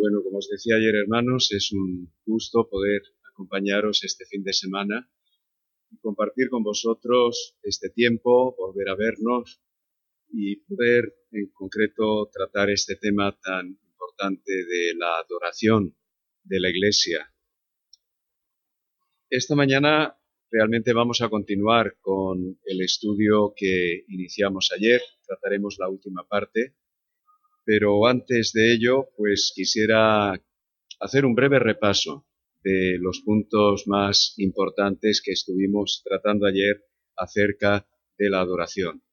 Bueno, 0.00 0.22
como 0.22 0.38
os 0.38 0.48
decía 0.48 0.76
ayer, 0.76 0.94
hermanos, 0.94 1.52
es 1.52 1.72
un 1.72 2.10
gusto 2.24 2.66
poder 2.70 3.02
acompañaros 3.34 4.02
este 4.02 4.24
fin 4.24 4.42
de 4.42 4.54
semana 4.54 5.12
y 5.90 5.98
compartir 5.98 6.48
con 6.48 6.62
vosotros 6.62 7.58
este 7.62 7.90
tiempo, 7.90 8.56
volver 8.56 8.88
a 8.88 8.94
vernos 8.94 9.60
y 10.32 10.56
poder 10.64 11.04
en 11.32 11.50
concreto 11.50 12.30
tratar 12.32 12.70
este 12.70 12.96
tema 12.96 13.38
tan 13.42 13.78
importante 13.90 14.50
de 14.50 14.94
la 14.96 15.18
adoración 15.18 15.94
de 16.44 16.60
la 16.60 16.70
Iglesia. 16.70 17.34
Esta 19.28 19.54
mañana 19.54 20.18
realmente 20.50 20.94
vamos 20.94 21.20
a 21.20 21.28
continuar 21.28 21.98
con 22.00 22.58
el 22.64 22.80
estudio 22.80 23.52
que 23.54 24.06
iniciamos 24.08 24.70
ayer, 24.74 25.02
trataremos 25.26 25.76
la 25.78 25.90
última 25.90 26.26
parte 26.26 26.79
pero 27.70 28.08
antes 28.08 28.50
de 28.52 28.74
ello, 28.74 29.10
pues 29.16 29.52
quisiera 29.54 30.32
hacer 30.98 31.24
un 31.24 31.36
breve 31.36 31.60
repaso 31.60 32.26
de 32.64 32.98
los 32.98 33.20
puntos 33.20 33.86
más 33.86 34.34
importantes 34.38 35.22
que 35.24 35.30
estuvimos 35.30 36.02
tratando 36.04 36.46
ayer 36.46 36.82
acerca 37.16 37.86
de 38.18 38.28
la 38.28 38.40
adoración. 38.40 39.04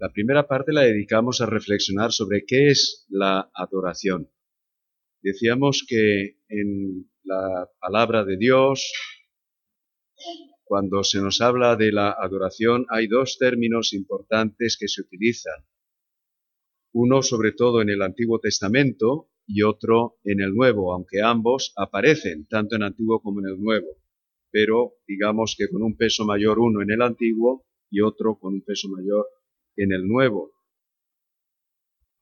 La 0.00 0.12
primera 0.12 0.48
parte 0.48 0.72
la 0.72 0.82
dedicamos 0.82 1.40
a 1.40 1.46
reflexionar 1.46 2.10
sobre 2.10 2.44
qué 2.44 2.70
es 2.70 3.06
la 3.08 3.52
adoración. 3.54 4.28
Decíamos 5.22 5.84
que 5.86 6.38
en 6.48 7.08
la 7.22 7.70
palabra 7.78 8.24
de 8.24 8.36
Dios, 8.36 8.92
cuando 10.64 11.04
se 11.04 11.20
nos 11.20 11.40
habla 11.40 11.76
de 11.76 11.92
la 11.92 12.10
adoración, 12.10 12.84
hay 12.88 13.06
dos 13.06 13.38
términos 13.38 13.92
importantes 13.92 14.76
que 14.76 14.88
se 14.88 15.02
utilizan 15.02 15.54
uno 16.92 17.22
sobre 17.22 17.52
todo 17.52 17.80
en 17.80 17.90
el 17.90 18.02
Antiguo 18.02 18.38
Testamento 18.38 19.28
y 19.46 19.62
otro 19.62 20.18
en 20.24 20.40
el 20.40 20.54
Nuevo, 20.54 20.92
aunque 20.92 21.22
ambos 21.22 21.72
aparecen 21.76 22.46
tanto 22.46 22.76
en 22.76 22.82
Antiguo 22.82 23.20
como 23.20 23.40
en 23.40 23.46
el 23.46 23.60
Nuevo, 23.60 23.98
pero 24.50 24.94
digamos 25.06 25.54
que 25.58 25.68
con 25.68 25.82
un 25.82 25.96
peso 25.96 26.24
mayor 26.24 26.58
uno 26.58 26.82
en 26.82 26.90
el 26.90 27.02
Antiguo 27.02 27.64
y 27.90 28.00
otro 28.00 28.38
con 28.38 28.54
un 28.54 28.62
peso 28.62 28.88
mayor 28.88 29.26
en 29.76 29.92
el 29.92 30.06
Nuevo. 30.06 30.52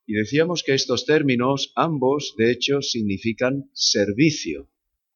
Y 0.07 0.15
decíamos 0.15 0.65
que 0.65 0.75
estos 0.75 1.07
términos, 1.07 1.73
ambos, 1.77 2.35
de 2.37 2.51
hecho, 2.51 2.83
significan 2.83 3.71
servicio. 3.73 4.69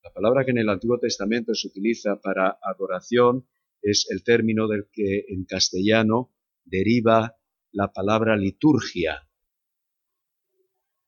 La 0.04 0.12
palabra 0.12 0.44
que 0.44 0.52
en 0.52 0.58
el 0.58 0.68
Antiguo 0.68 0.98
Testamento 1.00 1.54
se 1.54 1.66
utiliza 1.66 2.20
para 2.20 2.58
adoración 2.62 3.46
es 3.82 4.06
el 4.10 4.22
término 4.22 4.68
del 4.68 4.86
que 4.92 5.24
en 5.28 5.46
castellano 5.46 6.32
deriva 6.64 7.36
la 7.72 7.92
palabra 7.92 8.36
liturgia, 8.36 9.23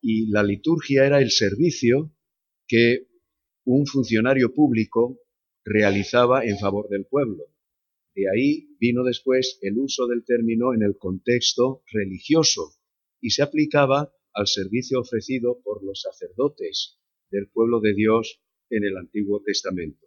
y 0.00 0.30
la 0.30 0.42
liturgia 0.42 1.06
era 1.06 1.20
el 1.20 1.30
servicio 1.30 2.12
que 2.69 3.08
un 3.64 3.86
funcionario 3.86 4.52
público 4.55 5.20
realizaba 5.64 6.44
en 6.44 6.58
favor 6.58 6.89
del 6.89 7.06
pueblo. 7.06 7.44
De 8.14 8.30
ahí 8.30 8.77
vino 8.78 9.05
después 9.05 9.58
el 9.62 9.78
uso 9.78 10.06
del 10.06 10.24
término 10.24 10.72
en 10.72 10.83
el 10.83 10.97
contexto 10.97 11.83
religioso 11.92 12.74
y 13.20 13.30
se 13.30 13.42
aplicaba 13.42 14.12
al 14.33 14.47
servicio 14.47 15.00
ofrecido 15.00 15.61
por 15.62 15.84
los 15.84 16.02
sacerdotes 16.02 16.98
del 17.30 17.48
pueblo 17.48 17.80
de 17.80 17.94
Dios 17.94 18.41
en 18.70 18.84
el 18.84 18.97
Antiguo 18.97 19.42
Testamento. 19.42 20.06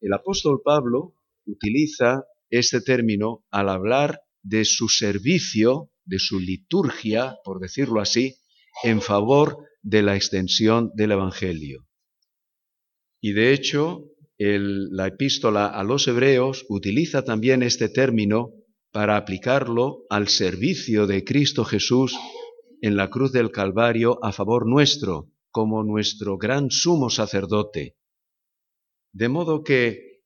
El 0.00 0.12
apóstol 0.12 0.62
Pablo 0.64 1.14
utiliza 1.46 2.24
este 2.48 2.80
término 2.80 3.46
al 3.50 3.68
hablar 3.68 4.22
de 4.42 4.64
su 4.64 4.88
servicio, 4.88 5.92
de 6.04 6.18
su 6.18 6.40
liturgia, 6.40 7.38
por 7.44 7.60
decirlo 7.60 8.00
así, 8.00 8.36
en 8.84 9.00
favor 9.00 9.58
de 9.82 10.02
la 10.02 10.16
extensión 10.16 10.90
del 10.94 11.12
Evangelio. 11.12 11.86
Y 13.20 13.32
de 13.32 13.52
hecho, 13.52 14.06
la 14.38 15.06
epístola 15.06 15.66
a 15.66 15.84
los 15.84 16.08
hebreos 16.08 16.64
utiliza 16.68 17.24
también 17.24 17.62
este 17.62 17.88
término 17.88 18.52
para 18.92 19.16
aplicarlo 19.16 20.04
al 20.08 20.28
servicio 20.28 21.06
de 21.06 21.24
Cristo 21.24 21.64
Jesús 21.64 22.16
en 22.80 22.96
la 22.96 23.10
cruz 23.10 23.32
del 23.32 23.50
Calvario 23.50 24.18
a 24.24 24.32
favor 24.32 24.66
nuestro, 24.66 25.30
como 25.50 25.82
nuestro 25.84 26.38
gran 26.38 26.70
sumo 26.70 27.10
sacerdote. 27.10 27.96
De 29.12 29.28
modo 29.28 29.62
que 29.62 30.22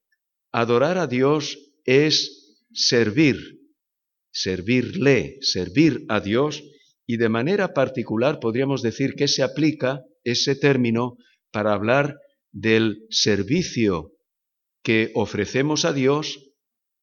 adorar 0.52 0.98
a 0.98 1.06
Dios 1.06 1.58
es 1.84 2.62
servir, 2.72 3.36
servirle, 4.30 5.38
servir 5.40 6.04
a 6.08 6.20
Dios 6.20 6.62
y 7.06 7.16
de 7.18 7.28
manera 7.28 7.74
particular 7.74 8.40
podríamos 8.40 8.82
decir 8.82 9.14
que 9.14 9.28
se 9.28 9.42
aplica 9.42 10.02
ese 10.24 10.56
término 10.56 11.16
para 11.52 11.72
hablar 11.72 12.16
del 12.52 13.06
servicio 13.10 14.12
que 14.82 15.10
ofrecemos 15.14 15.84
a 15.84 15.92
Dios 15.92 16.52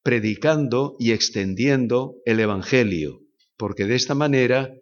predicando 0.03 0.95
y 0.99 1.11
extendiendo 1.11 2.15
el 2.25 2.39
Evangelio, 2.39 3.21
porque 3.57 3.85
de 3.85 3.95
esta 3.95 4.15
manera, 4.15 4.73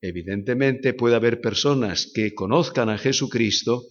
evidentemente, 0.00 0.94
puede 0.94 1.16
haber 1.16 1.40
personas 1.40 2.10
que 2.14 2.34
conozcan 2.34 2.88
a 2.88 2.98
Jesucristo 2.98 3.82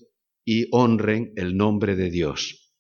y 0.46 0.68
honren 0.72 1.34
el 1.36 1.58
nombre 1.58 1.96
de 1.96 2.10
Dios. 2.10 2.74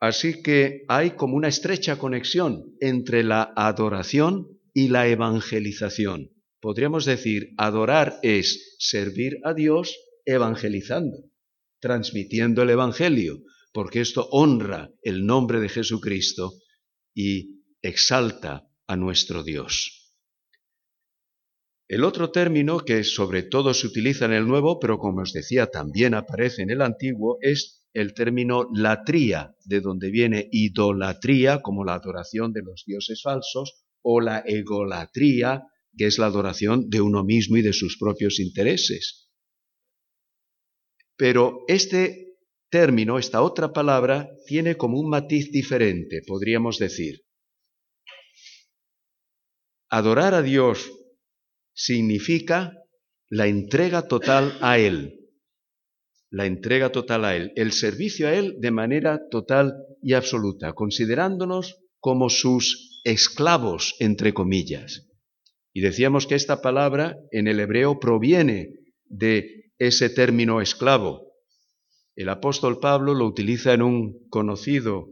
Así 0.00 0.42
que 0.42 0.82
hay 0.88 1.12
como 1.12 1.36
una 1.36 1.48
estrecha 1.48 1.98
conexión 1.98 2.74
entre 2.80 3.22
la 3.22 3.52
adoración 3.54 4.48
y 4.74 4.88
la 4.88 5.06
evangelización 5.06 6.31
podríamos 6.62 7.04
decir, 7.04 7.52
adorar 7.58 8.20
es 8.22 8.76
servir 8.78 9.38
a 9.42 9.52
Dios 9.52 9.98
evangelizando, 10.24 11.24
transmitiendo 11.80 12.62
el 12.62 12.70
Evangelio, 12.70 13.42
porque 13.72 14.00
esto 14.00 14.28
honra 14.30 14.92
el 15.02 15.26
nombre 15.26 15.58
de 15.58 15.68
Jesucristo 15.68 16.54
y 17.14 17.64
exalta 17.82 18.68
a 18.86 18.96
nuestro 18.96 19.42
Dios. 19.42 20.14
El 21.88 22.04
otro 22.04 22.30
término 22.30 22.78
que 22.78 23.02
sobre 23.02 23.42
todo 23.42 23.74
se 23.74 23.88
utiliza 23.88 24.26
en 24.26 24.32
el 24.32 24.46
Nuevo, 24.46 24.78
pero 24.78 24.98
como 24.98 25.22
os 25.22 25.32
decía 25.32 25.66
también 25.66 26.14
aparece 26.14 26.62
en 26.62 26.70
el 26.70 26.80
Antiguo, 26.80 27.38
es 27.40 27.88
el 27.92 28.14
término 28.14 28.68
latría, 28.72 29.56
de 29.64 29.80
donde 29.80 30.10
viene 30.10 30.48
idolatría 30.52 31.60
como 31.60 31.84
la 31.84 31.94
adoración 31.94 32.52
de 32.52 32.62
los 32.62 32.84
dioses 32.86 33.20
falsos, 33.20 33.82
o 34.00 34.20
la 34.20 34.38
egolatría 34.46 35.66
que 35.96 36.06
es 36.06 36.18
la 36.18 36.26
adoración 36.26 36.88
de 36.88 37.00
uno 37.00 37.24
mismo 37.24 37.56
y 37.56 37.62
de 37.62 37.72
sus 37.72 37.98
propios 37.98 38.40
intereses. 38.40 39.30
Pero 41.16 41.60
este 41.68 42.36
término, 42.70 43.18
esta 43.18 43.42
otra 43.42 43.72
palabra, 43.72 44.30
tiene 44.46 44.76
como 44.76 44.98
un 44.98 45.10
matiz 45.10 45.52
diferente, 45.52 46.22
podríamos 46.26 46.78
decir. 46.78 47.22
Adorar 49.90 50.34
a 50.34 50.42
Dios 50.42 50.90
significa 51.74 52.72
la 53.28 53.46
entrega 53.46 54.08
total 54.08 54.56
a 54.62 54.78
Él, 54.78 55.30
la 56.30 56.46
entrega 56.46 56.90
total 56.90 57.26
a 57.26 57.36
Él, 57.36 57.52
el 57.56 57.72
servicio 57.72 58.26
a 58.26 58.34
Él 58.34 58.56
de 58.58 58.70
manera 58.70 59.20
total 59.30 59.74
y 60.02 60.14
absoluta, 60.14 60.72
considerándonos 60.72 61.78
como 62.00 62.30
sus 62.30 63.00
esclavos, 63.04 63.94
entre 64.00 64.32
comillas. 64.32 65.11
Y 65.72 65.80
decíamos 65.80 66.26
que 66.26 66.34
esta 66.34 66.60
palabra 66.60 67.16
en 67.30 67.48
el 67.48 67.60
hebreo 67.60 67.98
proviene 67.98 68.70
de 69.06 69.72
ese 69.78 70.10
término 70.10 70.60
esclavo. 70.60 71.32
El 72.14 72.28
apóstol 72.28 72.78
Pablo 72.78 73.14
lo 73.14 73.26
utiliza 73.26 73.72
en 73.72 73.82
un 73.82 74.28
conocido 74.28 75.08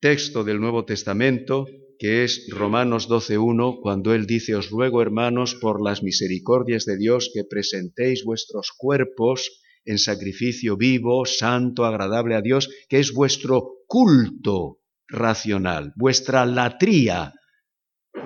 texto 0.00 0.44
del 0.44 0.60
Nuevo 0.60 0.84
Testamento, 0.84 1.66
que 1.98 2.24
es 2.24 2.46
Romanos 2.50 3.08
12.1, 3.10 3.80
cuando 3.82 4.14
él 4.14 4.26
dice, 4.26 4.54
Os 4.54 4.70
ruego, 4.70 5.02
hermanos, 5.02 5.56
por 5.56 5.84
las 5.84 6.02
misericordias 6.02 6.84
de 6.86 6.96
Dios, 6.96 7.30
que 7.34 7.44
presentéis 7.44 8.24
vuestros 8.24 8.72
cuerpos 8.76 9.60
en 9.84 9.98
sacrificio 9.98 10.76
vivo, 10.76 11.26
santo, 11.26 11.84
agradable 11.84 12.36
a 12.36 12.42
Dios, 12.42 12.70
que 12.88 13.00
es 13.00 13.12
vuestro 13.12 13.80
culto 13.86 14.78
racional, 15.08 15.92
vuestra 15.96 16.46
latría 16.46 17.34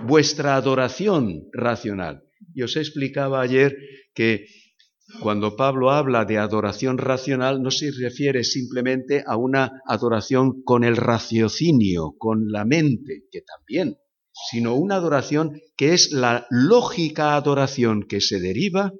vuestra 0.06 0.56
adoración 0.56 1.48
racional. 1.52 2.24
Y 2.54 2.62
os 2.62 2.76
explicaba 2.76 3.40
ayer 3.40 3.76
que 4.14 4.46
cuando 5.20 5.56
Pablo 5.56 5.90
habla 5.90 6.24
de 6.24 6.38
adoración 6.38 6.98
racional 6.98 7.62
no 7.62 7.70
se 7.70 7.90
refiere 7.90 8.42
simplemente 8.42 9.22
a 9.26 9.36
una 9.36 9.82
adoración 9.86 10.62
con 10.62 10.82
el 10.84 10.96
raciocinio, 10.96 12.14
con 12.18 12.50
la 12.50 12.64
mente, 12.64 13.24
que 13.30 13.42
también, 13.42 13.98
sino 14.50 14.74
una 14.74 14.96
adoración 14.96 15.60
que 15.76 15.92
es 15.92 16.12
la 16.12 16.46
lógica 16.50 17.36
adoración 17.36 18.02
que 18.02 18.20
se 18.20 18.40
deriva 18.40 18.92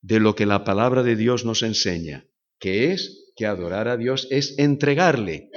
de 0.00 0.20
lo 0.20 0.34
que 0.34 0.46
la 0.46 0.64
palabra 0.64 1.02
de 1.02 1.16
Dios 1.16 1.44
nos 1.44 1.62
enseña, 1.62 2.26
que 2.58 2.92
es 2.92 3.32
que 3.36 3.46
adorar 3.46 3.88
a 3.88 3.96
Dios 3.96 4.26
es 4.30 4.58
entregarle 4.58 5.50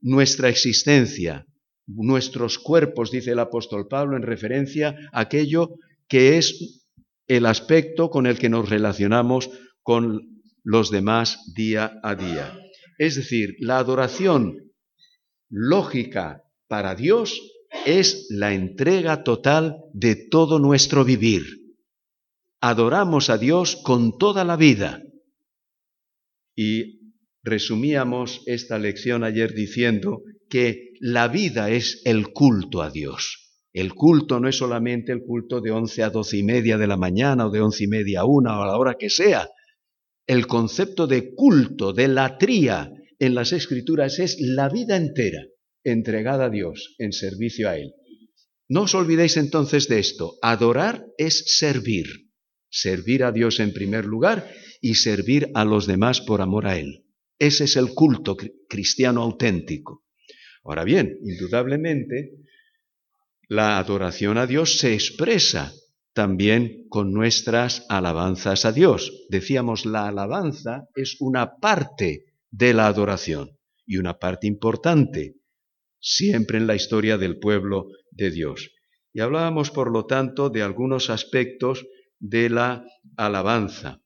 nuestra 0.00 0.48
existencia, 0.48 1.46
nuestros 1.86 2.58
cuerpos, 2.58 3.10
dice 3.10 3.32
el 3.32 3.38
apóstol 3.38 3.86
Pablo, 3.88 4.16
en 4.16 4.22
referencia 4.22 4.96
a 5.12 5.20
aquello 5.20 5.76
que 6.08 6.38
es 6.38 6.86
el 7.28 7.46
aspecto 7.46 8.10
con 8.10 8.26
el 8.26 8.38
que 8.38 8.48
nos 8.48 8.68
relacionamos 8.68 9.50
con 9.82 10.42
los 10.62 10.90
demás 10.90 11.52
día 11.54 11.98
a 12.02 12.14
día. 12.14 12.58
Es 12.98 13.16
decir, 13.16 13.56
la 13.60 13.78
adoración 13.78 14.72
lógica 15.48 16.42
para 16.68 16.94
Dios 16.94 17.40
es 17.84 18.26
la 18.30 18.52
entrega 18.54 19.22
total 19.22 19.76
de 19.92 20.16
todo 20.16 20.58
nuestro 20.58 21.04
vivir. 21.04 21.44
Adoramos 22.60 23.30
a 23.30 23.38
Dios 23.38 23.76
con 23.76 24.18
toda 24.18 24.44
la 24.44 24.56
vida. 24.56 25.02
Y 26.56 27.12
resumíamos 27.44 28.42
esta 28.46 28.78
lección 28.78 29.22
ayer 29.22 29.52
diciendo 29.54 30.22
que 30.48 30.92
la 31.00 31.28
vida 31.28 31.70
es 31.70 32.02
el 32.04 32.28
culto 32.32 32.82
a 32.82 32.90
Dios. 32.90 33.46
El 33.72 33.94
culto 33.94 34.40
no 34.40 34.48
es 34.48 34.56
solamente 34.56 35.12
el 35.12 35.22
culto 35.22 35.60
de 35.60 35.70
once 35.70 36.02
a 36.02 36.10
doce 36.10 36.38
y 36.38 36.42
media 36.42 36.78
de 36.78 36.86
la 36.86 36.96
mañana 36.96 37.46
o 37.46 37.50
de 37.50 37.60
once 37.60 37.84
y 37.84 37.88
media 37.88 38.20
a 38.20 38.24
una 38.24 38.58
o 38.58 38.62
a 38.62 38.66
la 38.66 38.78
hora 38.78 38.96
que 38.98 39.10
sea. 39.10 39.50
El 40.26 40.46
concepto 40.46 41.06
de 41.06 41.34
culto, 41.34 41.92
de 41.92 42.08
latría 42.08 42.90
en 43.18 43.34
las 43.34 43.52
escrituras 43.52 44.18
es 44.18 44.36
la 44.40 44.68
vida 44.68 44.96
entera 44.96 45.44
entregada 45.84 46.46
a 46.46 46.50
Dios 46.50 46.94
en 46.98 47.12
servicio 47.12 47.68
a 47.68 47.76
Él. 47.76 47.92
No 48.68 48.82
os 48.82 48.94
olvidéis 48.94 49.36
entonces 49.36 49.88
de 49.88 50.00
esto. 50.00 50.34
Adorar 50.42 51.06
es 51.18 51.44
servir. 51.58 52.06
Servir 52.68 53.24
a 53.24 53.30
Dios 53.30 53.60
en 53.60 53.72
primer 53.72 54.04
lugar 54.04 54.50
y 54.80 54.94
servir 54.94 55.50
a 55.54 55.64
los 55.64 55.86
demás 55.86 56.20
por 56.20 56.40
amor 56.40 56.66
a 56.66 56.78
Él. 56.78 57.04
Ese 57.38 57.64
es 57.64 57.76
el 57.76 57.94
culto 57.94 58.36
cristiano 58.68 59.22
auténtico. 59.22 60.05
Ahora 60.66 60.82
bien, 60.82 61.18
indudablemente, 61.22 62.32
la 63.48 63.78
adoración 63.78 64.36
a 64.36 64.46
Dios 64.46 64.78
se 64.78 64.94
expresa 64.94 65.72
también 66.12 66.88
con 66.88 67.12
nuestras 67.12 67.86
alabanzas 67.88 68.64
a 68.64 68.72
Dios. 68.72 69.26
Decíamos, 69.28 69.86
la 69.86 70.08
alabanza 70.08 70.88
es 70.96 71.20
una 71.20 71.56
parte 71.60 72.24
de 72.50 72.74
la 72.74 72.88
adoración 72.88 73.50
y 73.86 73.98
una 73.98 74.18
parte 74.18 74.48
importante, 74.48 75.36
siempre 76.00 76.58
en 76.58 76.66
la 76.66 76.74
historia 76.74 77.16
del 77.16 77.38
pueblo 77.38 77.86
de 78.10 78.32
Dios. 78.32 78.72
Y 79.12 79.20
hablábamos, 79.20 79.70
por 79.70 79.92
lo 79.92 80.06
tanto, 80.06 80.50
de 80.50 80.62
algunos 80.62 81.10
aspectos 81.10 81.86
de 82.18 82.50
la 82.50 82.84
alabanza 83.16 84.00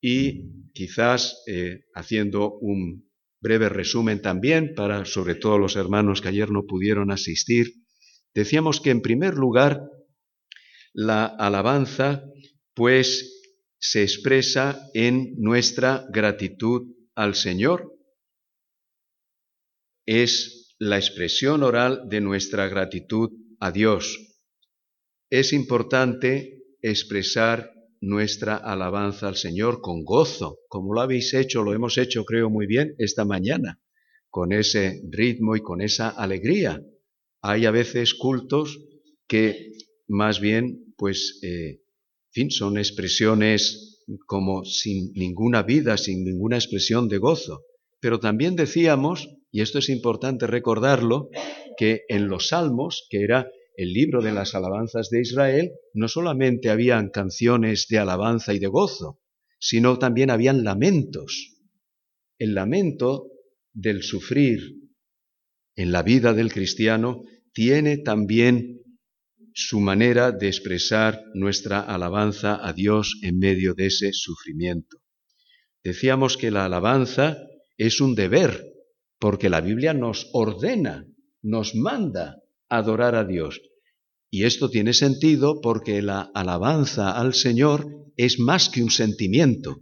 y 0.00 0.70
quizás 0.72 1.42
eh, 1.46 1.82
haciendo 1.94 2.58
un 2.58 3.09
breve 3.40 3.68
resumen 3.68 4.20
también 4.20 4.74
para 4.74 5.04
sobre 5.04 5.34
todo 5.34 5.58
los 5.58 5.76
hermanos 5.76 6.20
que 6.20 6.28
ayer 6.28 6.50
no 6.50 6.66
pudieron 6.66 7.10
asistir, 7.10 7.74
decíamos 8.34 8.80
que 8.80 8.90
en 8.90 9.00
primer 9.00 9.34
lugar 9.34 9.82
la 10.92 11.26
alabanza 11.26 12.24
pues 12.74 13.40
se 13.80 14.02
expresa 14.02 14.88
en 14.94 15.34
nuestra 15.38 16.06
gratitud 16.10 16.82
al 17.14 17.34
Señor. 17.34 17.92
Es 20.06 20.74
la 20.78 20.96
expresión 20.96 21.62
oral 21.62 22.08
de 22.08 22.20
nuestra 22.20 22.68
gratitud 22.68 23.30
a 23.58 23.70
Dios. 23.70 24.18
Es 25.30 25.52
importante 25.52 26.64
expresar 26.82 27.70
nuestra 28.00 28.56
alabanza 28.56 29.28
al 29.28 29.36
Señor 29.36 29.80
con 29.80 30.04
gozo, 30.04 30.60
como 30.68 30.94
lo 30.94 31.00
habéis 31.00 31.34
hecho, 31.34 31.62
lo 31.62 31.74
hemos 31.74 31.98
hecho 31.98 32.24
creo 32.24 32.48
muy 32.48 32.66
bien 32.66 32.94
esta 32.98 33.24
mañana, 33.24 33.80
con 34.30 34.52
ese 34.52 35.02
ritmo 35.10 35.56
y 35.56 35.60
con 35.60 35.80
esa 35.80 36.08
alegría. 36.08 36.82
Hay 37.42 37.66
a 37.66 37.70
veces 37.70 38.14
cultos 38.14 38.78
que 39.26 39.72
más 40.08 40.40
bien, 40.40 40.94
pues, 40.96 41.38
eh, 41.42 41.82
fin, 42.30 42.50
son 42.50 42.78
expresiones 42.78 44.02
como 44.26 44.64
sin 44.64 45.12
ninguna 45.12 45.62
vida, 45.62 45.96
sin 45.96 46.24
ninguna 46.24 46.56
expresión 46.56 47.08
de 47.08 47.18
gozo. 47.18 47.62
Pero 48.00 48.18
también 48.18 48.56
decíamos, 48.56 49.28
y 49.52 49.60
esto 49.60 49.78
es 49.78 49.88
importante 49.88 50.46
recordarlo, 50.46 51.28
que 51.76 52.02
en 52.08 52.28
los 52.28 52.48
salmos, 52.48 53.06
que 53.08 53.22
era 53.22 53.48
el 53.76 53.92
libro 53.92 54.22
de 54.22 54.32
las 54.32 54.54
alabanzas 54.54 55.10
de 55.10 55.20
Israel, 55.20 55.72
no 55.94 56.08
solamente 56.08 56.70
habían 56.70 57.10
canciones 57.10 57.86
de 57.88 57.98
alabanza 57.98 58.54
y 58.54 58.58
de 58.58 58.66
gozo, 58.66 59.20
sino 59.58 59.98
también 59.98 60.30
habían 60.30 60.64
lamentos. 60.64 61.56
El 62.38 62.54
lamento 62.54 63.28
del 63.72 64.02
sufrir 64.02 64.60
en 65.76 65.92
la 65.92 66.02
vida 66.02 66.32
del 66.32 66.52
cristiano 66.52 67.22
tiene 67.52 67.98
también 67.98 68.80
su 69.52 69.80
manera 69.80 70.32
de 70.32 70.48
expresar 70.48 71.22
nuestra 71.34 71.80
alabanza 71.80 72.66
a 72.66 72.72
Dios 72.72 73.18
en 73.22 73.38
medio 73.38 73.74
de 73.74 73.86
ese 73.86 74.12
sufrimiento. 74.12 74.98
Decíamos 75.82 76.36
que 76.36 76.50
la 76.50 76.66
alabanza 76.66 77.38
es 77.76 78.00
un 78.00 78.14
deber, 78.14 78.64
porque 79.18 79.48
la 79.48 79.60
Biblia 79.60 79.94
nos 79.94 80.28
ordena, 80.32 81.06
nos 81.42 81.74
manda 81.74 82.39
adorar 82.70 83.14
a 83.14 83.24
Dios. 83.24 83.60
Y 84.30 84.44
esto 84.44 84.70
tiene 84.70 84.94
sentido 84.94 85.60
porque 85.60 86.00
la 86.00 86.30
alabanza 86.34 87.10
al 87.10 87.34
Señor 87.34 87.86
es 88.16 88.38
más 88.38 88.70
que 88.70 88.82
un 88.82 88.90
sentimiento. 88.90 89.80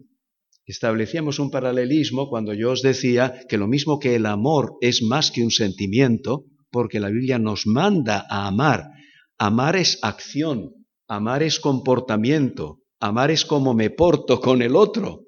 Establecíamos 0.64 1.38
un 1.38 1.50
paralelismo 1.50 2.29
cuando 2.29 2.55
yo 2.55 2.73
os 2.73 2.82
decía 2.82 3.40
que 3.49 3.58
lo 3.58 3.69
mismo 3.69 3.99
que 3.99 4.17
el 4.17 4.26
amor 4.26 4.76
es 4.81 5.02
más 5.02 5.31
que 5.31 5.43
un 5.43 5.50
sentimiento, 5.50 6.44
porque 6.70 7.00
la 7.00 7.11
Biblia 7.11 7.38
nos 7.38 7.67
manda 7.67 8.26
a 8.29 8.46
amar. 8.46 8.91
Amar 9.38 9.76
es 9.76 9.99
acción, 10.02 10.73
amar 11.06 11.43
es 11.43 11.61
comportamiento, 11.61 12.81
amar 13.00 13.31
es 13.31 13.44
como 13.44 13.75
me 13.75 13.91
porto 13.91 14.41
con 14.41 14.61
el 14.62 14.76
otro. 14.76 15.25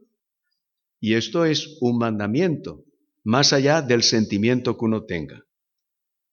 Y 1.00 1.14
esto 1.14 1.44
es 1.44 1.78
un 1.80 1.98
mandamiento, 1.98 2.84
más 3.24 3.52
allá 3.52 3.80
del 3.80 4.02
sentimiento 4.02 4.76
que 4.76 4.84
uno 4.84 5.04
tenga. 5.04 5.44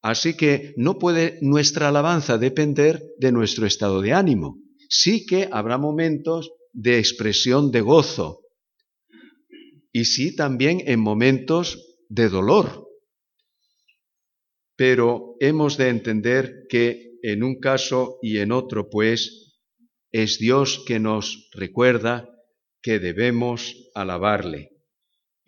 Así 0.02 0.36
que 0.36 0.74
no 0.76 0.98
puede 0.98 1.38
nuestra 1.42 1.88
alabanza 1.88 2.38
depender 2.38 3.02
de 3.18 3.32
nuestro 3.32 3.66
estado 3.66 4.00
de 4.00 4.12
ánimo. 4.12 4.58
Sí 4.88 5.26
que 5.26 5.48
habrá 5.50 5.76
momentos 5.76 6.50
de 6.72 6.98
expresión 6.98 7.70
de 7.72 7.80
gozo 7.80 8.40
y 9.92 10.04
sí 10.04 10.36
también 10.36 10.82
en 10.86 11.00
momentos 11.00 11.96
de 12.08 12.28
dolor. 12.28 12.86
Pero 14.76 15.34
hemos 15.40 15.76
de 15.76 15.88
entender 15.88 16.66
que 16.68 17.08
en 17.22 17.42
un 17.42 17.58
caso 17.58 18.18
y 18.22 18.38
en 18.38 18.52
otro, 18.52 18.88
pues, 18.88 19.56
es 20.12 20.38
Dios 20.38 20.84
que 20.86 21.00
nos 21.00 21.50
recuerda 21.52 22.28
que 22.80 22.98
debemos 23.00 23.90
alabarle. 23.94 24.77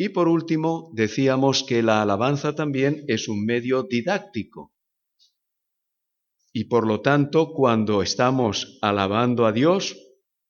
Y 0.02 0.09
por 0.09 0.28
último, 0.28 0.90
decíamos 0.95 1.62
que 1.62 1.83
la 1.83 2.00
alabanza 2.00 2.54
también 2.54 3.04
es 3.07 3.28
un 3.28 3.45
medio 3.45 3.83
didáctico. 3.83 4.73
Y 6.54 6.64
por 6.64 6.87
lo 6.87 7.02
tanto, 7.02 7.52
cuando 7.52 8.00
estamos 8.00 8.78
alabando 8.80 9.45
a 9.45 9.52
Dios 9.52 9.99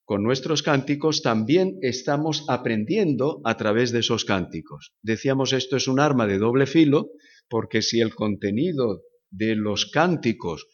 con 0.04 0.23
nuestros 0.23 0.62
cánticos, 0.62 1.23
también 1.23 1.78
estamos 1.83 2.45
aprendiendo 2.47 3.40
a 3.42 3.57
través 3.57 3.90
de 3.90 3.99
esos 3.99 4.25
cánticos. 4.25 4.92
Decíamos 5.02 5.52
esto 5.52 5.76
es 5.76 5.88
un 5.88 5.99
arma 5.99 6.28
de 6.28 6.38
doble 6.38 6.66
filo, 6.66 7.09
porque 7.49 7.83
si 7.83 7.99
el 8.00 8.14
contenido 8.14 9.02
de 9.30 9.57
los 9.57 9.87
cánticos 9.87 10.69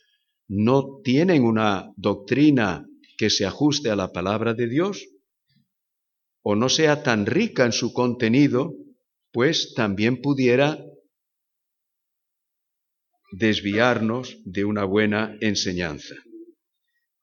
no 0.48 1.00
tienen 1.02 1.44
una 1.44 1.94
doctrina 1.96 2.84
que 3.16 3.30
se 3.30 3.46
ajuste 3.46 3.88
a 3.88 3.96
la 3.96 4.12
palabra 4.12 4.52
de 4.52 4.68
Dios, 4.68 5.08
o 6.48 6.54
no 6.54 6.68
sea 6.68 7.02
tan 7.02 7.26
rica 7.26 7.64
en 7.64 7.72
su 7.72 7.92
contenido, 7.92 8.72
pues 9.32 9.74
también 9.74 10.22
pudiera 10.22 10.78
desviarnos 13.32 14.38
de 14.44 14.64
una 14.64 14.84
buena 14.84 15.36
enseñanza. 15.40 16.14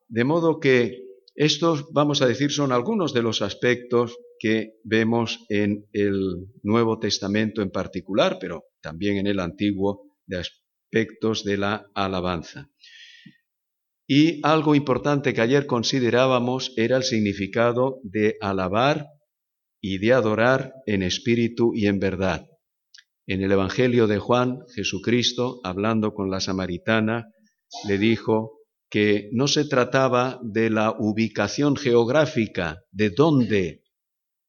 De 0.10 0.25
modo 0.25 0.60
que 0.60 1.06
estos, 1.36 1.86
vamos 1.94 2.22
a 2.22 2.27
decir, 2.27 2.51
son 2.51 2.74
algunos 2.74 3.13
de 3.13 3.22
los 3.22 3.42
aspectos 3.42 4.18
que 4.39 4.74
vemos 4.84 5.46
en 5.48 5.88
el 5.94 6.50
Nuevo 6.62 7.00
Testamento 7.00 7.62
en 7.62 7.72
particular, 7.72 8.39
pero 8.42 8.65
también 8.82 9.15
en 9.15 9.27
el 9.27 9.39
Antiguo, 9.39 10.18
de 10.25 10.39
aspectos 10.39 11.46
de 11.46 11.56
la 11.56 11.89
alabanza. 11.96 12.70
Y 14.06 14.46
algo 14.46 14.75
importante 14.75 15.34
que 15.34 15.39
ayer 15.39 15.65
considerábamos 15.65 16.74
era 16.75 16.98
el 16.98 17.03
significado 17.03 18.01
de 18.03 18.36
alabar 18.42 19.12
y 19.86 19.98
de 19.98 20.13
adorar 20.13 20.75
en 20.86 21.04
espíritu 21.04 21.74
y 21.75 21.88
en 21.88 22.00
verdad. 22.00 22.48
En 23.28 23.42
el 23.42 23.52
Evangelio 23.52 24.08
de 24.08 24.18
Juan, 24.18 24.60
Jesucristo, 24.74 25.60
hablando 25.66 26.13
con 26.13 26.32
la 26.32 26.40
samaritana, 26.40 27.28
le 27.86 27.98
dijo 27.98 28.60
que 28.90 29.30
no 29.34 29.50
se 29.50 29.66
trataba 29.66 30.40
de 30.42 30.70
la 30.70 30.96
ubicación 30.98 31.75
geográfica, 31.75 32.80
de 32.92 33.10
dónde 33.10 33.82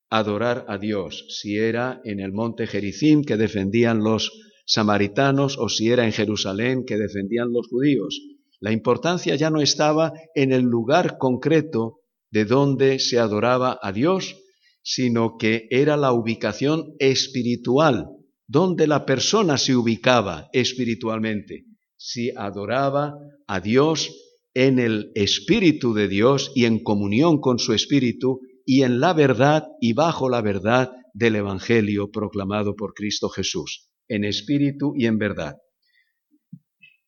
adorar 0.08 0.66
a 0.68 0.78
Dios, 0.78 1.26
si 1.40 1.58
era 1.58 2.00
en 2.04 2.20
el 2.20 2.32
monte 2.32 2.68
Jericim 2.68 3.24
que 3.24 3.36
defendían 3.36 4.04
los 4.04 4.30
samaritanos 4.66 5.58
o 5.58 5.68
si 5.68 5.90
era 5.90 6.04
en 6.04 6.12
Jerusalén 6.12 6.84
que 6.86 6.96
defendían 6.96 7.52
los 7.52 7.66
judíos, 7.66 8.20
la 8.60 8.70
importancia 8.70 9.34
ya 9.34 9.50
no 9.50 9.60
estaba 9.60 10.12
en 10.36 10.52
el 10.52 10.62
lugar 10.62 11.18
concreto 11.18 12.02
de 12.30 12.44
dónde 12.44 13.00
se 13.00 13.18
adoraba 13.18 13.80
a 13.82 13.90
Dios, 13.90 14.36
sino 14.84 15.38
que 15.38 15.66
era 15.70 15.96
la 15.96 16.12
ubicación 16.12 16.94
espiritual, 16.98 18.10
donde 18.46 18.86
la 18.86 19.06
persona 19.06 19.56
se 19.56 19.74
ubicaba 19.74 20.50
espiritualmente, 20.52 21.64
si 21.96 22.30
adoraba 22.36 23.14
a 23.46 23.60
Dios 23.60 24.14
en 24.52 24.78
el 24.78 25.10
Espíritu 25.14 25.94
de 25.94 26.06
Dios 26.06 26.52
y 26.54 26.66
en 26.66 26.82
comunión 26.82 27.40
con 27.40 27.58
su 27.58 27.72
Espíritu 27.72 28.40
y 28.66 28.82
en 28.82 29.00
la 29.00 29.14
verdad 29.14 29.64
y 29.80 29.94
bajo 29.94 30.28
la 30.28 30.42
verdad 30.42 30.92
del 31.14 31.36
Evangelio 31.36 32.10
proclamado 32.10 32.76
por 32.76 32.92
Cristo 32.92 33.30
Jesús, 33.30 33.88
en 34.06 34.24
espíritu 34.24 34.92
y 34.96 35.06
en 35.06 35.16
verdad. 35.16 35.56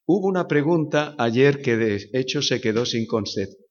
Hubo 0.06 0.28
una 0.28 0.48
pregunta 0.48 1.14
ayer 1.18 1.60
que 1.60 1.76
de 1.76 2.08
hecho 2.14 2.40
se 2.40 2.60
quedó 2.60 2.86
sin 2.86 3.06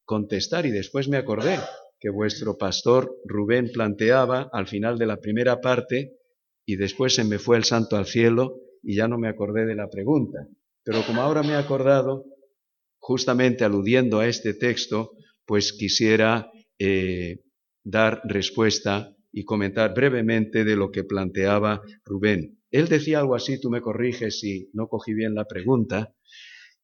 contestar 0.05 0.65
y 0.67 0.71
después 0.71 1.07
me 1.07 1.17
acordé 1.17 1.57
que 2.05 2.11
vuestro 2.11 2.55
pastor 2.55 3.19
Rubén 3.25 3.71
planteaba 3.73 4.47
al 4.53 4.67
final 4.67 4.99
de 4.99 5.07
la 5.07 5.17
primera 5.17 5.59
parte 5.59 6.19
y 6.63 6.75
después 6.75 7.15
se 7.15 7.23
me 7.23 7.39
fue 7.39 7.57
el 7.57 7.63
santo 7.63 7.97
al 7.97 8.05
cielo 8.05 8.59
y 8.83 8.95
ya 8.95 9.07
no 9.07 9.17
me 9.17 9.27
acordé 9.27 9.65
de 9.65 9.73
la 9.73 9.89
pregunta. 9.89 10.47
Pero 10.83 11.03
como 11.07 11.23
ahora 11.23 11.41
me 11.41 11.53
he 11.53 11.55
acordado, 11.55 12.25
justamente 12.99 13.63
aludiendo 13.63 14.19
a 14.19 14.27
este 14.27 14.53
texto, 14.53 15.13
pues 15.47 15.73
quisiera 15.73 16.51
eh, 16.77 17.39
dar 17.83 18.21
respuesta 18.25 19.15
y 19.31 19.43
comentar 19.43 19.95
brevemente 19.95 20.63
de 20.63 20.75
lo 20.75 20.91
que 20.91 21.05
planteaba 21.05 21.81
Rubén. 22.03 22.59
Él 22.69 22.87
decía 22.87 23.17
algo 23.17 23.33
así, 23.33 23.59
tú 23.59 23.71
me 23.71 23.81
corriges 23.81 24.41
si 24.41 24.69
no 24.73 24.87
cogí 24.87 25.15
bien 25.15 25.33
la 25.33 25.45
pregunta, 25.45 26.13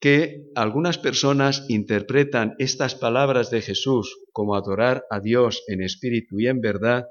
que 0.02 0.48
algunas 0.56 0.98
personas 0.98 1.64
interpretan 1.70 2.56
estas 2.58 2.96
palabras 2.96 3.52
de 3.52 3.62
Jesús 3.62 4.18
como 4.34 4.56
adorar 4.56 5.06
a 5.12 5.20
Dios 5.20 5.64
en 5.68 5.84
espíritu 5.84 6.40
y 6.40 6.48
en 6.48 6.60
verdad, 6.60 7.06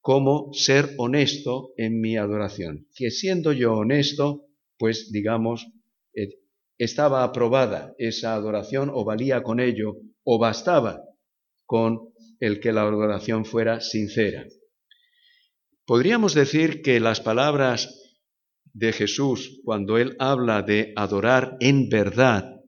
como 0.00 0.50
ser 0.54 0.94
honesto 0.98 1.72
en 1.76 2.00
mi 2.00 2.16
adoración. 2.16 2.86
Que 2.94 3.10
siendo 3.10 3.52
yo 3.52 3.74
honesto, 3.74 4.44
pues 4.78 5.10
digamos, 5.10 5.66
eh, 6.14 6.38
estaba 6.78 7.24
aprobada 7.24 7.94
esa 7.98 8.34
adoración 8.34 8.88
o 8.94 9.04
valía 9.04 9.42
con 9.42 9.58
ello 9.58 9.96
o 10.22 10.38
bastaba 10.38 11.02
con 11.66 12.12
el 12.38 12.60
que 12.60 12.72
la 12.72 12.82
adoración 12.82 13.46
fuera 13.46 13.80
sincera. 13.80 14.46
Podríamos 15.84 16.34
decir 16.34 16.82
que 16.82 17.00
las 17.00 17.20
palabras 17.20 18.07
de 18.78 18.92
Jesús 18.92 19.60
cuando 19.64 19.98
él 19.98 20.16
habla 20.18 20.62
de 20.62 20.92
adorar 20.96 21.56
en 21.60 21.88
verdad 21.88 22.60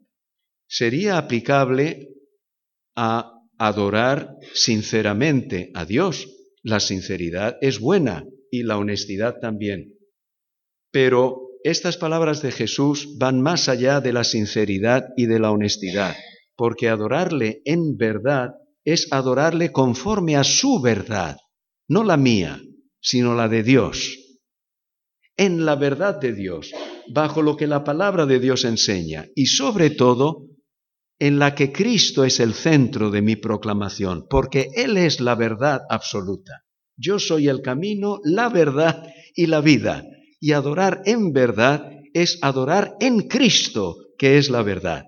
sería 0.66 1.18
aplicable 1.18 2.08
a 2.96 3.32
adorar 3.58 4.34
sinceramente 4.52 5.70
a 5.74 5.84
Dios. 5.84 6.28
La 6.62 6.80
sinceridad 6.80 7.56
es 7.60 7.80
buena 7.80 8.24
y 8.50 8.64
la 8.64 8.76
honestidad 8.76 9.38
también. 9.40 9.94
Pero 10.90 11.48
estas 11.62 11.96
palabras 11.96 12.42
de 12.42 12.52
Jesús 12.52 13.16
van 13.18 13.40
más 13.40 13.68
allá 13.68 14.00
de 14.00 14.12
la 14.12 14.24
sinceridad 14.24 15.06
y 15.16 15.26
de 15.26 15.38
la 15.38 15.52
honestidad, 15.52 16.16
porque 16.56 16.88
adorarle 16.88 17.62
en 17.64 17.96
verdad 17.96 18.50
es 18.84 19.08
adorarle 19.12 19.72
conforme 19.72 20.36
a 20.36 20.44
su 20.44 20.80
verdad, 20.80 21.36
no 21.88 22.02
la 22.02 22.16
mía, 22.16 22.60
sino 23.00 23.34
la 23.34 23.48
de 23.48 23.62
Dios. 23.62 24.19
En 25.40 25.64
la 25.64 25.74
verdad 25.74 26.20
de 26.20 26.34
Dios, 26.34 26.70
bajo 27.08 27.40
lo 27.40 27.56
que 27.56 27.66
la 27.66 27.82
palabra 27.82 28.26
de 28.26 28.40
Dios 28.40 28.66
enseña 28.66 29.26
y 29.34 29.46
sobre 29.46 29.88
todo 29.88 30.48
en 31.18 31.38
la 31.38 31.54
que 31.54 31.72
Cristo 31.72 32.24
es 32.24 32.40
el 32.40 32.52
centro 32.52 33.10
de 33.10 33.22
mi 33.22 33.36
proclamación, 33.36 34.26
porque 34.28 34.68
Él 34.74 34.98
es 34.98 35.18
la 35.18 35.34
verdad 35.36 35.80
absoluta. 35.88 36.66
Yo 36.94 37.18
soy 37.18 37.48
el 37.48 37.62
camino, 37.62 38.20
la 38.22 38.50
verdad 38.50 39.02
y 39.34 39.46
la 39.46 39.62
vida. 39.62 40.04
Y 40.40 40.52
adorar 40.52 41.00
en 41.06 41.32
verdad 41.32 41.90
es 42.12 42.38
adorar 42.42 42.96
en 43.00 43.20
Cristo, 43.26 43.96
que 44.18 44.36
es 44.36 44.50
la 44.50 44.62
verdad. 44.62 45.06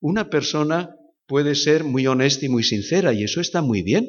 Una 0.00 0.30
persona 0.30 0.96
puede 1.28 1.54
ser 1.54 1.84
muy 1.84 2.08
honesta 2.08 2.44
y 2.44 2.48
muy 2.48 2.64
sincera, 2.64 3.12
y 3.12 3.22
eso 3.22 3.40
está 3.40 3.62
muy 3.62 3.82
bien. 3.82 4.08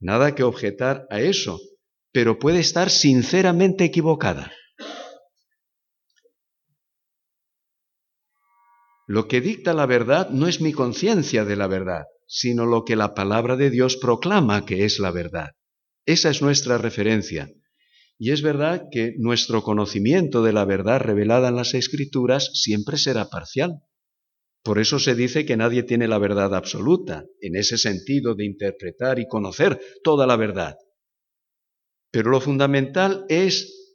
Nada 0.00 0.34
que 0.34 0.42
objetar 0.42 1.06
a 1.10 1.20
eso, 1.20 1.60
pero 2.10 2.40
puede 2.40 2.58
estar 2.58 2.90
sinceramente 2.90 3.84
equivocada. 3.84 4.50
Lo 9.06 9.28
que 9.28 9.40
dicta 9.40 9.72
la 9.72 9.86
verdad 9.86 10.30
no 10.30 10.48
es 10.48 10.60
mi 10.60 10.72
conciencia 10.72 11.44
de 11.44 11.56
la 11.56 11.68
verdad, 11.68 12.04
sino 12.26 12.66
lo 12.66 12.84
que 12.84 12.96
la 12.96 13.14
palabra 13.14 13.56
de 13.56 13.70
Dios 13.70 13.96
proclama 13.96 14.66
que 14.66 14.84
es 14.84 14.98
la 14.98 15.12
verdad. 15.12 15.50
Esa 16.06 16.30
es 16.30 16.42
nuestra 16.42 16.76
referencia. 16.76 17.48
Y 18.18 18.32
es 18.32 18.42
verdad 18.42 18.84
que 18.90 19.14
nuestro 19.18 19.62
conocimiento 19.62 20.42
de 20.42 20.52
la 20.52 20.64
verdad 20.64 21.00
revelada 21.00 21.48
en 21.48 21.56
las 21.56 21.74
Escrituras 21.74 22.50
siempre 22.54 22.96
será 22.96 23.28
parcial. 23.28 23.82
Por 24.64 24.80
eso 24.80 24.98
se 24.98 25.14
dice 25.14 25.46
que 25.46 25.56
nadie 25.56 25.84
tiene 25.84 26.08
la 26.08 26.18
verdad 26.18 26.52
absoluta, 26.54 27.24
en 27.40 27.54
ese 27.54 27.78
sentido 27.78 28.34
de 28.34 28.46
interpretar 28.46 29.20
y 29.20 29.28
conocer 29.28 29.80
toda 30.02 30.26
la 30.26 30.36
verdad. 30.36 30.76
Pero 32.10 32.30
lo 32.30 32.40
fundamental 32.40 33.24
es 33.28 33.85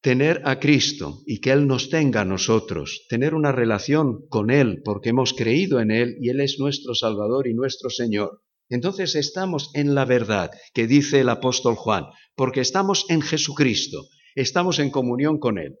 tener 0.00 0.42
a 0.44 0.60
Cristo 0.60 1.22
y 1.26 1.40
que 1.40 1.50
Él 1.50 1.66
nos 1.66 1.90
tenga 1.90 2.20
a 2.20 2.24
nosotros, 2.24 3.06
tener 3.08 3.34
una 3.34 3.52
relación 3.52 4.26
con 4.28 4.50
Él 4.50 4.82
porque 4.84 5.10
hemos 5.10 5.32
creído 5.32 5.80
en 5.80 5.90
Él 5.90 6.16
y 6.20 6.30
Él 6.30 6.40
es 6.40 6.58
nuestro 6.58 6.94
Salvador 6.94 7.48
y 7.48 7.54
nuestro 7.54 7.90
Señor. 7.90 8.42
Entonces 8.68 9.14
estamos 9.14 9.70
en 9.74 9.94
la 9.94 10.04
verdad 10.04 10.50
que 10.74 10.86
dice 10.86 11.20
el 11.20 11.28
apóstol 11.28 11.74
Juan, 11.74 12.04
porque 12.36 12.60
estamos 12.60 13.06
en 13.08 13.22
Jesucristo, 13.22 14.06
estamos 14.34 14.78
en 14.78 14.90
comunión 14.90 15.38
con 15.38 15.58
Él. 15.58 15.76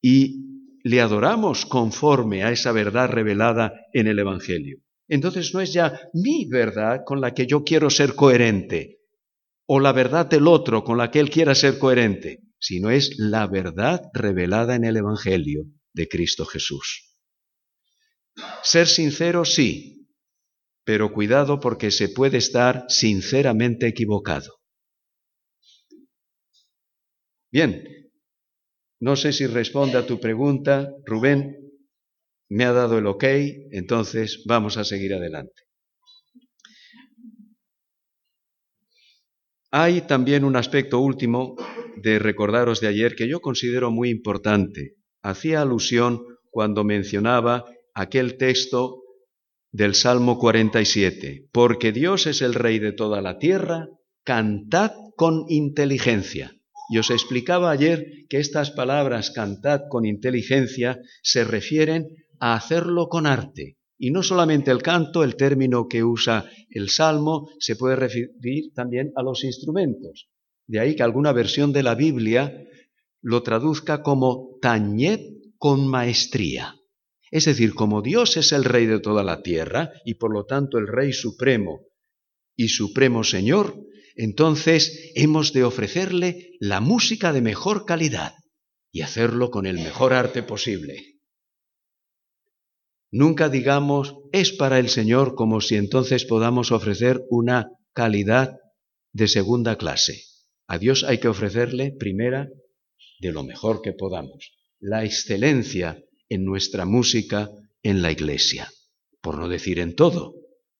Y 0.00 0.46
le 0.84 1.00
adoramos 1.00 1.66
conforme 1.66 2.44
a 2.44 2.52
esa 2.52 2.70
verdad 2.70 3.10
revelada 3.10 3.72
en 3.92 4.06
el 4.06 4.20
Evangelio. 4.20 4.78
Entonces 5.08 5.52
no 5.52 5.60
es 5.60 5.72
ya 5.72 6.00
mi 6.14 6.46
verdad 6.48 7.00
con 7.04 7.20
la 7.20 7.34
que 7.34 7.46
yo 7.46 7.64
quiero 7.64 7.90
ser 7.90 8.14
coherente, 8.14 8.95
o 9.66 9.80
la 9.80 9.92
verdad 9.92 10.26
del 10.26 10.46
otro 10.46 10.84
con 10.84 10.98
la 10.98 11.10
que 11.10 11.20
él 11.20 11.30
quiera 11.30 11.54
ser 11.54 11.78
coherente, 11.78 12.42
sino 12.58 12.90
es 12.90 13.18
la 13.18 13.46
verdad 13.46 14.02
revelada 14.14 14.74
en 14.74 14.84
el 14.84 14.96
Evangelio 14.96 15.64
de 15.92 16.08
Cristo 16.08 16.46
Jesús. 16.46 17.16
Ser 18.62 18.86
sincero, 18.86 19.44
sí, 19.44 20.08
pero 20.84 21.12
cuidado 21.12 21.58
porque 21.58 21.90
se 21.90 22.08
puede 22.08 22.38
estar 22.38 22.84
sinceramente 22.88 23.88
equivocado. 23.88 24.60
Bien, 27.50 27.82
no 29.00 29.16
sé 29.16 29.32
si 29.32 29.46
responde 29.46 29.98
a 29.98 30.06
tu 30.06 30.20
pregunta, 30.20 30.90
Rubén. 31.04 31.56
Me 32.48 32.64
ha 32.64 32.72
dado 32.72 32.98
el 32.98 33.06
ok, 33.06 33.24
entonces 33.72 34.44
vamos 34.46 34.76
a 34.76 34.84
seguir 34.84 35.14
adelante. 35.14 35.65
Hay 39.78 40.00
también 40.00 40.46
un 40.46 40.56
aspecto 40.56 41.00
último 41.00 41.54
de 41.96 42.18
recordaros 42.18 42.80
de 42.80 42.88
ayer 42.88 43.14
que 43.14 43.28
yo 43.28 43.40
considero 43.42 43.90
muy 43.90 44.08
importante. 44.08 44.94
Hacía 45.20 45.60
alusión 45.60 46.22
cuando 46.48 46.82
mencionaba 46.82 47.66
aquel 47.92 48.38
texto 48.38 49.02
del 49.72 49.94
Salmo 49.94 50.38
47, 50.38 51.48
porque 51.52 51.92
Dios 51.92 52.26
es 52.26 52.40
el 52.40 52.54
Rey 52.54 52.78
de 52.78 52.92
toda 52.92 53.20
la 53.20 53.38
tierra, 53.38 53.88
cantad 54.24 54.92
con 55.14 55.44
inteligencia. 55.50 56.56
Y 56.88 56.96
os 56.96 57.10
explicaba 57.10 57.70
ayer 57.70 58.06
que 58.30 58.38
estas 58.38 58.70
palabras 58.70 59.30
cantad 59.30 59.82
con 59.90 60.06
inteligencia 60.06 60.98
se 61.22 61.44
refieren 61.44 62.06
a 62.40 62.54
hacerlo 62.54 63.08
con 63.10 63.26
arte. 63.26 63.76
Y 63.98 64.10
no 64.10 64.22
solamente 64.22 64.70
el 64.70 64.82
canto, 64.82 65.24
el 65.24 65.36
término 65.36 65.88
que 65.88 66.04
usa 66.04 66.50
el 66.70 66.90
Salmo, 66.90 67.48
se 67.58 67.76
puede 67.76 67.96
referir 67.96 68.72
también 68.74 69.12
a 69.16 69.22
los 69.22 69.42
instrumentos. 69.44 70.28
De 70.66 70.80
ahí 70.80 70.96
que 70.96 71.02
alguna 71.02 71.32
versión 71.32 71.72
de 71.72 71.82
la 71.82 71.94
Biblia 71.94 72.52
lo 73.22 73.42
traduzca 73.42 74.02
como 74.02 74.58
tañed 74.60 75.20
con 75.58 75.88
maestría. 75.88 76.76
Es 77.30 77.46
decir, 77.46 77.74
como 77.74 78.02
Dios 78.02 78.36
es 78.36 78.52
el 78.52 78.64
Rey 78.64 78.86
de 78.86 79.00
toda 79.00 79.24
la 79.24 79.42
tierra 79.42 79.90
y 80.04 80.14
por 80.14 80.32
lo 80.32 80.44
tanto 80.44 80.78
el 80.78 80.86
Rey 80.86 81.12
Supremo 81.12 81.80
y 82.54 82.68
Supremo 82.68 83.24
Señor, 83.24 83.74
entonces 84.14 85.12
hemos 85.14 85.52
de 85.52 85.64
ofrecerle 85.64 86.52
la 86.60 86.80
música 86.80 87.32
de 87.32 87.42
mejor 87.42 87.84
calidad 87.84 88.34
y 88.92 89.02
hacerlo 89.02 89.50
con 89.50 89.66
el 89.66 89.76
mejor 89.76 90.12
arte 90.12 90.42
posible. 90.42 91.15
Nunca 93.10 93.48
digamos 93.48 94.16
es 94.32 94.52
para 94.52 94.78
el 94.78 94.88
Señor 94.88 95.34
como 95.34 95.60
si 95.60 95.76
entonces 95.76 96.24
podamos 96.24 96.72
ofrecer 96.72 97.22
una 97.30 97.70
calidad 97.92 98.56
de 99.12 99.28
segunda 99.28 99.76
clase. 99.76 100.24
A 100.66 100.78
Dios 100.78 101.04
hay 101.04 101.18
que 101.18 101.28
ofrecerle 101.28 101.92
primera 101.98 102.48
de 103.20 103.32
lo 103.32 103.44
mejor 103.44 103.80
que 103.80 103.92
podamos, 103.92 104.52
la 104.80 105.04
excelencia 105.04 106.02
en 106.28 106.44
nuestra 106.44 106.84
música 106.84 107.50
en 107.82 108.02
la 108.02 108.10
iglesia. 108.10 108.68
por 109.22 109.38
no 109.38 109.48
decir 109.48 109.80
en 109.80 109.96
todo, 109.96 110.34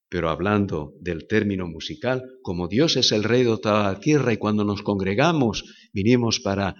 pero 0.09 0.29
hablando 0.29 0.93
del 1.01 1.27
término 1.27 1.67
musical, 1.67 2.23
como 2.41 2.69
Dios 2.69 2.95
es 2.95 3.11
el 3.11 3.25
rey 3.25 3.43
de 3.43 3.57
toda 3.57 3.91
la 3.91 3.99
tierra 3.99 4.31
y 4.31 4.37
cuando 4.37 4.63
nos 4.63 4.83
congregamos 4.83 5.65
vinimos 5.91 6.39
para 6.39 6.73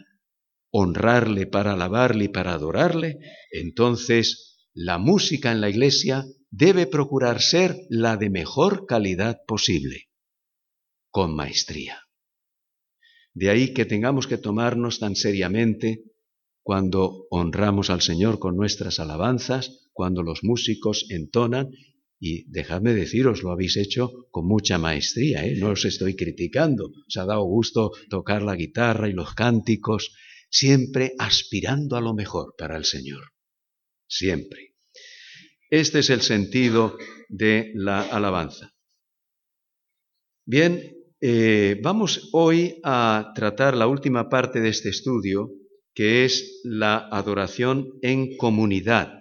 honrarle, 0.72 1.46
para 1.46 1.74
alabarle 1.74 2.26
y 2.26 2.30
para 2.30 2.54
adorarle, 2.54 3.18
entonces 3.52 4.57
la 4.80 5.00
música 5.00 5.52
en 5.52 5.60
la 5.60 5.72
iglesia 5.72 6.24
debe 6.52 6.86
procurar 6.86 7.42
ser 7.42 7.76
la 7.90 8.16
de 8.16 8.30
mejor 8.30 8.86
calidad 8.86 9.40
posible, 9.48 10.12
con 11.10 11.36
maestría. 11.36 12.04
De 13.34 13.50
ahí 13.50 13.74
que 13.74 13.86
tengamos 13.86 14.28
que 14.28 14.38
tomarnos 14.38 15.00
tan 15.00 15.16
seriamente 15.16 16.04
cuando 16.62 17.26
honramos 17.32 17.90
al 17.90 18.02
Señor 18.02 18.38
con 18.38 18.56
nuestras 18.56 19.00
alabanzas, 19.00 19.90
cuando 19.94 20.22
los 20.22 20.44
músicos 20.44 21.08
entonan, 21.10 21.72
y 22.20 22.48
dejadme 22.52 22.94
deciros, 22.94 23.42
lo 23.42 23.52
habéis 23.52 23.78
hecho 23.78 24.28
con 24.30 24.46
mucha 24.46 24.78
maestría, 24.78 25.44
¿eh? 25.44 25.56
no 25.58 25.72
os 25.72 25.86
estoy 25.86 26.16
criticando, 26.16 26.92
os 27.08 27.18
ha 27.18 27.26
dado 27.26 27.44
gusto 27.46 27.94
tocar 28.12 28.44
la 28.44 28.56
guitarra 28.56 29.10
y 29.10 29.14
los 29.14 29.34
cánticos, 29.34 30.14
siempre 30.52 31.14
aspirando 31.18 31.96
a 31.96 32.02
lo 32.02 32.14
mejor 32.14 32.54
para 32.56 32.78
el 32.78 32.86
Señor, 32.86 33.24
siempre. 34.08 34.67
Este 35.70 36.00
es 36.00 36.10
el 36.10 36.22
sentido 36.22 36.98
de 37.28 37.72
la 37.76 38.02
alabanza. 38.02 38.74
Bien, 40.46 40.82
eh, 41.20 41.78
vamos 41.84 42.30
hoy 42.32 42.80
a 42.84 43.34
tratar 43.36 43.76
la 43.76 43.88
última 43.88 44.30
parte 44.30 44.62
de 44.62 44.70
este 44.70 44.90
estudio, 44.90 45.52
que 45.94 46.24
es 46.24 46.62
la 46.64 47.10
adoración 47.12 48.00
en 48.02 48.38
comunidad. 48.38 49.20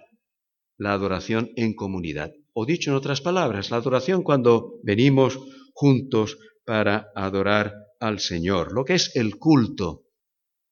La 0.77 0.93
adoración 0.93 1.51
en 1.57 1.73
comunidad. 1.73 2.31
O 2.53 2.65
dicho 2.65 2.91
en 2.91 2.97
otras 2.97 3.19
palabras, 3.19 3.69
la 3.69 3.77
adoración 3.77 4.23
cuando 4.23 4.79
venimos 4.83 5.37
juntos 5.73 6.37
para 6.63 7.11
adorar 7.13 7.73
al 7.99 8.19
Señor, 8.19 8.71
lo 8.73 8.85
que 8.85 8.93
es 8.93 9.15
el 9.15 9.37
culto 9.37 10.05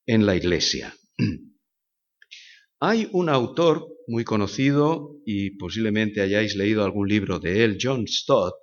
en 0.05 0.25
la 0.25 0.36
iglesia. 0.36 0.96
Hay 2.79 3.10
un 3.12 3.29
autor 3.29 3.95
muy 4.08 4.24
conocido 4.24 5.18
y 5.26 5.52
posiblemente 5.58 6.22
hayáis 6.22 6.56
leído 6.56 6.84
algún 6.84 7.08
libro 7.08 7.40
de 7.40 7.64
él, 7.64 7.78
John 7.82 8.08
Stott, 8.08 8.54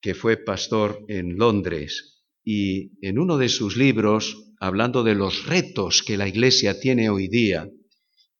que 0.00 0.14
fue 0.14 0.36
pastor 0.36 1.04
en 1.08 1.36
Londres 1.36 2.24
y 2.44 2.92
en 3.06 3.18
uno 3.18 3.38
de 3.38 3.48
sus 3.48 3.76
libros, 3.76 4.52
hablando 4.58 5.02
de 5.02 5.14
los 5.14 5.46
retos 5.46 6.02
que 6.02 6.16
la 6.16 6.28
Iglesia 6.28 6.80
tiene 6.80 7.10
hoy 7.10 7.28
día 7.28 7.68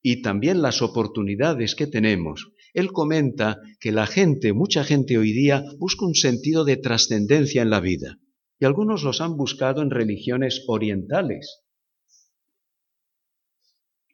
y 0.02 0.22
también 0.22 0.62
las 0.62 0.82
oportunidades 0.82 1.74
que 1.74 1.86
tenemos, 1.86 2.52
él 2.72 2.92
comenta 2.92 3.60
que 3.80 3.92
la 3.92 4.06
gente, 4.06 4.52
mucha 4.52 4.84
gente 4.84 5.18
hoy 5.18 5.32
día, 5.32 5.64
busca 5.78 6.06
un 6.06 6.14
sentido 6.14 6.64
de 6.64 6.76
trascendencia 6.76 7.62
en 7.62 7.70
la 7.70 7.80
vida 7.80 8.18
y 8.58 8.64
algunos 8.64 9.02
los 9.02 9.20
han 9.20 9.36
buscado 9.36 9.82
en 9.82 9.90
religiones 9.90 10.64
orientales. 10.68 11.62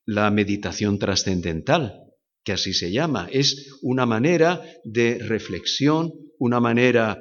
La 0.06 0.30
meditación 0.30 0.98
trascendental, 0.98 2.04
que 2.44 2.52
así 2.52 2.72
se 2.72 2.92
llama, 2.92 3.28
es 3.32 3.76
una 3.82 4.06
manera 4.06 4.62
de 4.84 5.18
reflexión, 5.18 6.12
una 6.38 6.60
manera 6.60 7.20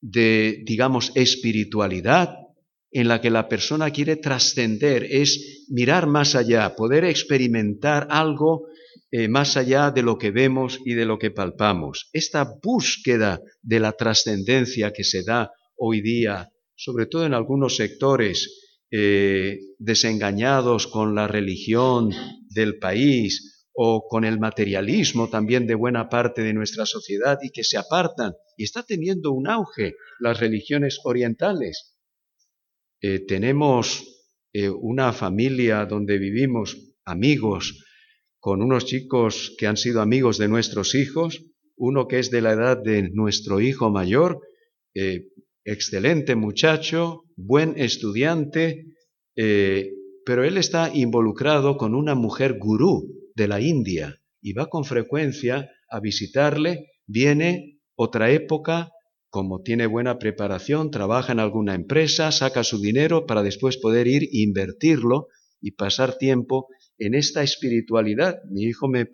de, 0.00 0.62
digamos, 0.66 1.12
espiritualidad 1.14 2.34
en 2.90 3.08
la 3.08 3.20
que 3.20 3.30
la 3.30 3.48
persona 3.48 3.90
quiere 3.90 4.16
trascender, 4.16 5.06
es 5.08 5.64
mirar 5.68 6.06
más 6.06 6.34
allá, 6.34 6.74
poder 6.76 7.04
experimentar 7.04 8.08
algo 8.10 8.66
eh, 9.10 9.28
más 9.28 9.56
allá 9.56 9.92
de 9.92 10.02
lo 10.02 10.18
que 10.18 10.32
vemos 10.32 10.80
y 10.84 10.94
de 10.94 11.04
lo 11.04 11.18
que 11.18 11.30
palpamos. 11.30 12.08
Esta 12.12 12.44
búsqueda 12.62 13.40
de 13.62 13.78
la 13.78 13.92
trascendencia 13.92 14.92
que 14.92 15.04
se 15.04 15.22
da 15.22 15.50
hoy 15.76 16.00
día, 16.00 16.50
sobre 16.76 17.06
todo 17.06 17.24
en 17.26 17.34
algunos 17.34 17.76
sectores 17.76 18.63
eh, 18.96 19.58
desengañados 19.78 20.86
con 20.86 21.16
la 21.16 21.26
religión 21.26 22.10
del 22.48 22.78
país, 22.78 23.54
o 23.74 24.06
con 24.08 24.24
el 24.24 24.38
materialismo 24.38 25.28
también 25.28 25.66
de 25.66 25.74
buena 25.74 26.08
parte 26.08 26.42
de 26.42 26.54
nuestra 26.54 26.86
sociedad 26.86 27.38
y 27.42 27.50
que 27.50 27.64
se 27.64 27.76
apartan. 27.76 28.32
Y 28.56 28.62
está 28.64 28.84
teniendo 28.84 29.32
un 29.32 29.48
auge 29.48 29.94
las 30.20 30.38
religiones 30.38 31.00
orientales. 31.02 31.96
Eh, 33.00 33.18
tenemos 33.26 34.04
eh, 34.52 34.70
una 34.70 35.12
familia 35.12 35.84
donde 35.86 36.18
vivimos 36.18 36.76
amigos 37.04 37.84
con 38.38 38.62
unos 38.62 38.86
chicos 38.86 39.56
que 39.58 39.66
han 39.66 39.76
sido 39.76 40.00
amigos 40.00 40.38
de 40.38 40.46
nuestros 40.46 40.94
hijos, 40.94 41.42
uno 41.76 42.06
que 42.06 42.20
es 42.20 42.30
de 42.30 42.42
la 42.42 42.52
edad 42.52 42.80
de 42.80 43.10
nuestro 43.12 43.60
hijo 43.60 43.90
mayor, 43.90 44.40
excelente 45.64 46.34
muchacho, 46.34 47.22
buen 47.36 47.74
estudiante, 47.78 48.86
pero 49.34 50.44
él 50.44 50.58
está 50.58 50.90
involucrado 50.94 51.76
con 51.76 51.94
una 51.94 52.14
mujer 52.14 52.58
gurú, 52.58 53.14
de 53.34 53.48
la 53.48 53.60
India 53.60 54.20
y 54.40 54.52
va 54.52 54.68
con 54.68 54.84
frecuencia 54.84 55.70
a 55.90 56.00
visitarle, 56.00 56.86
viene 57.06 57.80
otra 57.96 58.30
época, 58.30 58.90
como 59.30 59.62
tiene 59.62 59.86
buena 59.86 60.18
preparación, 60.18 60.90
trabaja 60.90 61.32
en 61.32 61.40
alguna 61.40 61.74
empresa, 61.74 62.30
saca 62.30 62.62
su 62.62 62.80
dinero 62.80 63.26
para 63.26 63.42
después 63.42 63.78
poder 63.78 64.06
ir 64.06 64.24
e 64.24 64.42
invertirlo 64.42 65.28
y 65.60 65.72
pasar 65.72 66.18
tiempo 66.18 66.68
en 66.98 67.14
esta 67.14 67.42
espiritualidad. 67.42 68.38
Mi 68.50 68.62
hijo 68.64 68.88
me, 68.88 69.08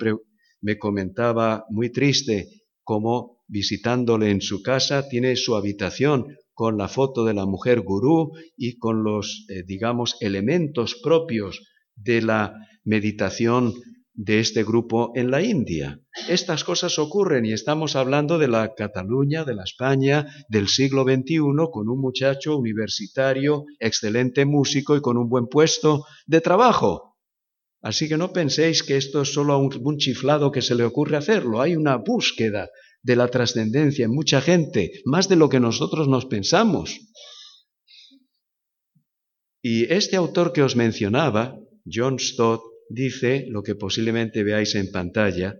me 0.61 0.79
comentaba 0.79 1.65
muy 1.71 1.91
triste 1.91 2.49
cómo 2.85 3.40
visitándole 3.51 4.31
en 4.31 4.41
su 4.41 4.63
casa 4.63 5.09
tiene 5.09 5.37
su 5.37 5.57
habitación 5.57 6.37
con 6.55 6.79
la 6.79 6.89
foto 6.89 7.25
de 7.25 7.35
la 7.35 7.47
mujer 7.47 7.81
gurú 7.81 8.33
y 8.57 8.79
con 8.79 9.03
los, 9.03 9.47
eh, 9.49 9.63
digamos, 9.67 10.17
elementos 10.21 10.95
propios 11.03 11.61
de 11.97 12.23
la 12.23 12.55
meditación 12.85 13.75
de 14.13 14.41
este 14.41 14.65
grupo 14.65 15.13
en 15.15 15.31
la 15.31 15.43
India. 15.43 15.99
Estas 16.29 16.63
cosas 16.65 16.99
ocurren 16.99 17.47
y 17.47 17.53
estamos 17.53 17.97
hablando 17.97 18.39
de 18.39 18.49
la 18.49 18.75
Cataluña, 18.75 19.45
de 19.45 19.55
la 19.55 19.65
España 19.65 20.27
del 20.49 20.69
siglo 20.69 21.05
XXI, 21.05 21.41
con 21.73 21.89
un 21.89 22.01
muchacho 22.01 22.57
universitario, 22.57 23.65
excelente 23.79 24.45
músico 24.45 24.97
y 24.97 25.01
con 25.01 25.17
un 25.17 25.29
buen 25.29 25.47
puesto 25.47 26.05
de 26.27 26.41
trabajo. 26.41 27.17
Así 27.83 28.09
que 28.09 28.19
no 28.19 28.33
penséis 28.33 28.83
que 28.83 28.99
esto 28.99 29.23
es 29.23 29.33
solo 29.33 29.57
un, 29.59 29.71
un 29.83 29.97
chiflado 29.97 30.53
que 30.53 30.61
se 30.61 30.75
le 30.75 30.85
ocurre 30.85 31.17
hacerlo. 31.17 31.63
Hay 31.63 31.77
una 31.77 31.97
búsqueda 31.97 32.69
de 33.03 33.17
la 33.17 33.29
trascendencia 33.29 34.05
en 34.05 34.13
mucha 34.13 34.41
gente, 34.41 34.93
más 35.05 35.29
de 35.29 35.37
lo 35.37 35.49
que 35.49 35.61
nosotros 35.61 36.09
nos 36.09 36.27
pensamos. 36.27 36.99
Y 39.63 39.93
este 39.93 40.17
autor 40.17 40.53
que 40.53 40.63
os 40.63 40.77
mencionaba, 40.77 41.59
John 41.85 42.19
Stott, 42.19 42.63
dice 42.89 43.47
lo 43.49 43.63
que 43.63 43.75
posiblemente 43.75 44.43
veáis 44.43 44.75
en 44.75 44.91
pantalla, 44.91 45.55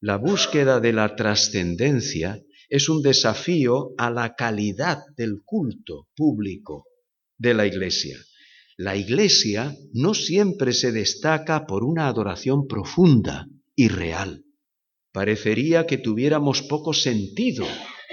la 0.00 0.16
búsqueda 0.16 0.80
de 0.80 0.92
la 0.92 1.14
trascendencia 1.14 2.42
es 2.68 2.88
un 2.88 3.02
desafío 3.02 3.90
a 3.98 4.10
la 4.10 4.34
calidad 4.34 4.98
del 5.16 5.42
culto 5.44 6.08
público 6.14 6.86
de 7.36 7.54
la 7.54 7.66
Iglesia. 7.66 8.16
La 8.76 8.96
Iglesia 8.96 9.76
no 9.92 10.14
siempre 10.14 10.72
se 10.72 10.92
destaca 10.92 11.66
por 11.66 11.84
una 11.84 12.06
adoración 12.06 12.66
profunda 12.66 13.46
y 13.74 13.88
real. 13.88 14.44
Parecería 15.12 15.86
que 15.86 15.98
tuviéramos 15.98 16.62
poco 16.62 16.92
sentido 16.92 17.66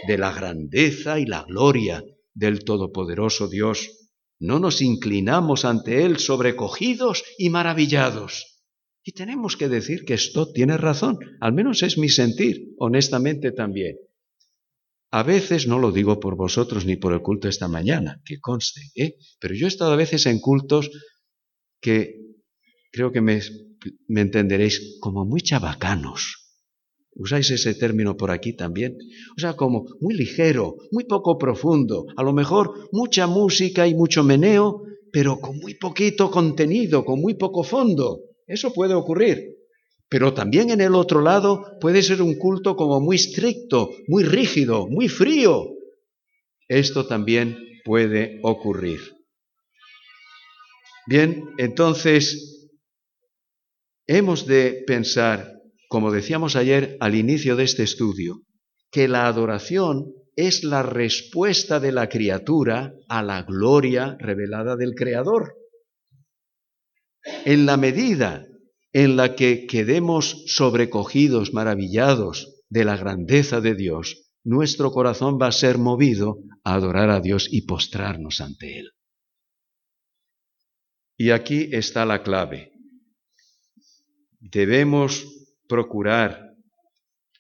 de 0.08 0.18
la 0.18 0.32
grandeza 0.32 1.20
y 1.20 1.26
la 1.26 1.44
gloria 1.44 2.04
del 2.34 2.64
Todopoderoso 2.64 3.48
Dios. 3.48 4.10
No 4.40 4.60
nos 4.60 4.82
inclinamos 4.82 5.66
ante 5.66 6.06
Él 6.06 6.18
sobrecogidos 6.18 7.24
y 7.38 7.50
maravillados. 7.50 8.64
Y 9.04 9.14
tenemos 9.14 9.58
que 9.58 9.70
decir 9.70 10.06
que 10.06 10.16
esto 10.16 10.52
tiene 10.52 10.78
razón, 10.78 11.18
al 11.40 11.54
menos 11.54 11.82
es 11.82 11.98
mi 11.98 12.10
sentir, 12.10 12.74
honestamente 12.78 13.52
también. 13.52 13.96
A 15.12 15.24
veces, 15.24 15.68
no 15.68 15.80
lo 15.80 15.92
digo 15.92 16.20
por 16.20 16.36
vosotros 16.36 16.86
ni 16.86 16.98
por 16.98 17.14
el 17.14 17.22
culto 17.22 17.48
esta 17.48 17.68
mañana, 17.68 18.22
que 18.26 18.40
conste, 18.40 18.82
¿eh? 18.96 19.16
pero 19.40 19.56
yo 19.56 19.66
he 19.66 19.70
estado 19.70 19.94
a 19.94 19.96
veces 19.96 20.26
en 20.26 20.40
cultos 20.40 20.92
que 21.80 22.16
creo 22.92 23.12
que 23.12 23.22
me, 23.22 23.40
me 24.08 24.22
entenderéis 24.22 24.98
como 25.00 25.26
muy 25.26 25.42
chabacanos. 25.42 26.47
Usáis 27.20 27.50
ese 27.50 27.74
término 27.74 28.16
por 28.16 28.30
aquí 28.32 28.54
también. 28.54 28.98
O 29.36 29.40
sea, 29.40 29.56
como 29.56 29.86
muy 30.00 30.14
ligero, 30.14 30.76
muy 30.92 31.06
poco 31.06 31.38
profundo. 31.38 32.06
A 32.16 32.24
lo 32.24 32.32
mejor 32.32 32.90
mucha 32.92 33.26
música 33.26 33.88
y 33.88 33.96
mucho 33.96 34.24
meneo, 34.24 34.84
pero 35.12 35.40
con 35.40 35.58
muy 35.58 35.74
poquito 35.76 36.30
contenido, 36.30 37.04
con 37.04 37.20
muy 37.20 37.34
poco 37.34 37.64
fondo. 37.64 38.22
Eso 38.46 38.72
puede 38.72 38.94
ocurrir. 38.94 39.56
Pero 40.10 40.34
también 40.34 40.70
en 40.70 40.80
el 40.80 40.96
otro 40.96 41.22
lado 41.22 41.78
puede 41.82 42.02
ser 42.04 42.22
un 42.22 42.36
culto 42.36 42.76
como 42.76 43.02
muy 43.02 43.16
estricto, 43.16 43.90
muy 44.08 44.24
rígido, 44.24 44.88
muy 44.88 45.10
frío. 45.10 45.66
Esto 46.68 47.08
también 47.08 47.58
puede 47.84 48.40
ocurrir. 48.44 49.00
Bien, 51.08 51.46
entonces 51.58 52.70
hemos 54.06 54.46
de 54.46 54.84
pensar 54.86 55.57
como 55.88 56.12
decíamos 56.12 56.56
ayer 56.56 56.98
al 57.00 57.16
inicio 57.16 57.56
de 57.56 57.64
este 57.64 57.84
estudio, 57.84 58.42
que 58.92 59.08
la 59.08 59.28
adoración 59.28 60.06
es 60.36 60.64
la 60.64 60.84
respuesta 60.84 61.80
de 61.80 61.92
la 61.92 62.10
criatura 62.10 62.94
a 63.10 63.24
la 63.24 63.44
gloria 63.44 64.16
revelada 64.20 64.76
del 64.76 64.94
Creador. 64.94 65.56
En 67.46 67.66
la 67.66 67.78
medida 67.78 68.46
en 68.94 69.18
la 69.18 69.36
que 69.36 69.66
quedemos 69.66 70.44
sobrecogidos, 70.48 71.54
maravillados 71.54 72.62
de 72.70 72.86
la 72.86 72.98
grandeza 72.98 73.62
de 73.62 73.76
Dios, 73.76 74.30
nuestro 74.44 74.92
corazón 74.92 75.38
va 75.42 75.48
a 75.48 75.52
ser 75.52 75.78
movido 75.78 76.38
a 76.64 76.76
adorar 76.76 77.10
a 77.10 77.20
Dios 77.20 77.48
y 77.52 77.64
postrarnos 77.64 78.40
ante 78.40 78.80
Él. 78.80 78.92
Y 81.18 81.32
aquí 81.32 81.70
está 81.72 82.06
la 82.06 82.22
clave. 82.22 82.72
Debemos 84.40 85.26
procurar 85.68 86.56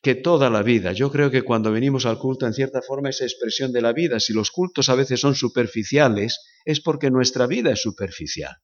que 0.01 0.15
toda 0.15 0.49
la 0.49 0.63
vida, 0.63 0.93
yo 0.93 1.11
creo 1.11 1.31
que 1.31 1.41
cuando 1.41 1.71
venimos 1.71 2.05
al 2.05 2.19
culto 2.19 2.45
en 2.45 2.53
cierta 2.53 2.81
forma 2.81 3.09
es 3.09 3.21
expresión 3.21 3.71
de 3.71 3.81
la 3.81 3.93
vida, 3.93 4.19
si 4.19 4.33
los 4.33 4.51
cultos 4.51 4.89
a 4.89 4.95
veces 4.95 5.19
son 5.19 5.35
superficiales, 5.35 6.39
es 6.65 6.81
porque 6.81 7.09
nuestra 7.09 7.47
vida 7.47 7.71
es 7.71 7.81
superficial. 7.81 8.55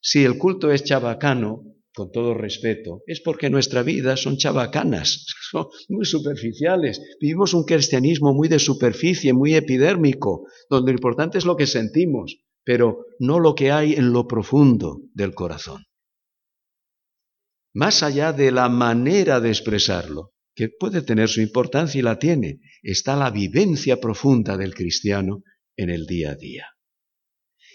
Si 0.00 0.24
el 0.24 0.36
culto 0.36 0.72
es 0.72 0.84
chabacano, 0.84 1.62
con 1.94 2.10
todo 2.10 2.34
respeto, 2.34 3.02
es 3.06 3.20
porque 3.20 3.50
nuestra 3.50 3.82
vida 3.82 4.16
son 4.16 4.36
chabacanas, 4.36 5.26
son 5.50 5.66
muy 5.88 6.04
superficiales. 6.04 7.00
Vivimos 7.20 7.54
un 7.54 7.64
cristianismo 7.64 8.32
muy 8.32 8.48
de 8.48 8.58
superficie, 8.58 9.32
muy 9.32 9.54
epidérmico, 9.54 10.46
donde 10.68 10.92
lo 10.92 10.96
importante 10.96 11.38
es 11.38 11.44
lo 11.44 11.56
que 11.56 11.66
sentimos, 11.66 12.38
pero 12.64 13.06
no 13.18 13.38
lo 13.38 13.54
que 13.54 13.70
hay 13.70 13.94
en 13.94 14.12
lo 14.12 14.26
profundo 14.26 15.02
del 15.14 15.34
corazón. 15.34 15.84
Más 17.74 18.02
allá 18.02 18.32
de 18.32 18.52
la 18.52 18.68
manera 18.68 19.40
de 19.40 19.48
expresarlo, 19.48 20.32
que 20.54 20.68
puede 20.68 21.02
tener 21.02 21.28
su 21.28 21.40
importancia 21.40 21.98
y 21.98 22.02
la 22.02 22.18
tiene, 22.18 22.60
está 22.82 23.16
la 23.16 23.30
vivencia 23.30 24.00
profunda 24.00 24.56
del 24.56 24.74
cristiano 24.74 25.42
en 25.76 25.90
el 25.90 26.06
día 26.06 26.32
a 26.32 26.34
día. 26.34 26.66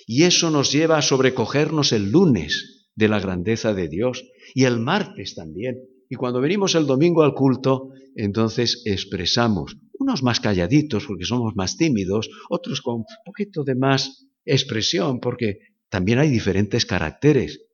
Y 0.05 0.23
eso 0.23 0.51
nos 0.51 0.71
lleva 0.71 0.97
a 0.97 1.01
sobrecogernos 1.01 1.91
el 1.91 2.11
lunes 2.11 2.89
de 2.95 3.09
la 3.09 3.19
grandeza 3.19 3.73
de 3.73 3.89
Dios 3.89 4.23
y 4.53 4.65
el 4.65 4.79
martes 4.79 5.35
también. 5.35 5.77
Y 6.09 6.15
cuando 6.15 6.39
venimos 6.39 6.75
el 6.75 6.85
domingo 6.85 7.23
al 7.23 7.33
culto, 7.33 7.89
entonces 8.15 8.83
expresamos, 8.85 9.77
unos 9.99 10.23
más 10.23 10.39
calladitos 10.39 11.05
porque 11.05 11.25
somos 11.25 11.55
más 11.55 11.75
tímidos, 11.75 12.29
otros 12.49 12.81
con 12.81 12.97
un 12.97 13.05
poquito 13.25 13.63
de 13.63 13.75
más 13.75 14.27
expresión 14.45 15.19
porque 15.19 15.59
también 15.89 16.19
hay 16.19 16.29
diferentes 16.29 16.85
caracteres 16.85 17.66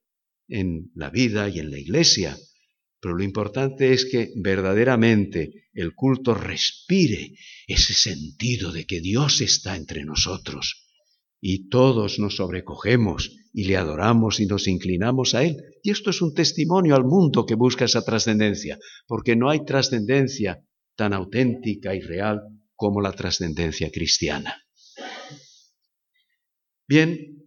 en 0.48 0.92
la 0.96 1.10
vida 1.10 1.50
y 1.50 1.60
en 1.60 1.72
la 1.72 1.80
iglesia. 1.80 2.38
Pero 3.00 3.16
lo 3.16 3.24
importante 3.24 3.94
es 3.94 4.06
que 4.06 4.32
verdaderamente 4.36 5.70
el 5.74 5.94
culto 5.94 6.34
respire 6.34 7.34
ese 7.68 7.94
sentido 7.94 8.72
de 8.72 8.86
que 8.86 9.02
Dios 9.02 9.42
está 9.42 9.76
entre 9.76 10.06
nosotros 10.06 10.88
y 11.42 11.68
todos 11.68 12.20
nos 12.20 12.38
sobrecogemos 12.38 13.36
y 13.52 13.66
le 13.66 13.76
adoramos 13.76 14.40
y 14.40 14.46
nos 14.46 14.68
inclinamos 14.68 15.36
a 15.36 15.44
Él. 15.44 15.58
Y 15.84 15.92
esto 15.92 16.10
es 16.10 16.22
un 16.22 16.34
testimonio 16.34 16.96
al 16.96 17.04
mundo 17.04 17.46
que 17.46 17.56
busca 17.56 17.86
esa 17.86 18.06
trascendencia, 18.06 18.80
porque 19.06 19.36
no 19.36 19.50
hay 19.50 19.66
trascendencia 19.66 20.64
tan 20.96 21.14
auténtica 21.14 21.94
y 21.94 22.00
real 22.00 22.42
como 22.76 23.02
la 23.02 23.12
trascendencia 23.12 23.92
cristiana. 23.92 24.64
Bien, 26.88 27.44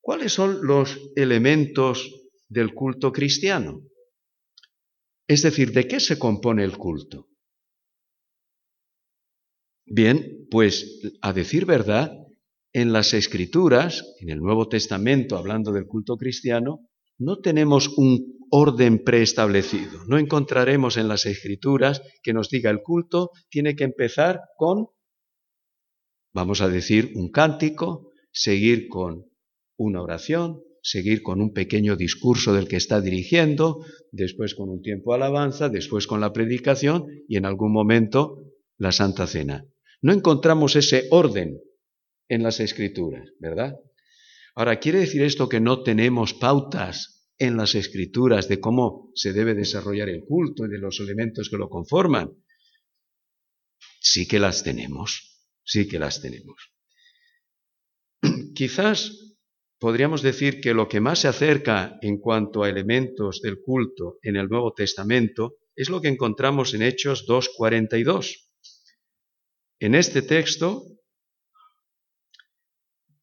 ¿cuáles 0.00 0.32
son 0.32 0.66
los 0.66 0.98
elementos 1.14 2.19
del 2.50 2.74
culto 2.74 3.12
cristiano? 3.12 3.80
Es 5.26 5.42
decir, 5.42 5.72
¿de 5.72 5.86
qué 5.88 6.00
se 6.00 6.18
compone 6.18 6.64
el 6.64 6.76
culto? 6.76 7.28
Bien, 9.86 10.46
pues 10.50 11.00
a 11.22 11.32
decir 11.32 11.64
verdad, 11.64 12.12
en 12.72 12.92
las 12.92 13.14
escrituras, 13.14 14.04
en 14.20 14.30
el 14.30 14.40
Nuevo 14.40 14.68
Testamento, 14.68 15.36
hablando 15.36 15.72
del 15.72 15.86
culto 15.86 16.16
cristiano, 16.16 16.88
no 17.18 17.38
tenemos 17.38 17.88
un 17.96 18.38
orden 18.50 19.02
preestablecido. 19.04 20.04
No 20.06 20.18
encontraremos 20.18 20.96
en 20.96 21.08
las 21.08 21.26
escrituras 21.26 22.02
que 22.22 22.32
nos 22.32 22.48
diga 22.48 22.70
el 22.70 22.82
culto 22.82 23.30
tiene 23.48 23.76
que 23.76 23.84
empezar 23.84 24.40
con, 24.56 24.86
vamos 26.32 26.60
a 26.60 26.68
decir, 26.68 27.12
un 27.14 27.30
cántico, 27.30 28.10
seguir 28.32 28.88
con 28.88 29.26
una 29.76 30.02
oración, 30.02 30.62
seguir 30.82 31.22
con 31.22 31.40
un 31.40 31.52
pequeño 31.52 31.96
discurso 31.96 32.54
del 32.54 32.68
que 32.68 32.76
está 32.76 33.00
dirigiendo, 33.00 33.84
después 34.12 34.54
con 34.54 34.68
un 34.68 34.82
tiempo 34.82 35.14
alabanza, 35.14 35.68
después 35.68 36.06
con 36.06 36.20
la 36.20 36.32
predicación 36.32 37.06
y 37.28 37.36
en 37.36 37.46
algún 37.46 37.72
momento 37.72 38.44
la 38.78 38.92
Santa 38.92 39.26
Cena. 39.26 39.66
No 40.02 40.12
encontramos 40.12 40.76
ese 40.76 41.06
orden 41.10 41.60
en 42.28 42.42
las 42.42 42.60
escrituras, 42.60 43.28
¿verdad? 43.38 43.76
Ahora, 44.54 44.78
¿quiere 44.80 45.00
decir 45.00 45.22
esto 45.22 45.48
que 45.48 45.60
no 45.60 45.82
tenemos 45.82 46.34
pautas 46.34 47.28
en 47.38 47.56
las 47.56 47.74
escrituras 47.74 48.48
de 48.48 48.60
cómo 48.60 49.10
se 49.14 49.32
debe 49.32 49.54
desarrollar 49.54 50.08
el 50.08 50.24
culto 50.24 50.66
y 50.66 50.68
de 50.68 50.78
los 50.78 51.00
elementos 51.00 51.50
que 51.50 51.56
lo 51.56 51.68
conforman? 51.68 52.30
Sí 54.00 54.26
que 54.26 54.38
las 54.38 54.62
tenemos, 54.62 55.44
sí 55.64 55.86
que 55.86 55.98
las 55.98 56.22
tenemos. 56.22 56.72
Quizás 58.54 59.29
podríamos 59.80 60.20
decir 60.20 60.60
que 60.60 60.74
lo 60.74 60.88
que 60.88 61.00
más 61.00 61.20
se 61.20 61.28
acerca 61.28 61.98
en 62.02 62.18
cuanto 62.18 62.62
a 62.62 62.68
elementos 62.68 63.40
del 63.40 63.60
culto 63.60 64.18
en 64.22 64.36
el 64.36 64.48
Nuevo 64.48 64.72
Testamento 64.74 65.56
es 65.74 65.88
lo 65.88 66.02
que 66.02 66.08
encontramos 66.08 66.74
en 66.74 66.82
Hechos 66.82 67.26
2.42. 67.26 68.50
En 69.80 69.94
este 69.94 70.20
texto 70.20 70.84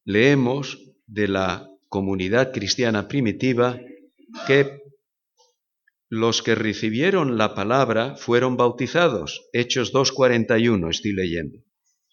leemos 0.03 0.79
de 1.05 1.27
la 1.27 1.69
comunidad 1.89 2.51
cristiana 2.51 3.07
primitiva 3.07 3.79
que 4.47 4.81
los 6.09 6.41
que 6.41 6.55
recibieron 6.55 7.37
la 7.37 7.53
palabra 7.53 8.15
fueron 8.15 8.57
bautizados. 8.57 9.47
Hechos 9.53 9.93
2.41 9.93 10.89
estoy 10.89 11.13
leyendo. 11.13 11.59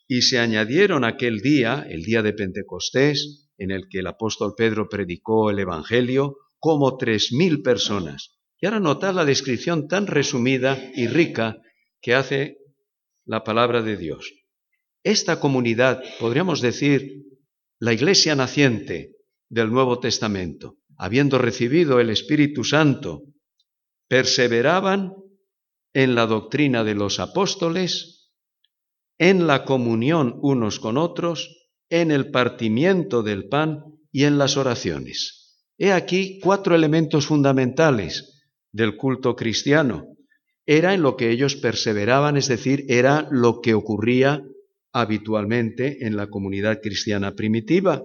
Y 0.06 0.22
se 0.22 0.38
añadieron 0.38 1.04
aquel 1.04 1.40
día, 1.40 1.86
el 1.88 2.02
día 2.02 2.20
de 2.20 2.34
Pentecostés, 2.34 3.43
en 3.58 3.70
el 3.70 3.88
que 3.88 4.00
el 4.00 4.06
apóstol 4.06 4.54
Pedro 4.56 4.88
predicó 4.88 5.50
el 5.50 5.58
Evangelio, 5.58 6.36
como 6.58 6.96
tres 6.96 7.32
mil 7.32 7.62
personas. 7.62 8.38
Y 8.60 8.66
ahora 8.66 8.80
notad 8.80 9.14
la 9.14 9.24
descripción 9.24 9.88
tan 9.88 10.06
resumida 10.06 10.78
y 10.94 11.06
rica 11.06 11.58
que 12.00 12.14
hace 12.14 12.58
la 13.26 13.44
palabra 13.44 13.82
de 13.82 13.96
Dios. 13.96 14.32
Esta 15.02 15.40
comunidad, 15.40 16.02
podríamos 16.18 16.60
decir, 16.60 17.24
la 17.78 17.92
iglesia 17.92 18.34
naciente 18.34 19.16
del 19.50 19.70
Nuevo 19.70 20.00
Testamento, 20.00 20.78
habiendo 20.96 21.38
recibido 21.38 22.00
el 22.00 22.10
Espíritu 22.10 22.64
Santo, 22.64 23.22
perseveraban 24.08 25.12
en 25.92 26.14
la 26.14 26.26
doctrina 26.26 26.84
de 26.84 26.94
los 26.94 27.20
apóstoles, 27.20 28.32
en 29.18 29.46
la 29.46 29.64
comunión 29.64 30.38
unos 30.42 30.80
con 30.80 30.96
otros, 30.96 31.63
en 31.90 32.10
el 32.10 32.30
partimiento 32.30 33.22
del 33.22 33.48
pan 33.48 33.84
y 34.10 34.24
en 34.24 34.38
las 34.38 34.56
oraciones. 34.56 35.58
He 35.76 35.92
aquí 35.92 36.38
cuatro 36.40 36.74
elementos 36.74 37.26
fundamentales 37.26 38.42
del 38.72 38.96
culto 38.96 39.34
cristiano. 39.34 40.06
Era 40.66 40.94
en 40.94 41.02
lo 41.02 41.16
que 41.16 41.30
ellos 41.30 41.56
perseveraban, 41.56 42.36
es 42.36 42.48
decir, 42.48 42.84
era 42.88 43.28
lo 43.30 43.60
que 43.60 43.74
ocurría 43.74 44.42
habitualmente 44.92 46.06
en 46.06 46.16
la 46.16 46.28
comunidad 46.28 46.80
cristiana 46.80 47.34
primitiva. 47.34 48.02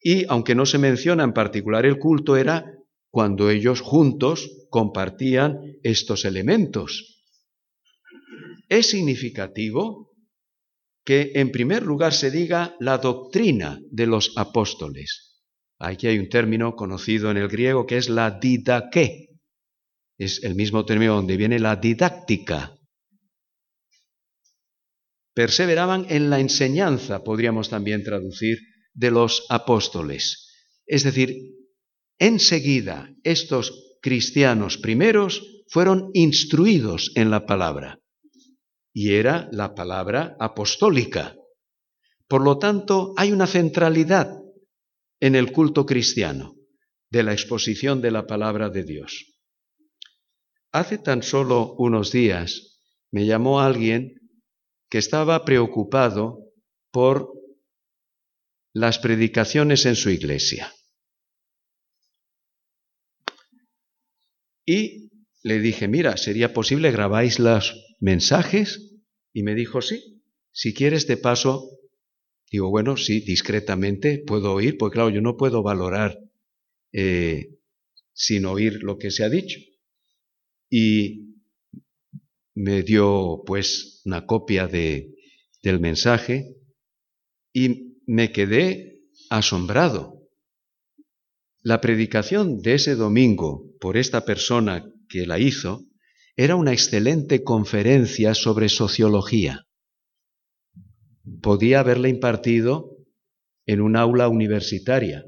Y 0.00 0.24
aunque 0.28 0.54
no 0.54 0.64
se 0.64 0.78
menciona 0.78 1.24
en 1.24 1.32
particular 1.32 1.84
el 1.84 1.98
culto, 1.98 2.36
era 2.36 2.64
cuando 3.10 3.50
ellos 3.50 3.80
juntos 3.80 4.66
compartían 4.70 5.58
estos 5.82 6.24
elementos. 6.24 7.24
Es 8.68 8.90
significativo 8.90 10.05
que 11.06 11.32
en 11.36 11.52
primer 11.52 11.84
lugar 11.84 12.12
se 12.12 12.30
diga 12.30 12.76
la 12.80 12.98
doctrina 12.98 13.80
de 13.90 14.06
los 14.06 14.32
apóstoles. 14.36 15.40
Aquí 15.78 16.08
hay 16.08 16.18
un 16.18 16.28
término 16.28 16.74
conocido 16.74 17.30
en 17.30 17.38
el 17.38 17.48
griego 17.48 17.86
que 17.86 17.96
es 17.96 18.08
la 18.08 18.30
didaqué. 18.32 19.28
Es 20.18 20.42
el 20.42 20.54
mismo 20.54 20.84
término 20.84 21.14
donde 21.14 21.36
viene 21.36 21.58
la 21.58 21.76
didáctica, 21.76 22.76
perseveraban 25.36 26.06
en 26.08 26.30
la 26.30 26.40
enseñanza, 26.40 27.22
podríamos 27.22 27.68
también 27.68 28.02
traducir, 28.02 28.58
de 28.94 29.10
los 29.10 29.44
apóstoles. 29.50 30.48
Es 30.86 31.04
decir, 31.04 31.36
enseguida 32.18 33.14
estos 33.22 33.98
cristianos 34.00 34.78
primeros 34.78 35.42
fueron 35.68 36.10
instruidos 36.14 37.12
en 37.16 37.30
la 37.30 37.44
palabra. 37.44 38.00
Y 38.98 39.12
era 39.12 39.50
la 39.52 39.74
palabra 39.74 40.38
apostólica. 40.40 41.36
Por 42.26 42.42
lo 42.42 42.58
tanto, 42.58 43.12
hay 43.18 43.30
una 43.30 43.46
centralidad 43.46 44.30
en 45.20 45.34
el 45.34 45.52
culto 45.52 45.84
cristiano 45.84 46.54
de 47.10 47.22
la 47.22 47.34
exposición 47.34 48.00
de 48.00 48.10
la 48.10 48.26
palabra 48.26 48.70
de 48.70 48.84
Dios. 48.84 49.34
Hace 50.72 50.96
tan 50.96 51.22
solo 51.22 51.74
unos 51.74 52.10
días 52.10 52.80
me 53.12 53.26
llamó 53.26 53.60
alguien 53.60 54.14
que 54.88 54.96
estaba 54.96 55.44
preocupado 55.44 56.38
por 56.90 57.34
las 58.72 58.98
predicaciones 58.98 59.84
en 59.84 59.96
su 59.96 60.08
iglesia. 60.08 60.72
Y 64.64 65.10
le 65.42 65.58
dije, 65.58 65.86
mira, 65.86 66.16
¿sería 66.16 66.54
posible 66.54 66.90
grabáis 66.92 67.38
los 67.38 67.74
mensajes? 68.00 68.85
Y 69.36 69.42
me 69.42 69.54
dijo, 69.54 69.82
sí, 69.82 70.22
si 70.50 70.72
quieres 70.72 71.06
de 71.06 71.18
paso, 71.18 71.68
digo, 72.50 72.70
bueno, 72.70 72.96
sí, 72.96 73.20
discretamente 73.20 74.24
puedo 74.26 74.54
oír, 74.54 74.78
porque 74.78 74.94
claro, 74.94 75.10
yo 75.10 75.20
no 75.20 75.36
puedo 75.36 75.62
valorar 75.62 76.18
eh, 76.90 77.58
sin 78.14 78.46
oír 78.46 78.82
lo 78.82 78.96
que 78.96 79.10
se 79.10 79.24
ha 79.24 79.28
dicho. 79.28 79.60
Y 80.70 81.34
me 82.54 82.82
dio 82.82 83.42
pues 83.44 84.00
una 84.06 84.24
copia 84.24 84.68
de, 84.68 85.14
del 85.62 85.80
mensaje 85.80 86.56
y 87.52 87.98
me 88.06 88.32
quedé 88.32 89.02
asombrado. 89.28 90.30
La 91.60 91.82
predicación 91.82 92.62
de 92.62 92.76
ese 92.76 92.94
domingo 92.94 93.70
por 93.80 93.98
esta 93.98 94.24
persona 94.24 94.90
que 95.10 95.26
la 95.26 95.38
hizo 95.38 95.84
era 96.36 96.54
una 96.54 96.72
excelente 96.72 97.42
conferencia 97.42 98.34
sobre 98.34 98.68
sociología. 98.68 99.66
Podía 101.42 101.80
haberla 101.80 102.08
impartido 102.08 102.96
en 103.64 103.80
un 103.80 103.96
aula 103.96 104.28
universitaria. 104.28 105.24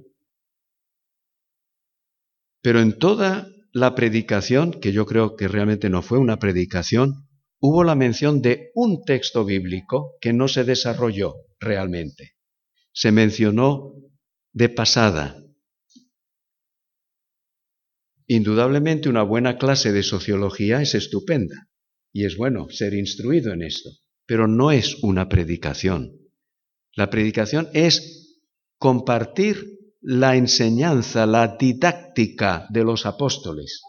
Pero 2.63 2.81
en 2.81 2.99
toda 2.99 3.49
la 3.73 3.95
predicación, 3.95 4.73
que 4.73 4.93
yo 4.93 5.07
creo 5.07 5.35
que 5.35 5.49
realmente 5.49 5.89
no 5.89 6.03
fue 6.03 6.19
una 6.19 6.39
predicación, 6.39 7.29
hubo 7.59 7.85
la 7.85 7.95
mención 7.95 8.43
de 8.43 8.71
un 8.75 9.03
texto 9.05 9.45
bíblico 9.45 10.17
que 10.21 10.33
no 10.33 10.47
se 10.47 10.65
desarrolló 10.65 11.35
realmente. 11.59 12.37
Se 12.93 13.13
mencionó 13.13 13.95
de 14.53 14.69
pasada. 14.69 15.43
Indudablemente 18.31 19.09
una 19.09 19.23
buena 19.23 19.57
clase 19.57 19.91
de 19.91 20.03
sociología 20.03 20.83
es 20.83 20.95
estupenda 20.95 21.69
y 22.13 22.27
es 22.27 22.37
bueno 22.37 22.69
ser 22.69 22.93
instruido 22.93 23.55
en 23.55 23.63
esto, 23.63 23.89
pero 24.27 24.47
no 24.47 24.71
es 24.71 25.03
una 25.03 25.31
predicación. 25.31 26.13
La 26.95 27.09
predicación 27.09 27.71
es 27.73 28.37
compartir 28.77 29.79
la 30.03 30.37
enseñanza, 30.37 31.25
la 31.25 31.57
didáctica 31.59 32.67
de 32.69 32.85
los 32.85 33.07
apóstoles 33.07 33.81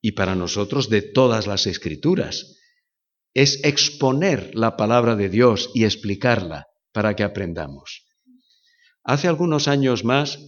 y 0.00 0.12
para 0.12 0.34
nosotros 0.34 0.90
de 0.90 1.00
todas 1.00 1.46
las 1.46 1.68
escrituras. 1.68 2.58
Es 3.34 3.64
exponer 3.64 4.50
la 4.54 4.76
palabra 4.76 5.14
de 5.14 5.28
Dios 5.28 5.70
y 5.74 5.84
explicarla 5.84 6.66
para 6.92 7.14
que 7.14 7.22
aprendamos. 7.22 8.04
Hace 9.04 9.28
algunos 9.28 9.68
años 9.68 10.04
más, 10.04 10.38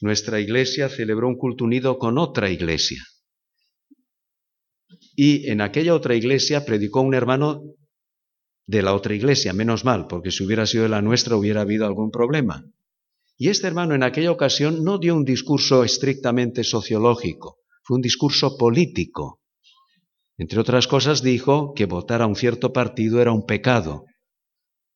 nuestra 0.00 0.40
iglesia 0.40 0.88
celebró 0.88 1.28
un 1.28 1.36
culto 1.36 1.64
unido 1.64 1.98
con 1.98 2.18
otra 2.18 2.50
iglesia. 2.50 3.02
Y 5.14 5.48
en 5.50 5.60
aquella 5.60 5.94
otra 5.94 6.14
iglesia 6.14 6.64
predicó 6.64 7.00
un 7.00 7.14
hermano 7.14 7.62
de 8.66 8.82
la 8.82 8.94
otra 8.94 9.14
iglesia, 9.14 9.52
menos 9.52 9.84
mal, 9.84 10.06
porque 10.08 10.30
si 10.30 10.44
hubiera 10.44 10.66
sido 10.66 10.82
de 10.82 10.90
la 10.90 11.02
nuestra 11.02 11.36
hubiera 11.36 11.62
habido 11.62 11.86
algún 11.86 12.10
problema. 12.10 12.64
Y 13.38 13.48
este 13.48 13.66
hermano 13.66 13.94
en 13.94 14.02
aquella 14.02 14.30
ocasión 14.30 14.82
no 14.82 14.98
dio 14.98 15.14
un 15.14 15.24
discurso 15.24 15.84
estrictamente 15.84 16.64
sociológico, 16.64 17.58
fue 17.82 17.96
un 17.96 18.02
discurso 18.02 18.56
político. 18.56 19.40
Entre 20.38 20.58
otras 20.60 20.86
cosas 20.86 21.22
dijo 21.22 21.72
que 21.74 21.86
votar 21.86 22.20
a 22.20 22.26
un 22.26 22.36
cierto 22.36 22.72
partido 22.72 23.20
era 23.20 23.32
un 23.32 23.46
pecado. 23.46 24.04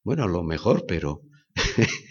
Bueno, 0.05 0.25
a 0.25 0.29
lo 0.29 0.43
mejor, 0.43 0.85
pero 0.87 1.23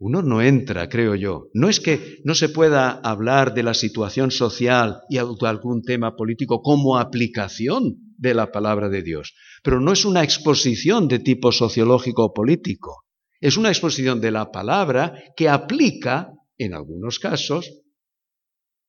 uno 0.00 0.22
no 0.22 0.40
entra, 0.40 0.88
creo 0.88 1.14
yo. 1.14 1.48
No 1.52 1.68
es 1.68 1.78
que 1.78 2.20
no 2.24 2.34
se 2.34 2.48
pueda 2.48 2.90
hablar 2.90 3.52
de 3.52 3.62
la 3.62 3.74
situación 3.74 4.30
social 4.30 5.02
y 5.10 5.16
de 5.16 5.46
algún 5.46 5.82
tema 5.82 6.16
político 6.16 6.62
como 6.62 6.98
aplicación 6.98 7.96
de 8.16 8.32
la 8.32 8.50
palabra 8.50 8.88
de 8.88 9.02
Dios, 9.02 9.34
pero 9.62 9.78
no 9.78 9.92
es 9.92 10.06
una 10.06 10.24
exposición 10.24 11.06
de 11.06 11.18
tipo 11.18 11.52
sociológico 11.52 12.24
o 12.24 12.32
político. 12.32 13.04
Es 13.40 13.58
una 13.58 13.68
exposición 13.68 14.22
de 14.22 14.30
la 14.30 14.50
palabra 14.50 15.22
que 15.36 15.50
aplica, 15.50 16.30
en 16.56 16.72
algunos 16.72 17.18
casos, 17.18 17.70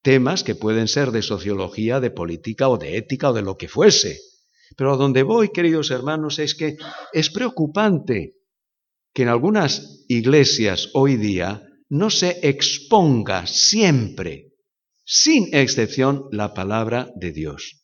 temas 0.01 0.45
que 0.45 0.55
pueden 0.55 0.87
ser 0.87 1.11
de 1.11 1.23
sociología, 1.23 1.99
de 1.99 2.11
política 2.11 2.69
o 2.69 2.77
de 2.77 2.95
ética 2.95 3.31
o 3.31 3.33
de 3.33 3.41
lo 3.41 3.57
que 3.57 3.67
fuese. 3.67 4.17
Pero 4.77 4.93
a 4.93 4.97
donde 4.97 5.23
voy, 5.23 5.49
queridos 5.49 5.91
hermanos, 5.91 6.39
es 6.39 6.55
que 6.55 6.77
es 7.11 7.29
preocupante 7.29 8.35
que 9.13 9.23
en 9.23 9.29
algunas 9.29 10.05
iglesias 10.07 10.89
hoy 10.93 11.17
día 11.17 11.63
no 11.89 12.09
se 12.09 12.39
exponga 12.47 13.45
siempre, 13.47 14.53
sin 15.03 15.53
excepción, 15.53 16.25
la 16.31 16.53
palabra 16.53 17.11
de 17.15 17.31
Dios. 17.31 17.81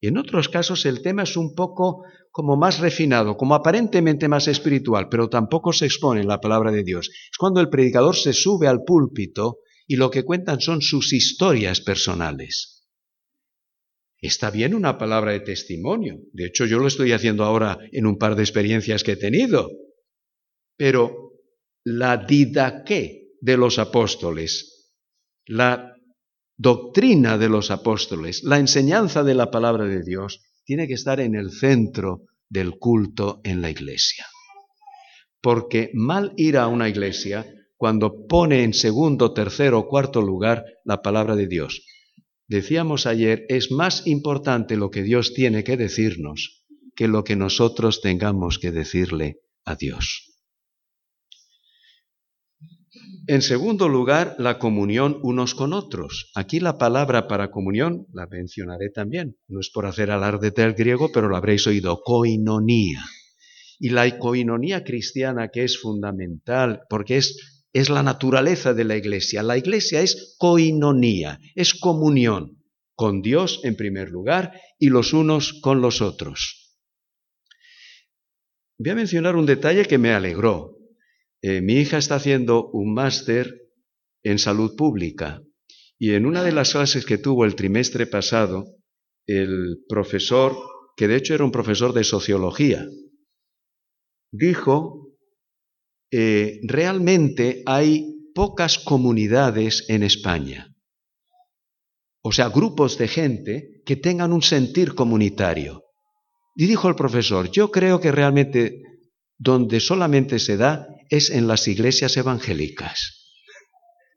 Y 0.00 0.08
en 0.08 0.18
otros 0.18 0.48
casos 0.48 0.86
el 0.86 1.02
tema 1.02 1.22
es 1.22 1.36
un 1.36 1.54
poco 1.54 2.04
como 2.30 2.56
más 2.56 2.78
refinado, 2.78 3.36
como 3.36 3.54
aparentemente 3.54 4.28
más 4.28 4.46
espiritual, 4.46 5.08
pero 5.08 5.28
tampoco 5.28 5.72
se 5.72 5.86
expone 5.86 6.22
la 6.24 6.40
palabra 6.40 6.70
de 6.70 6.84
Dios. 6.84 7.08
Es 7.08 7.38
cuando 7.38 7.60
el 7.60 7.68
predicador 7.68 8.14
se 8.14 8.32
sube 8.32 8.68
al 8.68 8.84
púlpito 8.84 9.58
y 9.86 9.96
lo 9.96 10.10
que 10.10 10.24
cuentan 10.24 10.60
son 10.60 10.82
sus 10.82 11.12
historias 11.12 11.80
personales. 11.80 12.86
Está 14.20 14.50
bien 14.50 14.74
una 14.74 14.98
palabra 14.98 15.32
de 15.32 15.40
testimonio. 15.40 16.18
De 16.32 16.46
hecho, 16.46 16.66
yo 16.66 16.78
lo 16.78 16.88
estoy 16.88 17.12
haciendo 17.12 17.44
ahora 17.44 17.78
en 17.92 18.06
un 18.06 18.18
par 18.18 18.36
de 18.36 18.42
experiencias 18.42 19.02
que 19.02 19.12
he 19.12 19.16
tenido. 19.16 19.70
Pero 20.78 21.32
la 21.84 22.16
didaqué 22.16 23.32
de 23.40 23.56
los 23.58 23.78
apóstoles, 23.78 24.94
la 25.46 25.94
doctrina 26.56 27.36
de 27.36 27.48
los 27.48 27.70
apóstoles, 27.70 28.42
la 28.44 28.58
enseñanza 28.58 29.22
de 29.24 29.34
la 29.34 29.50
palabra 29.50 29.84
de 29.84 30.02
Dios, 30.02 30.40
tiene 30.64 30.86
que 30.86 30.94
estar 30.94 31.20
en 31.20 31.34
el 31.34 31.50
centro 31.50 32.26
del 32.48 32.78
culto 32.78 33.40
en 33.44 33.60
la 33.60 33.70
iglesia. 33.70 34.26
Porque 35.40 35.90
mal 35.94 36.32
ir 36.36 36.56
a 36.56 36.68
una 36.68 36.88
iglesia 36.88 37.46
cuando 37.76 38.26
pone 38.26 38.64
en 38.64 38.74
segundo, 38.74 39.32
tercero 39.32 39.78
o 39.78 39.88
cuarto 39.88 40.20
lugar 40.20 40.64
la 40.84 41.00
palabra 41.00 41.36
de 41.36 41.46
Dios. 41.46 41.86
Decíamos 42.48 43.06
ayer, 43.06 43.44
es 43.48 43.70
más 43.70 44.06
importante 44.06 44.76
lo 44.76 44.90
que 44.90 45.02
Dios 45.02 45.34
tiene 45.34 45.64
que 45.64 45.76
decirnos 45.76 46.64
que 46.96 47.06
lo 47.06 47.22
que 47.22 47.36
nosotros 47.36 48.00
tengamos 48.00 48.58
que 48.58 48.72
decirle 48.72 49.40
a 49.64 49.76
Dios. 49.76 50.37
En 53.26 53.42
segundo 53.42 53.88
lugar, 53.88 54.36
la 54.38 54.58
comunión 54.58 55.18
unos 55.22 55.54
con 55.54 55.72
otros. 55.72 56.30
Aquí 56.34 56.60
la 56.60 56.78
palabra 56.78 57.28
para 57.28 57.50
comunión 57.50 58.06
la 58.12 58.26
mencionaré 58.26 58.90
también. 58.90 59.36
No 59.48 59.60
es 59.60 59.70
por 59.70 59.86
hacer 59.86 60.10
alarde 60.10 60.50
del 60.50 60.74
griego, 60.74 61.10
pero 61.12 61.28
lo 61.28 61.36
habréis 61.36 61.66
oído, 61.66 62.00
koinonía. 62.02 63.04
Y 63.78 63.90
la 63.90 64.18
koinonía 64.18 64.82
cristiana 64.82 65.48
que 65.48 65.64
es 65.64 65.78
fundamental, 65.78 66.82
porque 66.88 67.18
es 67.18 67.36
es 67.72 67.90
la 67.90 68.02
naturaleza 68.02 68.74
de 68.74 68.84
la 68.84 68.96
iglesia. 68.96 69.42
La 69.42 69.56
iglesia 69.56 70.00
es 70.00 70.36
coinonía, 70.38 71.38
es 71.54 71.74
comunión 71.74 72.62
con 72.94 73.22
Dios 73.22 73.60
en 73.62 73.76
primer 73.76 74.10
lugar 74.10 74.60
y 74.78 74.88
los 74.88 75.12
unos 75.12 75.52
con 75.60 75.80
los 75.80 76.00
otros. 76.00 76.76
Voy 78.78 78.90
a 78.90 78.94
mencionar 78.94 79.36
un 79.36 79.46
detalle 79.46 79.84
que 79.86 79.98
me 79.98 80.12
alegró. 80.12 80.77
Eh, 81.42 81.60
mi 81.60 81.74
hija 81.74 81.98
está 81.98 82.16
haciendo 82.16 82.68
un 82.70 82.94
máster 82.94 83.68
en 84.24 84.38
salud 84.38 84.74
pública 84.76 85.42
y 85.98 86.14
en 86.14 86.26
una 86.26 86.42
de 86.42 86.52
las 86.52 86.72
clases 86.72 87.06
que 87.06 87.18
tuvo 87.18 87.44
el 87.44 87.54
trimestre 87.54 88.06
pasado, 88.06 88.76
el 89.26 89.84
profesor, 89.88 90.56
que 90.96 91.08
de 91.08 91.16
hecho 91.16 91.34
era 91.34 91.44
un 91.44 91.52
profesor 91.52 91.92
de 91.92 92.04
sociología, 92.04 92.86
dijo 94.32 95.08
eh, 96.10 96.60
realmente 96.62 97.62
hay 97.66 98.30
pocas 98.34 98.78
comunidades 98.78 99.84
en 99.88 100.02
España. 100.02 100.74
O 102.22 102.32
sea, 102.32 102.48
grupos 102.48 102.98
de 102.98 103.08
gente 103.08 103.82
que 103.84 103.96
tengan 103.96 104.32
un 104.32 104.42
sentir 104.42 104.94
comunitario. 104.94 105.84
Y 106.56 106.66
dijo 106.66 106.88
el 106.88 106.94
profesor, 106.94 107.50
yo 107.50 107.70
creo 107.70 108.00
que 108.00 108.10
realmente 108.10 108.82
donde 109.38 109.80
solamente 109.80 110.38
se 110.38 110.56
da 110.56 110.88
es 111.08 111.30
en 111.30 111.46
las 111.48 111.68
iglesias 111.68 112.16
evangélicas. 112.16 113.18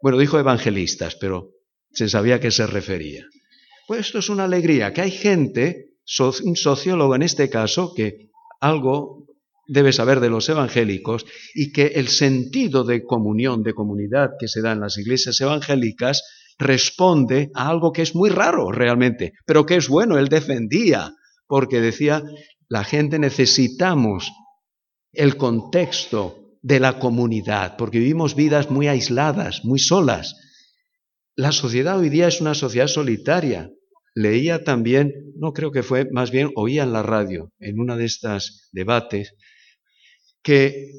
Bueno, 0.01 0.17
dijo 0.17 0.39
evangelistas, 0.39 1.15
pero 1.15 1.51
se 1.91 2.09
sabía 2.09 2.35
a 2.35 2.39
qué 2.39 2.51
se 2.51 2.65
refería. 2.67 3.25
Pues 3.87 4.01
esto 4.07 4.19
es 4.19 4.29
una 4.29 4.45
alegría, 4.45 4.93
que 4.93 5.01
hay 5.01 5.11
gente, 5.11 5.91
un 6.43 6.55
sociólogo 6.55 7.15
en 7.15 7.23
este 7.23 7.49
caso, 7.49 7.93
que 7.93 8.29
algo 8.59 9.25
debe 9.67 9.93
saber 9.93 10.19
de 10.19 10.29
los 10.29 10.49
evangélicos 10.49 11.25
y 11.53 11.71
que 11.71 11.87
el 11.87 12.07
sentido 12.07 12.83
de 12.83 13.03
comunión, 13.03 13.63
de 13.63 13.73
comunidad 13.73 14.31
que 14.39 14.47
se 14.47 14.61
da 14.61 14.71
en 14.73 14.81
las 14.81 14.97
iglesias 14.97 15.39
evangélicas, 15.39 16.23
responde 16.57 17.51
a 17.53 17.69
algo 17.69 17.91
que 17.91 18.01
es 18.01 18.15
muy 18.15 18.29
raro 18.29 18.71
realmente, 18.71 19.33
pero 19.45 19.65
que 19.65 19.75
es 19.75 19.87
bueno. 19.87 20.17
Él 20.17 20.27
defendía, 20.27 21.13
porque 21.47 21.81
decía, 21.81 22.23
la 22.67 22.83
gente 22.83 23.19
necesitamos 23.19 24.31
el 25.13 25.37
contexto 25.37 26.40
de 26.61 26.79
la 26.79 26.99
comunidad, 26.99 27.75
porque 27.77 27.99
vivimos 27.99 28.35
vidas 28.35 28.69
muy 28.69 28.87
aisladas, 28.87 29.65
muy 29.65 29.79
solas. 29.79 30.35
La 31.35 31.51
sociedad 31.51 31.97
hoy 31.97 32.09
día 32.09 32.27
es 32.27 32.41
una 32.41 32.53
sociedad 32.53 32.87
solitaria. 32.87 33.71
Leía 34.13 34.63
también, 34.63 35.11
no 35.35 35.53
creo 35.53 35.71
que 35.71 35.83
fue, 35.83 36.09
más 36.11 36.31
bien 36.31 36.51
oía 36.55 36.83
en 36.83 36.93
la 36.93 37.01
radio, 37.01 37.51
en 37.59 37.79
una 37.79 37.95
de 37.95 38.05
estas 38.05 38.69
debates, 38.71 39.33
que 40.43 40.91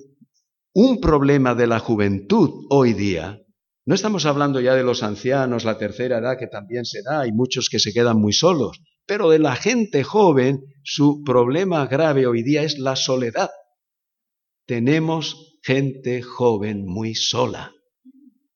un 0.74 1.00
problema 1.00 1.54
de 1.54 1.66
la 1.66 1.78
juventud 1.78 2.66
hoy 2.70 2.94
día, 2.94 3.38
no 3.84 3.94
estamos 3.94 4.26
hablando 4.26 4.60
ya 4.60 4.74
de 4.74 4.84
los 4.84 5.02
ancianos, 5.02 5.64
la 5.64 5.76
tercera 5.76 6.18
edad 6.18 6.38
que 6.38 6.46
también 6.46 6.84
se 6.84 7.02
da, 7.02 7.20
hay 7.20 7.32
muchos 7.32 7.68
que 7.68 7.78
se 7.78 7.92
quedan 7.92 8.18
muy 8.18 8.32
solos, 8.32 8.80
pero 9.06 9.28
de 9.28 9.38
la 9.38 9.56
gente 9.56 10.04
joven, 10.04 10.60
su 10.82 11.22
problema 11.24 11.86
grave 11.86 12.26
hoy 12.26 12.42
día 12.42 12.62
es 12.62 12.78
la 12.78 12.96
soledad. 12.96 13.50
Tenemos 14.66 15.51
gente 15.62 16.22
joven 16.22 16.84
muy 16.84 17.14
sola, 17.14 17.72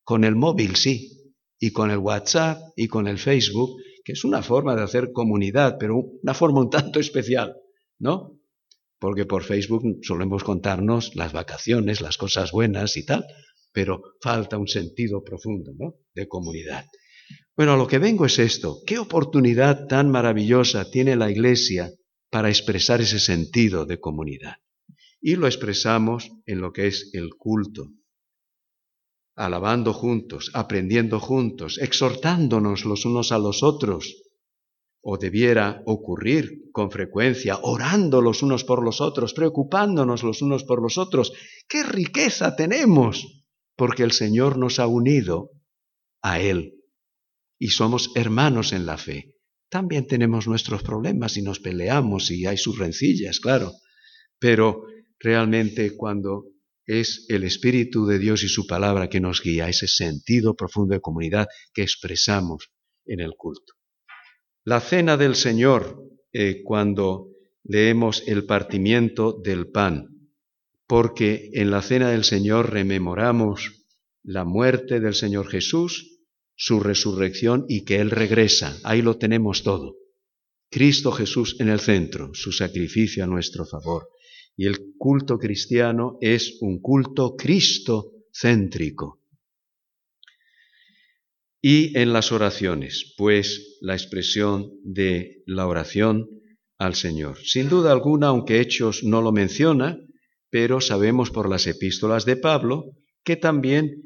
con 0.02 0.24
el 0.24 0.36
móvil 0.36 0.76
sí, 0.76 1.16
y 1.58 1.70
con 1.70 1.90
el 1.90 1.98
WhatsApp 1.98 2.60
y 2.76 2.88
con 2.88 3.06
el 3.06 3.18
Facebook, 3.18 3.76
que 4.04 4.12
es 4.12 4.24
una 4.24 4.42
forma 4.42 4.76
de 4.76 4.82
hacer 4.82 5.12
comunidad, 5.12 5.76
pero 5.78 5.96
una 6.22 6.34
forma 6.34 6.60
un 6.60 6.70
tanto 6.70 7.00
especial, 7.00 7.56
¿no? 7.98 8.38
Porque 8.98 9.24
por 9.24 9.42
Facebook 9.42 9.82
solemos 10.02 10.44
contarnos 10.44 11.16
las 11.16 11.32
vacaciones, 11.32 12.00
las 12.00 12.18
cosas 12.18 12.52
buenas 12.52 12.96
y 12.96 13.04
tal, 13.04 13.24
pero 13.72 14.02
falta 14.20 14.58
un 14.58 14.68
sentido 14.68 15.22
profundo, 15.22 15.72
¿no? 15.76 15.94
De 16.14 16.28
comunidad. 16.28 16.86
Bueno, 17.56 17.72
a 17.72 17.76
lo 17.76 17.86
que 17.86 17.98
vengo 17.98 18.26
es 18.26 18.38
esto. 18.38 18.78
¿Qué 18.86 18.98
oportunidad 18.98 19.86
tan 19.86 20.10
maravillosa 20.10 20.90
tiene 20.90 21.16
la 21.16 21.30
Iglesia 21.30 21.90
para 22.30 22.48
expresar 22.48 23.00
ese 23.00 23.18
sentido 23.18 23.86
de 23.86 23.98
comunidad? 23.98 24.56
Y 25.26 25.34
lo 25.34 25.48
expresamos 25.48 26.30
en 26.46 26.60
lo 26.60 26.72
que 26.72 26.86
es 26.86 27.10
el 27.12 27.30
culto, 27.34 27.88
alabando 29.34 29.92
juntos, 29.92 30.52
aprendiendo 30.54 31.18
juntos, 31.18 31.78
exhortándonos 31.78 32.84
los 32.84 33.04
unos 33.06 33.32
a 33.32 33.38
los 33.40 33.64
otros, 33.64 34.22
o 35.02 35.18
debiera 35.18 35.82
ocurrir 35.84 36.70
con 36.70 36.92
frecuencia, 36.92 37.58
orando 37.60 38.22
los 38.22 38.44
unos 38.44 38.62
por 38.62 38.84
los 38.84 39.00
otros, 39.00 39.34
preocupándonos 39.34 40.22
los 40.22 40.42
unos 40.42 40.62
por 40.62 40.80
los 40.80 40.96
otros. 40.96 41.32
¡Qué 41.68 41.82
riqueza 41.82 42.54
tenemos! 42.54 43.48
Porque 43.74 44.04
el 44.04 44.12
Señor 44.12 44.56
nos 44.56 44.78
ha 44.78 44.86
unido 44.86 45.50
a 46.22 46.38
Él 46.38 46.84
y 47.58 47.70
somos 47.70 48.12
hermanos 48.14 48.72
en 48.72 48.86
la 48.86 48.96
fe. 48.96 49.34
También 49.68 50.06
tenemos 50.06 50.46
nuestros 50.46 50.84
problemas 50.84 51.36
y 51.36 51.42
nos 51.42 51.58
peleamos 51.58 52.30
y 52.30 52.46
hay 52.46 52.58
sus 52.58 52.78
rencillas, 52.78 53.40
claro, 53.40 53.72
pero 54.38 54.84
realmente 55.18 55.96
cuando 55.96 56.44
es 56.86 57.26
el 57.28 57.44
Espíritu 57.44 58.06
de 58.06 58.18
Dios 58.18 58.44
y 58.44 58.48
su 58.48 58.66
palabra 58.66 59.08
que 59.08 59.20
nos 59.20 59.42
guía, 59.42 59.68
ese 59.68 59.88
sentido 59.88 60.54
profundo 60.54 60.94
de 60.94 61.00
comunidad 61.00 61.48
que 61.74 61.82
expresamos 61.82 62.70
en 63.04 63.20
el 63.20 63.32
culto. 63.36 63.74
La 64.64 64.80
cena 64.80 65.16
del 65.16 65.34
Señor, 65.34 66.02
eh, 66.32 66.62
cuando 66.64 67.28
leemos 67.64 68.22
el 68.26 68.46
partimiento 68.46 69.40
del 69.42 69.70
pan, 69.70 70.08
porque 70.86 71.50
en 71.54 71.70
la 71.70 71.82
cena 71.82 72.10
del 72.10 72.24
Señor 72.24 72.72
rememoramos 72.72 73.84
la 74.22 74.44
muerte 74.44 75.00
del 75.00 75.14
Señor 75.14 75.48
Jesús, 75.48 76.20
su 76.54 76.80
resurrección 76.80 77.64
y 77.68 77.84
que 77.84 77.96
Él 77.96 78.10
regresa. 78.10 78.76
Ahí 78.84 79.02
lo 79.02 79.18
tenemos 79.18 79.62
todo. 79.62 79.96
Cristo 80.70 81.12
Jesús 81.12 81.56
en 81.60 81.68
el 81.68 81.80
centro, 81.80 82.30
su 82.34 82.52
sacrificio 82.52 83.24
a 83.24 83.26
nuestro 83.26 83.64
favor. 83.66 84.08
Y 84.56 84.66
el 84.66 84.94
culto 84.96 85.38
cristiano 85.38 86.18
es 86.20 86.58
un 86.60 86.80
culto 86.80 87.36
cristocéntrico. 87.36 89.20
Y 91.60 91.98
en 91.98 92.12
las 92.12 92.32
oraciones, 92.32 93.14
pues 93.16 93.78
la 93.80 93.94
expresión 93.94 94.70
de 94.84 95.42
la 95.46 95.66
oración 95.66 96.28
al 96.78 96.94
Señor. 96.94 97.38
Sin 97.44 97.68
duda 97.68 97.92
alguna, 97.92 98.28
aunque 98.28 98.60
Hechos 98.60 99.02
no 99.02 99.22
lo 99.22 99.32
menciona, 99.32 99.98
pero 100.50 100.80
sabemos 100.80 101.30
por 101.30 101.48
las 101.48 101.66
epístolas 101.66 102.24
de 102.24 102.36
Pablo 102.36 102.92
que 103.24 103.36
también 103.36 104.04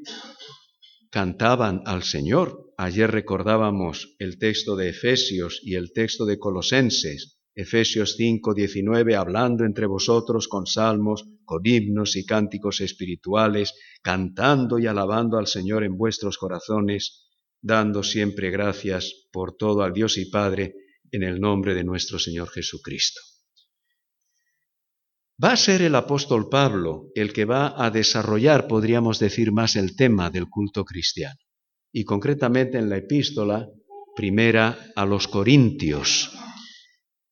cantaban 1.11 1.81
al 1.85 2.03
Señor. 2.03 2.73
Ayer 2.77 3.11
recordábamos 3.11 4.15
el 4.17 4.39
texto 4.39 4.75
de 4.75 4.89
Efesios 4.89 5.61
y 5.63 5.75
el 5.75 5.93
texto 5.93 6.25
de 6.25 6.39
Colosenses, 6.39 7.40
Efesios 7.53 8.15
5, 8.15 8.53
19, 8.53 9.15
hablando 9.15 9.65
entre 9.65 9.85
vosotros 9.85 10.47
con 10.47 10.65
salmos, 10.65 11.25
con 11.43 11.61
himnos 11.65 12.15
y 12.15 12.25
cánticos 12.25 12.79
espirituales, 12.79 13.73
cantando 14.01 14.79
y 14.79 14.87
alabando 14.87 15.37
al 15.37 15.47
Señor 15.47 15.83
en 15.83 15.97
vuestros 15.97 16.37
corazones, 16.37 17.27
dando 17.61 18.03
siempre 18.03 18.51
gracias 18.51 19.27
por 19.31 19.57
todo 19.57 19.83
al 19.83 19.91
Dios 19.91 20.17
y 20.17 20.29
Padre 20.29 20.75
en 21.11 21.23
el 21.23 21.41
nombre 21.41 21.75
de 21.75 21.83
nuestro 21.83 22.19
Señor 22.19 22.49
Jesucristo. 22.49 23.19
Va 25.43 25.53
a 25.53 25.57
ser 25.57 25.81
el 25.81 25.95
apóstol 25.95 26.49
Pablo 26.49 27.09
el 27.15 27.33
que 27.33 27.45
va 27.45 27.73
a 27.83 27.89
desarrollar, 27.89 28.67
podríamos 28.67 29.19
decir, 29.19 29.51
más 29.51 29.75
el 29.75 29.95
tema 29.95 30.29
del 30.29 30.47
culto 30.47 30.85
cristiano, 30.85 31.39
y 31.91 32.05
concretamente 32.05 32.77
en 32.77 32.89
la 32.89 32.97
epístola 32.97 33.67
primera 34.15 34.77
a 34.95 35.05
los 35.05 35.27
Corintios, 35.27 36.31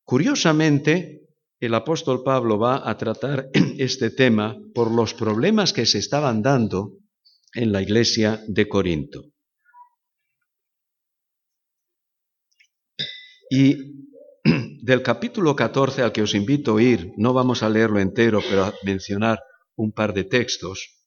Curiosamente, 0.10 1.28
el 1.60 1.76
apóstol 1.76 2.24
Pablo 2.24 2.58
va 2.58 2.90
a 2.90 2.98
tratar 2.98 3.52
este 3.78 4.10
tema 4.10 4.58
por 4.74 4.90
los 4.90 5.14
problemas 5.14 5.72
que 5.72 5.86
se 5.86 6.00
estaban 6.00 6.42
dando 6.42 6.98
en 7.54 7.72
la 7.72 7.84
iglesia 7.84 8.42
de 8.48 8.68
Corinto. 8.68 9.26
Y 13.52 13.76
del 14.82 15.04
capítulo 15.04 15.56
14 15.56 16.02
al 16.02 16.12
que 16.12 16.24
os 16.24 16.34
invito 16.34 16.78
a 16.78 16.82
ir, 16.82 17.14
no 17.18 17.32
vamos 17.34 17.62
a 17.62 17.70
leerlo 17.70 18.00
entero, 18.00 18.42
pero 18.50 18.64
a 18.64 18.74
mencionar 18.84 19.38
un 19.76 19.92
par 19.92 20.16
de 20.16 20.24
textos, 20.24 21.06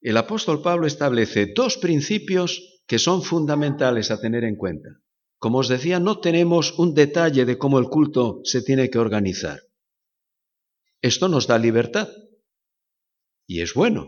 el 0.00 0.16
apóstol 0.16 0.62
Pablo 0.62 0.86
establece 0.86 1.52
dos 1.52 1.76
principios 1.76 2.82
que 2.86 3.00
son 3.00 3.20
fundamentales 3.20 4.12
a 4.12 4.20
tener 4.20 4.44
en 4.44 4.54
cuenta. 4.54 4.90
Como 5.42 5.58
os 5.58 5.66
decía, 5.66 5.98
no 5.98 6.20
tenemos 6.20 6.78
un 6.78 6.94
detalle 6.94 7.44
de 7.44 7.58
cómo 7.58 7.80
el 7.80 7.86
culto 7.86 8.42
se 8.44 8.62
tiene 8.62 8.90
que 8.90 9.00
organizar. 9.00 9.58
Esto 11.00 11.26
nos 11.26 11.48
da 11.48 11.58
libertad. 11.58 12.08
Y 13.48 13.60
es 13.60 13.74
bueno. 13.74 14.06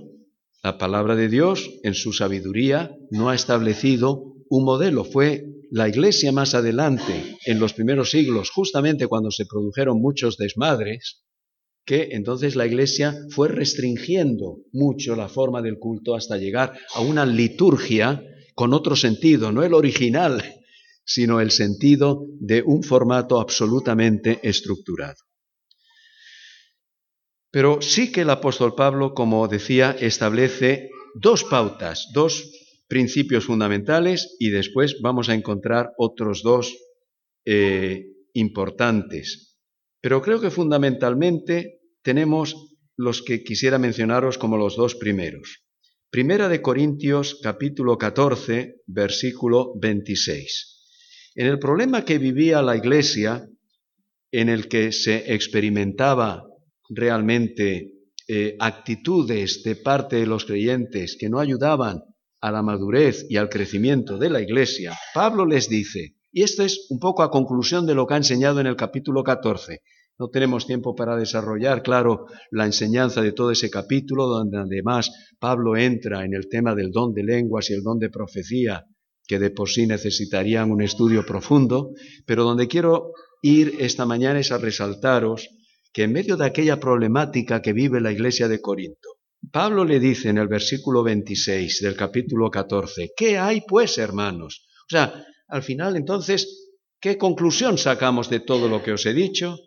La 0.62 0.78
palabra 0.78 1.16
de 1.16 1.28
Dios, 1.28 1.68
en 1.82 1.94
su 1.94 2.12
sabiduría, 2.12 2.96
no 3.10 3.30
ha 3.30 3.34
establecido 3.34 4.36
un 4.48 4.64
modelo. 4.64 5.04
Fue 5.04 5.44
la 5.72 5.88
iglesia 5.88 6.30
más 6.30 6.54
adelante, 6.54 7.36
en 7.46 7.58
los 7.58 7.72
primeros 7.72 8.12
siglos, 8.12 8.50
justamente 8.50 9.08
cuando 9.08 9.32
se 9.32 9.44
produjeron 9.44 10.00
muchos 10.00 10.36
desmadres, 10.36 11.24
que 11.84 12.10
entonces 12.12 12.54
la 12.54 12.64
iglesia 12.64 13.12
fue 13.30 13.48
restringiendo 13.48 14.58
mucho 14.72 15.16
la 15.16 15.28
forma 15.28 15.62
del 15.62 15.80
culto 15.80 16.14
hasta 16.14 16.36
llegar 16.36 16.78
a 16.94 17.00
una 17.00 17.26
liturgia 17.26 18.22
con 18.54 18.72
otro 18.72 18.94
sentido, 18.94 19.50
no 19.50 19.64
el 19.64 19.74
original 19.74 20.40
sino 21.04 21.40
el 21.40 21.50
sentido 21.50 22.26
de 22.40 22.62
un 22.62 22.82
formato 22.82 23.40
absolutamente 23.40 24.40
estructurado. 24.42 25.18
Pero 27.50 27.80
sí 27.80 28.10
que 28.10 28.22
el 28.22 28.30
apóstol 28.30 28.74
Pablo, 28.74 29.14
como 29.14 29.46
decía, 29.46 29.96
establece 30.00 30.90
dos 31.14 31.44
pautas, 31.44 32.08
dos 32.12 32.50
principios 32.88 33.44
fundamentales 33.44 34.34
y 34.40 34.50
después 34.50 34.96
vamos 35.00 35.28
a 35.28 35.34
encontrar 35.34 35.90
otros 35.96 36.42
dos 36.42 36.76
eh, 37.44 38.06
importantes. 38.32 39.56
Pero 40.00 40.20
creo 40.20 40.40
que 40.40 40.50
fundamentalmente 40.50 41.80
tenemos 42.02 42.56
los 42.96 43.22
que 43.22 43.42
quisiera 43.42 43.78
mencionaros 43.78 44.36
como 44.36 44.56
los 44.56 44.76
dos 44.76 44.94
primeros. 44.94 45.64
Primera 46.10 46.48
de 46.48 46.62
Corintios 46.62 47.38
capítulo 47.42 47.98
14, 47.98 48.82
versículo 48.86 49.72
26. 49.80 50.73
En 51.36 51.46
el 51.46 51.58
problema 51.58 52.04
que 52.04 52.18
vivía 52.18 52.62
la 52.62 52.76
Iglesia, 52.76 53.48
en 54.30 54.48
el 54.48 54.68
que 54.68 54.92
se 54.92 55.34
experimentaba 55.34 56.44
realmente 56.88 57.92
eh, 58.28 58.56
actitudes 58.60 59.62
de 59.64 59.76
parte 59.76 60.16
de 60.16 60.26
los 60.26 60.44
creyentes 60.44 61.16
que 61.18 61.28
no 61.28 61.40
ayudaban 61.40 62.02
a 62.40 62.52
la 62.52 62.62
madurez 62.62 63.26
y 63.28 63.36
al 63.36 63.48
crecimiento 63.48 64.16
de 64.16 64.30
la 64.30 64.40
Iglesia, 64.40 64.96
Pablo 65.12 65.44
les 65.44 65.68
dice, 65.68 66.14
y 66.30 66.42
esto 66.42 66.62
es 66.62 66.86
un 66.90 67.00
poco 67.00 67.22
a 67.22 67.30
conclusión 67.30 67.84
de 67.84 67.94
lo 67.94 68.06
que 68.06 68.14
ha 68.14 68.18
enseñado 68.18 68.60
en 68.60 68.66
el 68.66 68.76
capítulo 68.76 69.24
14, 69.24 69.80
no 70.18 70.28
tenemos 70.28 70.66
tiempo 70.66 70.94
para 70.94 71.16
desarrollar, 71.16 71.82
claro, 71.82 72.26
la 72.52 72.66
enseñanza 72.66 73.20
de 73.22 73.32
todo 73.32 73.50
ese 73.50 73.70
capítulo, 73.70 74.26
donde 74.26 74.58
además 74.58 75.10
Pablo 75.40 75.76
entra 75.76 76.24
en 76.24 76.34
el 76.34 76.48
tema 76.48 76.76
del 76.76 76.92
don 76.92 77.12
de 77.12 77.24
lenguas 77.24 77.70
y 77.70 77.74
el 77.74 77.82
don 77.82 77.98
de 77.98 78.10
profecía, 78.10 78.84
que 79.26 79.38
de 79.38 79.50
por 79.50 79.68
sí 79.68 79.86
necesitarían 79.86 80.70
un 80.70 80.82
estudio 80.82 81.24
profundo, 81.24 81.90
pero 82.26 82.44
donde 82.44 82.68
quiero 82.68 83.12
ir 83.42 83.76
esta 83.78 84.06
mañana 84.06 84.40
es 84.40 84.52
a 84.52 84.58
resaltaros 84.58 85.48
que 85.92 86.02
en 86.02 86.12
medio 86.12 86.36
de 86.36 86.46
aquella 86.46 86.80
problemática 86.80 87.62
que 87.62 87.72
vive 87.72 88.00
la 88.00 88.12
iglesia 88.12 88.48
de 88.48 88.60
Corinto, 88.60 89.08
Pablo 89.50 89.84
le 89.84 90.00
dice 90.00 90.30
en 90.30 90.38
el 90.38 90.48
versículo 90.48 91.02
26 91.02 91.80
del 91.80 91.96
capítulo 91.96 92.50
14, 92.50 93.12
¿qué 93.16 93.38
hay 93.38 93.62
pues, 93.66 93.98
hermanos? 93.98 94.66
O 94.86 94.90
sea, 94.90 95.24
al 95.48 95.62
final 95.62 95.96
entonces, 95.96 96.72
¿qué 97.00 97.18
conclusión 97.18 97.78
sacamos 97.78 98.28
de 98.30 98.40
todo 98.40 98.68
lo 98.68 98.82
que 98.82 98.92
os 98.92 99.06
he 99.06 99.12
dicho? 99.12 99.58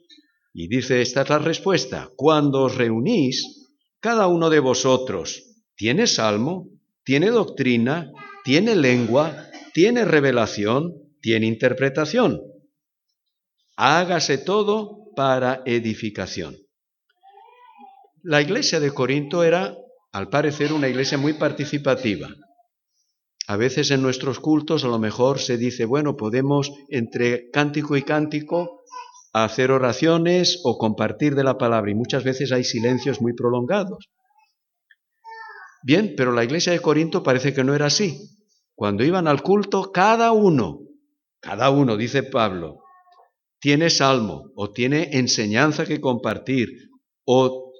Y 0.54 0.68
dice, 0.68 1.02
esta 1.02 1.22
es 1.22 1.30
la 1.30 1.40
respuesta, 1.40 2.10
cuando 2.16 2.64
os 2.64 2.76
reunís, 2.76 3.68
cada 4.00 4.28
uno 4.28 4.50
de 4.50 4.60
vosotros 4.60 5.44
tiene 5.76 6.08
salmo, 6.08 6.68
tiene 7.04 7.30
doctrina, 7.30 8.12
tiene 8.44 8.76
lengua, 8.76 9.47
tiene 9.78 10.06
revelación, 10.06 10.96
tiene 11.22 11.46
interpretación. 11.46 12.42
Hágase 13.76 14.40
todo 14.40 15.14
para 15.16 15.62
edificación. 15.68 16.58
La 18.24 18.42
iglesia 18.42 18.80
de 18.80 18.90
Corinto 18.90 19.44
era, 19.44 19.78
al 20.12 20.30
parecer, 20.30 20.74
una 20.74 20.88
iglesia 20.88 21.20
muy 21.20 21.34
participativa. 21.34 22.28
A 23.48 23.56
veces 23.56 23.92
en 23.92 24.02
nuestros 24.02 24.40
cultos 24.40 24.84
a 24.84 24.88
lo 24.88 24.98
mejor 24.98 25.38
se 25.38 25.58
dice, 25.60 25.86
bueno, 25.86 26.18
podemos 26.18 26.72
entre 26.90 27.52
cántico 27.52 27.96
y 27.96 28.02
cántico 28.02 28.82
hacer 29.32 29.70
oraciones 29.70 30.60
o 30.64 30.80
compartir 30.80 31.36
de 31.36 31.44
la 31.44 31.60
palabra 31.60 31.92
y 31.92 31.94
muchas 31.94 32.24
veces 32.24 32.52
hay 32.52 32.64
silencios 32.64 33.22
muy 33.22 33.34
prolongados. 33.34 34.10
Bien, 35.84 36.16
pero 36.18 36.32
la 36.32 36.44
iglesia 36.44 36.74
de 36.74 36.80
Corinto 36.80 37.22
parece 37.22 37.54
que 37.54 37.64
no 37.64 37.76
era 37.76 37.86
así. 37.86 38.37
Cuando 38.78 39.04
iban 39.04 39.28
al 39.28 39.42
culto, 39.42 39.92
cada 39.92 40.32
uno, 40.32 40.82
cada 41.40 41.72
uno, 41.72 41.98
dice 41.98 42.22
Pablo, 42.22 42.84
tiene 43.60 43.90
salmo 43.90 44.52
o 44.54 44.72
tiene 44.72 45.10
enseñanza 45.14 45.84
que 45.84 46.00
compartir 46.00 46.92
o 47.26 47.74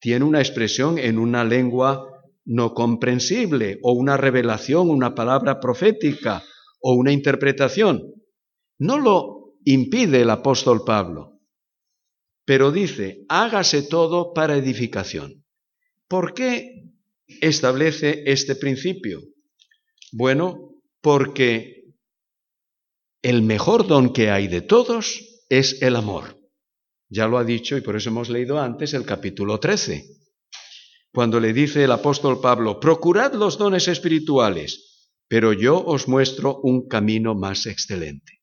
tiene 0.00 0.24
una 0.24 0.40
expresión 0.40 0.98
en 0.98 1.20
una 1.20 1.44
lengua 1.44 2.04
no 2.44 2.74
comprensible 2.74 3.78
o 3.84 3.92
una 3.92 4.16
revelación, 4.16 4.90
una 4.90 5.14
palabra 5.14 5.60
profética 5.60 6.42
o 6.80 6.94
una 6.94 7.12
interpretación. 7.12 8.02
No 8.76 8.98
lo 8.98 9.54
impide 9.64 10.22
el 10.22 10.30
apóstol 10.30 10.82
Pablo, 10.84 11.38
pero 12.44 12.72
dice, 12.72 13.24
hágase 13.28 13.84
todo 13.84 14.32
para 14.32 14.56
edificación. 14.56 15.44
¿Por 16.08 16.34
qué 16.34 16.90
establece 17.40 18.24
este 18.26 18.56
principio? 18.56 19.20
Bueno, 20.12 20.82
porque 21.00 21.84
el 23.22 23.42
mejor 23.42 23.86
don 23.86 24.12
que 24.12 24.30
hay 24.30 24.48
de 24.48 24.62
todos 24.62 25.44
es 25.48 25.82
el 25.82 25.96
amor. 25.96 26.38
Ya 27.10 27.26
lo 27.26 27.38
ha 27.38 27.44
dicho 27.44 27.76
y 27.76 27.80
por 27.80 27.96
eso 27.96 28.10
hemos 28.10 28.28
leído 28.28 28.60
antes 28.60 28.94
el 28.94 29.04
capítulo 29.04 29.58
13, 29.58 30.04
cuando 31.12 31.40
le 31.40 31.52
dice 31.52 31.84
el 31.84 31.92
apóstol 31.92 32.40
Pablo, 32.40 32.78
procurad 32.78 33.32
los 33.32 33.56
dones 33.56 33.88
espirituales, 33.88 35.10
pero 35.26 35.52
yo 35.52 35.82
os 35.82 36.06
muestro 36.06 36.60
un 36.62 36.86
camino 36.86 37.34
más 37.34 37.66
excelente. 37.66 38.40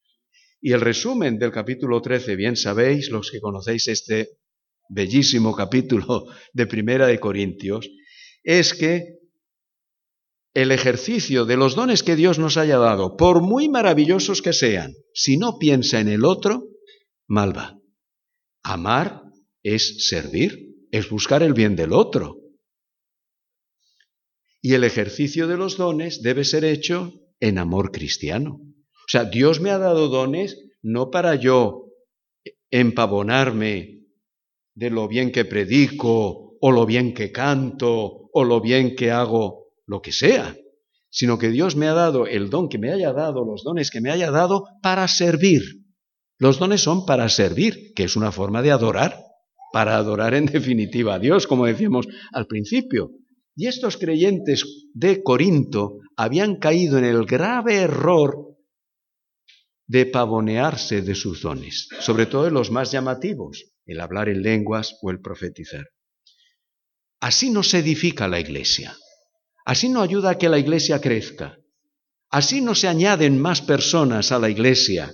Y 0.60 0.72
el 0.72 0.82
resumen 0.82 1.38
del 1.38 1.52
capítulo 1.52 2.02
13, 2.02 2.36
bien 2.36 2.56
sabéis, 2.56 3.10
los 3.12 3.30
que 3.30 3.40
conocéis 3.40 3.88
este 3.88 4.30
bellísimo 4.90 5.56
capítulo 5.56 6.26
de 6.54 6.66
Primera 6.66 7.06
de 7.06 7.20
Corintios, 7.20 7.88
es 8.44 8.74
que 8.74 9.20
el 10.56 10.72
ejercicio 10.72 11.46
de 11.46 11.58
los 11.58 11.76
dones 11.76 12.02
que 12.02 12.16
Dios 12.16 12.40
nos 12.40 12.56
haya 12.56 12.78
dado, 12.78 13.18
por 13.18 13.42
muy 13.42 13.68
maravillosos 13.68 14.42
que 14.42 14.54
sean, 14.54 14.94
si 15.14 15.36
no 15.36 15.60
piensa 15.60 16.00
en 16.00 16.08
el 16.08 16.24
otro, 16.24 16.70
mal 17.28 17.56
va. 17.56 17.78
Amar 18.64 19.24
es 19.64 20.08
servir, 20.08 20.74
es 20.92 21.10
buscar 21.10 21.44
el 21.44 21.54
bien 21.54 21.76
del 21.76 21.92
otro. 21.92 22.38
Y 24.62 24.74
el 24.76 24.86
ejercicio 24.86 25.48
de 25.48 25.58
los 25.58 25.76
dones 25.76 26.22
debe 26.22 26.46
ser 26.46 26.64
hecho 26.64 27.14
en 27.42 27.58
amor 27.58 27.92
cristiano. 27.92 28.62
O 28.62 29.08
sea, 29.10 29.26
Dios 29.26 29.60
me 29.60 29.72
ha 29.72 29.78
dado 29.78 30.08
dones 30.08 30.58
no 30.82 31.12
para 31.12 31.36
yo 31.36 31.90
empavonarme 32.72 34.04
de 34.74 34.90
lo 34.90 35.10
bien 35.10 35.34
que 35.34 35.44
predico 35.44 36.58
o 36.62 36.72
lo 36.72 36.86
bien 36.86 37.14
que 37.14 37.34
canto 37.34 38.30
o 38.32 38.44
lo 38.46 38.62
bien 38.62 38.96
que 38.96 39.12
hago 39.12 39.65
lo 39.86 40.02
que 40.02 40.12
sea, 40.12 40.56
sino 41.10 41.38
que 41.38 41.50
Dios 41.50 41.76
me 41.76 41.88
ha 41.88 41.94
dado 41.94 42.28
el 42.28 42.50
don 42.50 42.70
que 42.70 42.78
me 42.78 42.92
haya 42.92 43.14
dado, 43.14 43.46
los 43.46 43.64
dones 43.64 43.92
que 43.92 44.02
me 44.02 44.12
haya 44.12 44.32
dado 44.32 44.66
para 44.82 45.08
servir. 45.08 45.62
Los 46.38 46.60
dones 46.60 46.82
son 46.82 47.06
para 47.06 47.30
servir, 47.30 47.94
que 47.96 48.04
es 48.04 48.16
una 48.16 48.32
forma 48.32 48.62
de 48.62 48.72
adorar, 48.72 49.18
para 49.72 49.96
adorar 49.96 50.34
en 50.34 50.46
definitiva 50.46 51.16
a 51.16 51.20
Dios, 51.20 51.48
como 51.48 51.66
decíamos 51.66 52.08
al 52.34 52.48
principio. 52.48 53.12
Y 53.56 53.68
estos 53.68 53.98
creyentes 53.98 54.66
de 54.94 55.24
Corinto 55.24 56.00
habían 56.18 56.58
caído 56.58 56.98
en 56.98 57.06
el 57.06 57.26
grave 57.26 57.78
error 57.78 58.58
de 59.88 60.06
pavonearse 60.06 61.02
de 61.02 61.16
sus 61.16 61.42
dones, 61.42 61.88
sobre 62.00 62.26
todo 62.26 62.48
en 62.48 62.54
los 62.54 62.72
más 62.72 62.92
llamativos, 62.92 63.72
el 63.86 64.02
hablar 64.02 64.30
en 64.30 64.42
lenguas 64.42 64.98
o 65.02 65.12
el 65.12 65.22
profetizar. 65.22 65.88
Así 67.22 67.50
no 67.52 67.64
se 67.64 67.80
edifica 67.80 68.28
la 68.28 68.40
iglesia, 68.40 68.98
así 69.66 69.90
no 69.90 70.02
ayuda 70.02 70.32
a 70.32 70.38
que 70.38 70.48
la 70.48 70.60
iglesia 70.60 71.02
crezca, 71.02 71.58
así 72.30 72.62
no 72.62 72.76
se 72.76 72.88
añaden 72.88 73.42
más 73.42 73.62
personas 73.62 74.32
a 74.32 74.40
la 74.40 74.50
iglesia, 74.50 75.14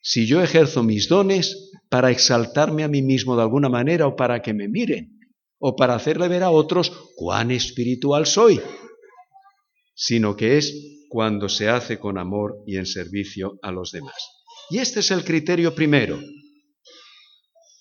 si 0.00 0.26
yo 0.26 0.42
ejerzo 0.42 0.82
mis 0.82 1.08
dones 1.08 1.70
para 1.88 2.10
exaltarme 2.10 2.84
a 2.84 2.88
mí 2.88 3.00
mismo 3.00 3.36
de 3.36 3.42
alguna 3.42 3.70
manera 3.70 4.06
o 4.06 4.14
para 4.14 4.42
que 4.42 4.52
me 4.52 4.68
miren 4.68 5.18
o 5.58 5.74
para 5.76 5.94
hacerle 5.94 6.28
ver 6.28 6.42
a 6.42 6.50
otros 6.50 6.92
cuán 7.16 7.50
espiritual 7.50 8.26
soy, 8.26 8.60
sino 9.94 10.36
que 10.36 10.58
es 10.58 11.06
cuando 11.08 11.48
se 11.48 11.70
hace 11.70 11.98
con 11.98 12.18
amor 12.18 12.56
y 12.66 12.76
en 12.76 12.84
servicio 12.84 13.58
a 13.62 13.72
los 13.72 13.92
demás. 13.92 14.14
Y 14.68 14.78
este 14.78 15.00
es 15.00 15.10
el 15.10 15.24
criterio 15.24 15.74
primero. 15.74 16.20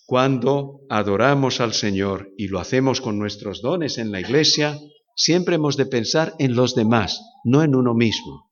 Cuando 0.05 0.81
adoramos 0.89 1.59
al 1.59 1.73
Señor 1.73 2.31
y 2.37 2.47
lo 2.47 2.59
hacemos 2.59 3.01
con 3.01 3.19
nuestros 3.19 3.61
dones 3.61 3.97
en 3.97 4.11
la 4.11 4.21
iglesia, 4.21 4.77
siempre 5.15 5.55
hemos 5.55 5.77
de 5.77 5.85
pensar 5.85 6.33
en 6.39 6.55
los 6.55 6.75
demás, 6.75 7.21
no 7.43 7.63
en 7.63 7.75
uno 7.75 7.93
mismo. 7.93 8.51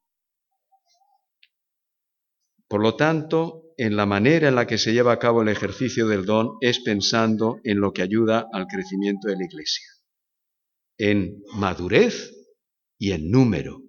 Por 2.68 2.82
lo 2.82 2.96
tanto, 2.96 3.74
en 3.78 3.96
la 3.96 4.06
manera 4.06 4.48
en 4.48 4.56
la 4.56 4.68
que 4.68 4.78
se 4.78 4.94
lleva 4.94 5.12
a 5.12 5.20
cabo 5.20 5.42
el 5.42 5.50
ejercicio 5.50 6.08
del 6.08 6.26
don 6.26 6.58
es 6.62 6.80
pensando 6.80 7.60
en 7.64 7.80
lo 7.80 7.92
que 7.92 8.02
ayuda 8.02 8.48
al 8.54 8.68
crecimiento 8.68 9.28
de 9.28 9.38
la 9.38 9.46
Iglesia, 9.46 9.88
en 10.98 11.42
madurez 11.54 12.32
y 12.98 13.12
en 13.12 13.30
número. 13.30 13.82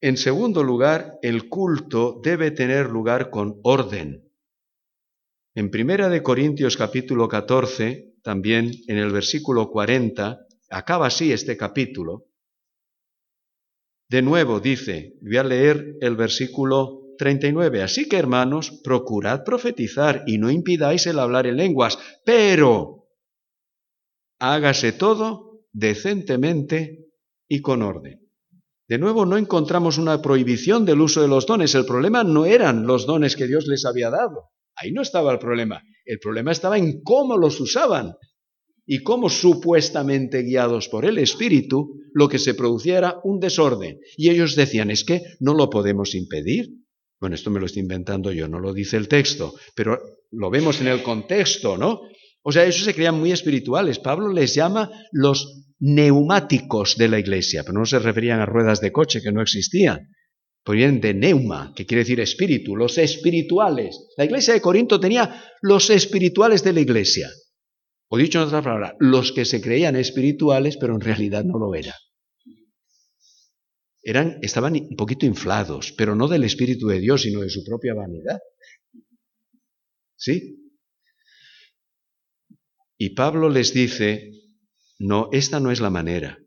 En 0.00 0.16
segundo 0.16 0.64
lugar, 0.64 1.18
el 1.22 1.48
culto 1.48 2.20
debe 2.24 2.50
tener 2.50 2.90
lugar 2.90 3.30
con 3.30 3.60
orden. 3.62 4.28
En 5.54 5.70
Primera 5.70 6.08
de 6.08 6.22
Corintios 6.22 6.76
capítulo 6.76 7.28
14, 7.28 8.11
también 8.22 8.72
en 8.86 8.98
el 8.98 9.10
versículo 9.10 9.70
40, 9.70 10.46
acaba 10.70 11.06
así 11.06 11.32
este 11.32 11.56
capítulo, 11.56 12.26
de 14.08 14.20
nuevo 14.20 14.60
dice, 14.60 15.14
voy 15.22 15.38
a 15.38 15.42
leer 15.42 15.96
el 16.02 16.16
versículo 16.16 17.02
39. 17.16 17.82
Así 17.82 18.08
que, 18.08 18.18
hermanos, 18.18 18.80
procurad 18.84 19.42
profetizar 19.42 20.24
y 20.26 20.36
no 20.36 20.50
impidáis 20.50 21.06
el 21.06 21.18
hablar 21.18 21.46
en 21.46 21.56
lenguas, 21.56 21.98
pero 22.24 23.08
hágase 24.38 24.92
todo 24.92 25.64
decentemente 25.72 27.06
y 27.48 27.62
con 27.62 27.80
orden. 27.80 28.20
De 28.86 28.98
nuevo, 28.98 29.24
no 29.24 29.38
encontramos 29.38 29.96
una 29.96 30.20
prohibición 30.20 30.84
del 30.84 31.00
uso 31.00 31.22
de 31.22 31.28
los 31.28 31.46
dones. 31.46 31.74
El 31.74 31.86
problema 31.86 32.22
no 32.22 32.44
eran 32.44 32.86
los 32.86 33.06
dones 33.06 33.36
que 33.36 33.46
Dios 33.46 33.66
les 33.66 33.86
había 33.86 34.10
dado. 34.10 34.50
Ahí 34.76 34.92
no 34.92 35.00
estaba 35.00 35.32
el 35.32 35.38
problema. 35.38 35.82
El 36.12 36.18
problema 36.18 36.52
estaba 36.52 36.76
en 36.76 37.00
cómo 37.02 37.38
los 37.38 37.58
usaban 37.58 38.12
y 38.84 38.98
cómo 38.98 39.30
supuestamente 39.30 40.42
guiados 40.42 40.90
por 40.90 41.06
el 41.06 41.16
Espíritu, 41.16 42.02
lo 42.12 42.28
que 42.28 42.38
se 42.38 42.52
producía 42.52 42.98
era 42.98 43.14
un 43.24 43.40
desorden. 43.40 43.98
Y 44.18 44.28
ellos 44.28 44.54
decían, 44.54 44.90
es 44.90 45.04
que 45.04 45.22
no 45.40 45.54
lo 45.54 45.70
podemos 45.70 46.14
impedir. 46.14 46.68
Bueno, 47.18 47.34
esto 47.34 47.50
me 47.50 47.60
lo 47.60 47.64
estoy 47.64 47.80
inventando 47.80 48.30
yo, 48.30 48.46
no 48.46 48.60
lo 48.60 48.74
dice 48.74 48.98
el 48.98 49.08
texto, 49.08 49.54
pero 49.74 49.98
lo 50.32 50.50
vemos 50.50 50.82
en 50.82 50.88
el 50.88 51.02
contexto, 51.02 51.78
¿no? 51.78 52.02
O 52.42 52.52
sea, 52.52 52.64
ellos 52.64 52.84
se 52.84 52.92
creían 52.92 53.18
muy 53.18 53.32
espirituales. 53.32 53.98
Pablo 53.98 54.30
les 54.30 54.54
llama 54.54 54.90
los 55.12 55.64
neumáticos 55.78 56.98
de 56.98 57.08
la 57.08 57.20
iglesia, 57.20 57.62
pero 57.64 57.78
no 57.78 57.86
se 57.86 58.00
referían 58.00 58.40
a 58.40 58.46
ruedas 58.46 58.82
de 58.82 58.92
coche 58.92 59.22
que 59.22 59.32
no 59.32 59.40
existían. 59.40 60.10
Provienen 60.64 61.00
de 61.00 61.12
neuma, 61.12 61.72
que 61.74 61.86
quiere 61.86 62.02
decir 62.02 62.20
espíritu, 62.20 62.76
los 62.76 62.96
espirituales. 62.96 64.08
La 64.16 64.24
iglesia 64.24 64.54
de 64.54 64.60
Corinto 64.60 65.00
tenía 65.00 65.42
los 65.60 65.90
espirituales 65.90 66.62
de 66.62 66.72
la 66.72 66.80
iglesia. 66.80 67.28
O 68.08 68.16
dicho 68.16 68.40
en 68.40 68.46
otra 68.46 68.62
palabra, 68.62 68.94
los 69.00 69.32
que 69.32 69.44
se 69.44 69.60
creían 69.60 69.96
espirituales, 69.96 70.76
pero 70.76 70.94
en 70.94 71.00
realidad 71.00 71.44
no 71.44 71.58
lo 71.58 71.74
eran. 71.74 71.94
eran, 74.04 74.38
estaban 74.42 74.74
un 74.74 74.96
poquito 74.96 75.26
inflados, 75.26 75.92
pero 75.92 76.14
no 76.14 76.28
del 76.28 76.44
Espíritu 76.44 76.86
de 76.88 77.00
Dios, 77.00 77.22
sino 77.22 77.40
de 77.40 77.50
su 77.50 77.64
propia 77.64 77.94
vanidad. 77.94 78.38
¿Sí? 80.16 80.58
Y 82.98 83.14
Pablo 83.14 83.48
les 83.48 83.72
dice, 83.72 84.30
no, 84.98 85.28
esta 85.32 85.58
no 85.58 85.72
es 85.72 85.80
la 85.80 85.90
manera. 85.90 86.38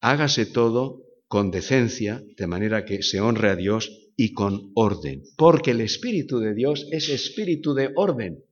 Hágase 0.00 0.46
todo 0.46 1.07
con 1.28 1.50
decencia, 1.50 2.22
de 2.36 2.46
manera 2.46 2.84
que 2.84 3.02
se 3.02 3.20
honre 3.20 3.50
a 3.50 3.56
Dios 3.56 4.10
y 4.16 4.32
con 4.32 4.72
orden, 4.74 5.22
porque 5.36 5.70
el 5.70 5.82
Espíritu 5.82 6.40
de 6.40 6.54
Dios 6.54 6.86
es 6.90 7.08
espíritu 7.08 7.74
de 7.74 7.90
orden. 7.94 8.42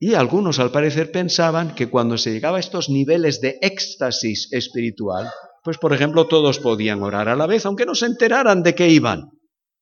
Y 0.00 0.14
algunos 0.14 0.58
al 0.58 0.72
parecer 0.72 1.12
pensaban 1.12 1.76
que 1.76 1.88
cuando 1.88 2.18
se 2.18 2.32
llegaba 2.32 2.56
a 2.56 2.60
estos 2.60 2.88
niveles 2.88 3.40
de 3.40 3.58
éxtasis 3.60 4.52
espiritual, 4.52 5.30
pues 5.62 5.78
por 5.78 5.92
ejemplo 5.92 6.26
todos 6.26 6.58
podían 6.58 7.02
orar 7.02 7.28
a 7.28 7.36
la 7.36 7.46
vez, 7.46 7.66
aunque 7.66 7.86
no 7.86 7.94
se 7.94 8.06
enteraran 8.06 8.64
de 8.64 8.74
qué 8.74 8.88
iban. 8.88 9.30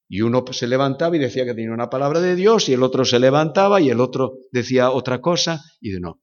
Y 0.09 0.21
uno 0.23 0.45
se 0.51 0.67
levantaba 0.67 1.17
y 1.17 1.21
decía 1.21 1.47
que 1.47 1.55
tenía 1.55 1.73
una 1.73 1.89
palabra 1.89 2.21
de 2.21 2.37
Dios, 2.37 2.69
y 2.69 2.75
el 2.75 2.83
otro 2.83 3.05
se 3.05 3.19
levantaba 3.19 3.81
y 3.81 3.89
el 3.89 4.01
otro 4.01 4.33
decía 4.53 4.91
otra 4.91 5.21
cosa, 5.23 5.63
y 5.81 5.93
de 5.93 6.01
no. 6.01 6.21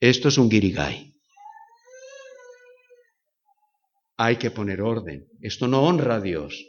Esto 0.00 0.28
es 0.28 0.38
un 0.38 0.48
guirigay. 0.48 1.09
Hay 4.22 4.36
que 4.36 4.50
poner 4.50 4.82
orden. 4.82 5.30
Esto 5.40 5.66
no 5.66 5.82
honra 5.82 6.16
a 6.16 6.20
Dios, 6.20 6.66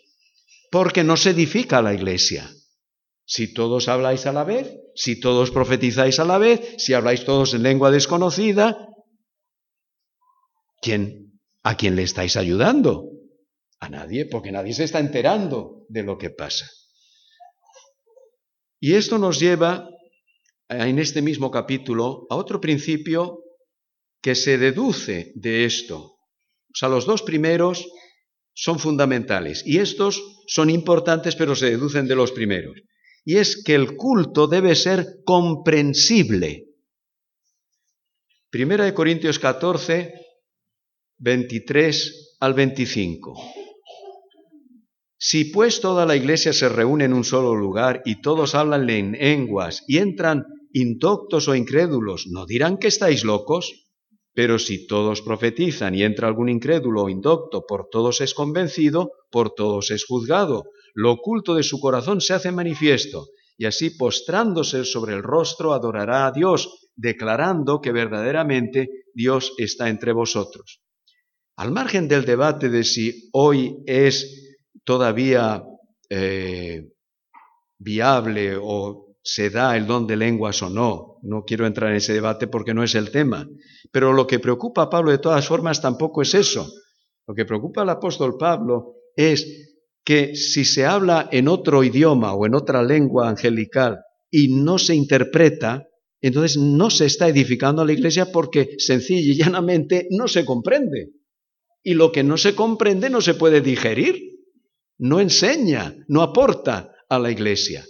porque 0.71 1.03
no 1.03 1.17
se 1.17 1.31
edifica 1.31 1.81
la 1.81 1.93
iglesia. 1.93 2.49
Si 3.25 3.53
todos 3.53 3.89
habláis 3.89 4.25
a 4.25 4.31
la 4.31 4.45
vez, 4.45 4.73
si 4.95 5.19
todos 5.19 5.51
profetizáis 5.51 6.17
a 6.19 6.23
la 6.23 6.37
vez, 6.37 6.75
si 6.77 6.93
habláis 6.93 7.25
todos 7.25 7.53
en 7.53 7.63
lengua 7.63 7.91
desconocida, 7.91 8.87
¿quién, 10.81 11.41
¿a 11.61 11.75
quién 11.75 11.97
le 11.97 12.03
estáis 12.03 12.37
ayudando? 12.37 13.09
A 13.81 13.89
nadie, 13.89 14.27
porque 14.27 14.53
nadie 14.53 14.73
se 14.73 14.85
está 14.85 14.99
enterando 14.99 15.83
de 15.89 16.03
lo 16.03 16.17
que 16.17 16.29
pasa. 16.29 16.69
Y 18.79 18.93
esto 18.93 19.17
nos 19.17 19.41
lleva 19.41 19.89
en 20.69 20.99
este 20.99 21.21
mismo 21.21 21.51
capítulo 21.51 22.27
a 22.29 22.37
otro 22.37 22.61
principio 22.61 23.43
que 24.21 24.35
se 24.35 24.57
deduce 24.57 25.33
de 25.35 25.65
esto. 25.65 26.20
O 26.73 26.75
sea, 26.75 26.89
los 26.89 27.05
dos 27.05 27.21
primeros 27.21 27.85
son 28.53 28.79
fundamentales 28.79 29.63
y 29.65 29.79
estos 29.79 30.21
son 30.47 30.69
importantes 30.69 31.35
pero 31.35 31.55
se 31.55 31.69
deducen 31.69 32.07
de 32.07 32.15
los 32.15 32.31
primeros 32.31 32.75
y 33.23 33.37
es 33.37 33.63
que 33.63 33.75
el 33.75 33.95
culto 33.95 34.47
debe 34.47 34.75
ser 34.75 35.21
comprensible. 35.23 36.67
Primera 38.49 38.85
de 38.85 38.93
Corintios 38.93 39.39
14, 39.39 40.13
23 41.19 42.37
al 42.39 42.53
25. 42.53 43.39
Si 45.17 45.45
pues 45.45 45.81
toda 45.81 46.05
la 46.05 46.15
iglesia 46.15 46.51
se 46.51 46.67
reúne 46.67 47.05
en 47.05 47.13
un 47.13 47.23
solo 47.23 47.55
lugar 47.55 48.01
y 48.05 48.21
todos 48.21 48.55
hablan 48.55 48.89
en 48.89 49.11
lenguas 49.11 49.83
y 49.87 49.99
entran 49.99 50.45
indoctos 50.73 51.47
o 51.47 51.55
incrédulos, 51.55 52.25
¿no 52.27 52.45
dirán 52.45 52.77
que 52.77 52.87
estáis 52.87 53.23
locos? 53.23 53.90
Pero 54.33 54.59
si 54.59 54.87
todos 54.87 55.21
profetizan 55.21 55.95
y 55.95 56.03
entra 56.03 56.27
algún 56.27 56.49
incrédulo 56.49 57.03
o 57.03 57.09
indocto, 57.09 57.65
por 57.67 57.89
todos 57.89 58.21
es 58.21 58.33
convencido, 58.33 59.11
por 59.29 59.53
todos 59.53 59.91
es 59.91 60.05
juzgado 60.05 60.63
lo 60.93 61.11
oculto 61.11 61.55
de 61.55 61.63
su 61.63 61.79
corazón 61.79 62.21
se 62.21 62.33
hace 62.33 62.51
manifiesto, 62.51 63.27
y 63.57 63.65
así 63.65 63.91
postrándose 63.91 64.85
sobre 64.85 65.13
el 65.13 65.23
rostro 65.23 65.73
adorará 65.73 66.27
a 66.27 66.31
Dios, 66.31 66.89
declarando 66.95 67.79
que 67.79 67.91
verdaderamente 67.91 68.89
Dios 69.13 69.53
está 69.57 69.89
entre 69.89 70.13
vosotros. 70.13 70.81
Al 71.57 71.71
margen 71.71 72.07
del 72.07 72.25
debate 72.25 72.69
de 72.69 72.83
si 72.83 73.29
hoy 73.33 73.77
es 73.85 74.57
todavía 74.83 75.63
eh, 76.09 76.89
viable 77.77 78.57
o 78.59 79.10
se 79.23 79.49
da 79.49 79.77
el 79.77 79.85
don 79.85 80.07
de 80.07 80.15
lenguas 80.15 80.61
o 80.63 80.69
no, 80.69 81.19
no 81.21 81.43
quiero 81.43 81.67
entrar 81.67 81.91
en 81.91 81.97
ese 81.97 82.13
debate 82.13 82.47
porque 82.47 82.73
no 82.73 82.83
es 82.83 82.95
el 82.95 83.11
tema, 83.11 83.47
pero 83.91 84.13
lo 84.13 84.25
que 84.25 84.39
preocupa 84.39 84.83
a 84.83 84.89
Pablo 84.89 85.11
de 85.11 85.19
todas 85.19 85.47
formas 85.47 85.81
tampoco 85.81 86.21
es 86.21 86.33
eso. 86.33 86.71
Lo 87.27 87.35
que 87.35 87.45
preocupa 87.45 87.83
al 87.83 87.89
apóstol 87.89 88.37
Pablo 88.37 88.95
es 89.15 89.77
que 90.03 90.35
si 90.35 90.65
se 90.65 90.85
habla 90.85 91.29
en 91.31 91.47
otro 91.47 91.83
idioma 91.83 92.33
o 92.33 92.45
en 92.45 92.55
otra 92.55 92.81
lengua 92.81 93.29
angelical 93.29 93.99
y 94.31 94.47
no 94.47 94.79
se 94.79 94.95
interpreta, 94.95 95.85
entonces 96.21 96.57
no 96.57 96.89
se 96.89 97.05
está 97.05 97.27
edificando 97.27 97.81
a 97.81 97.85
la 97.85 97.93
iglesia 97.93 98.31
porque 98.31 98.75
sencilla 98.77 99.33
y 99.33 99.37
llanamente 99.37 100.07
no 100.09 100.27
se 100.27 100.45
comprende. 100.45 101.11
Y 101.83 101.93
lo 101.93 102.11
que 102.11 102.23
no 102.23 102.37
se 102.37 102.55
comprende 102.55 103.09
no 103.09 103.21
se 103.21 103.33
puede 103.33 103.61
digerir, 103.61 104.19
no 104.97 105.19
enseña, 105.19 105.95
no 106.07 106.21
aporta 106.21 106.91
a 107.09 107.19
la 107.19 107.31
iglesia. 107.31 107.85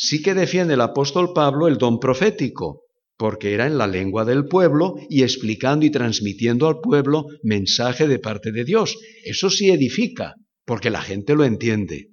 Sí 0.00 0.22
que 0.22 0.32
defiende 0.32 0.74
el 0.74 0.80
apóstol 0.80 1.32
Pablo 1.34 1.66
el 1.66 1.76
don 1.76 1.98
profético, 1.98 2.84
porque 3.16 3.52
era 3.52 3.66
en 3.66 3.78
la 3.78 3.88
lengua 3.88 4.24
del 4.24 4.46
pueblo 4.46 4.94
y 5.10 5.24
explicando 5.24 5.84
y 5.84 5.90
transmitiendo 5.90 6.68
al 6.68 6.78
pueblo 6.80 7.26
mensaje 7.42 8.06
de 8.06 8.20
parte 8.20 8.52
de 8.52 8.64
Dios. 8.64 8.96
Eso 9.24 9.50
sí 9.50 9.70
edifica, 9.70 10.36
porque 10.64 10.88
la 10.88 11.02
gente 11.02 11.34
lo 11.34 11.44
entiende. 11.44 12.10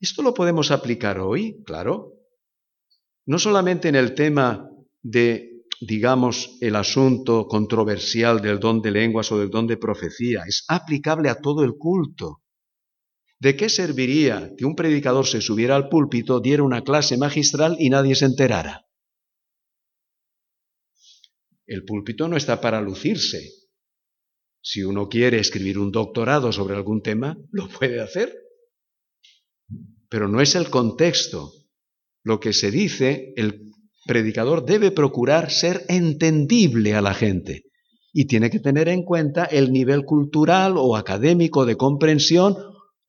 ¿Esto 0.00 0.22
lo 0.22 0.32
podemos 0.32 0.70
aplicar 0.70 1.20
hoy? 1.20 1.62
Claro. 1.66 2.14
No 3.26 3.38
solamente 3.38 3.88
en 3.90 3.94
el 3.94 4.14
tema 4.14 4.70
de, 5.02 5.64
digamos, 5.82 6.56
el 6.62 6.76
asunto 6.76 7.46
controversial 7.46 8.40
del 8.40 8.58
don 8.58 8.80
de 8.80 8.90
lenguas 8.90 9.30
o 9.32 9.38
del 9.38 9.50
don 9.50 9.66
de 9.66 9.76
profecía, 9.76 10.44
es 10.46 10.64
aplicable 10.66 11.28
a 11.28 11.34
todo 11.34 11.62
el 11.62 11.74
culto. 11.74 12.41
¿De 13.42 13.56
qué 13.56 13.68
serviría 13.68 14.52
que 14.56 14.64
un 14.64 14.76
predicador 14.76 15.26
se 15.26 15.40
subiera 15.40 15.74
al 15.74 15.88
púlpito, 15.88 16.38
diera 16.38 16.62
una 16.62 16.84
clase 16.84 17.16
magistral 17.16 17.74
y 17.80 17.90
nadie 17.90 18.14
se 18.14 18.26
enterara? 18.26 18.86
El 21.66 21.84
púlpito 21.84 22.28
no 22.28 22.36
está 22.36 22.60
para 22.60 22.80
lucirse, 22.80 23.50
si 24.60 24.84
uno 24.84 25.08
quiere 25.08 25.40
escribir 25.40 25.76
un 25.76 25.90
doctorado 25.90 26.52
sobre 26.52 26.76
algún 26.76 27.02
tema, 27.02 27.36
lo 27.50 27.68
puede 27.68 28.00
hacer. 28.00 28.32
Pero 30.08 30.28
no 30.28 30.40
es 30.40 30.54
el 30.54 30.70
contexto. 30.70 31.50
Lo 32.22 32.38
que 32.38 32.52
se 32.52 32.70
dice, 32.70 33.32
el 33.34 33.72
predicador 34.06 34.64
debe 34.64 34.92
procurar 34.92 35.50
ser 35.50 35.84
entendible 35.88 36.94
a 36.94 37.02
la 37.02 37.12
gente 37.12 37.64
y 38.12 38.26
tiene 38.26 38.50
que 38.50 38.60
tener 38.60 38.88
en 38.88 39.02
cuenta 39.02 39.46
el 39.46 39.72
nivel 39.72 40.04
cultural 40.04 40.74
o 40.76 40.94
académico 40.94 41.66
de 41.66 41.76
comprensión 41.76 42.54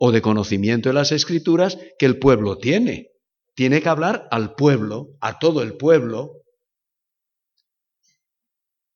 o 0.06 0.12
de 0.12 0.22
conocimiento 0.22 0.90
de 0.90 0.96
las 0.96 1.14
escrituras 1.14 1.78
que 1.98 2.06
el 2.06 2.20
pueblo 2.20 2.58
tiene. 2.58 3.12
Tiene 3.56 3.82
que 3.82 3.88
hablar 3.88 4.28
al 4.32 4.54
pueblo, 4.54 5.16
a 5.22 5.40
todo 5.40 5.64
el 5.64 5.78
pueblo. 5.78 6.42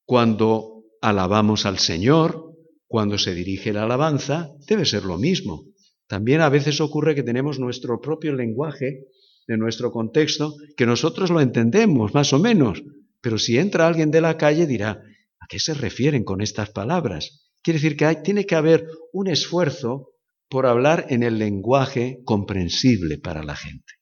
Cuando 0.05 0.83
alabamos 1.01 1.65
al 1.65 1.79
Señor, 1.79 2.51
cuando 2.87 3.17
se 3.17 3.33
dirige 3.33 3.71
la 3.71 3.83
alabanza, 3.83 4.51
debe 4.67 4.83
ser 4.83 5.05
lo 5.05 5.17
mismo. 5.17 5.63
También 6.07 6.41
a 6.41 6.49
veces 6.49 6.81
ocurre 6.81 7.15
que 7.15 7.23
tenemos 7.23 7.57
nuestro 7.57 8.01
propio 8.01 8.33
lenguaje 8.33 9.05
de 9.47 9.57
nuestro 9.57 9.93
contexto, 9.93 10.55
que 10.75 10.85
nosotros 10.85 11.29
lo 11.29 11.39
entendemos 11.39 12.13
más 12.13 12.33
o 12.33 12.39
menos, 12.39 12.83
pero 13.21 13.37
si 13.37 13.57
entra 13.57 13.87
alguien 13.87 14.11
de 14.11 14.19
la 14.19 14.37
calle 14.37 14.67
dirá, 14.67 15.01
¿a 15.39 15.47
qué 15.47 15.59
se 15.59 15.73
refieren 15.73 16.25
con 16.25 16.41
estas 16.41 16.71
palabras? 16.71 17.47
Quiere 17.61 17.79
decir 17.79 17.95
que 17.95 18.03
hay, 18.03 18.23
tiene 18.23 18.45
que 18.45 18.55
haber 18.55 18.89
un 19.13 19.29
esfuerzo 19.29 20.09
por 20.49 20.65
hablar 20.65 21.07
en 21.09 21.23
el 21.23 21.37
lenguaje 21.37 22.19
comprensible 22.25 23.17
para 23.17 23.43
la 23.43 23.55
gente, 23.55 23.93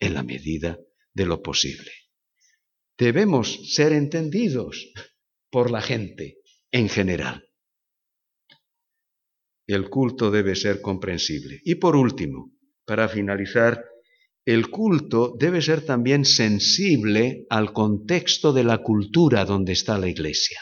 en 0.00 0.14
la 0.14 0.22
medida 0.22 0.78
de 1.14 1.26
lo 1.26 1.42
posible. 1.42 1.90
Debemos 2.98 3.74
ser 3.74 3.92
entendidos 3.92 4.92
por 5.50 5.70
la 5.70 5.82
gente 5.82 6.38
en 6.70 6.88
general 6.88 7.44
el 9.74 9.88
culto 9.88 10.30
debe 10.30 10.56
ser 10.56 10.80
comprensible. 10.80 11.60
Y 11.64 11.76
por 11.76 11.94
último, 11.94 12.52
para 12.84 13.08
finalizar, 13.08 13.84
el 14.44 14.68
culto 14.68 15.36
debe 15.38 15.62
ser 15.62 15.84
también 15.84 16.24
sensible 16.24 17.46
al 17.50 17.72
contexto 17.72 18.52
de 18.52 18.64
la 18.64 18.78
cultura 18.78 19.44
donde 19.44 19.72
está 19.72 19.96
la 19.98 20.08
iglesia. 20.08 20.58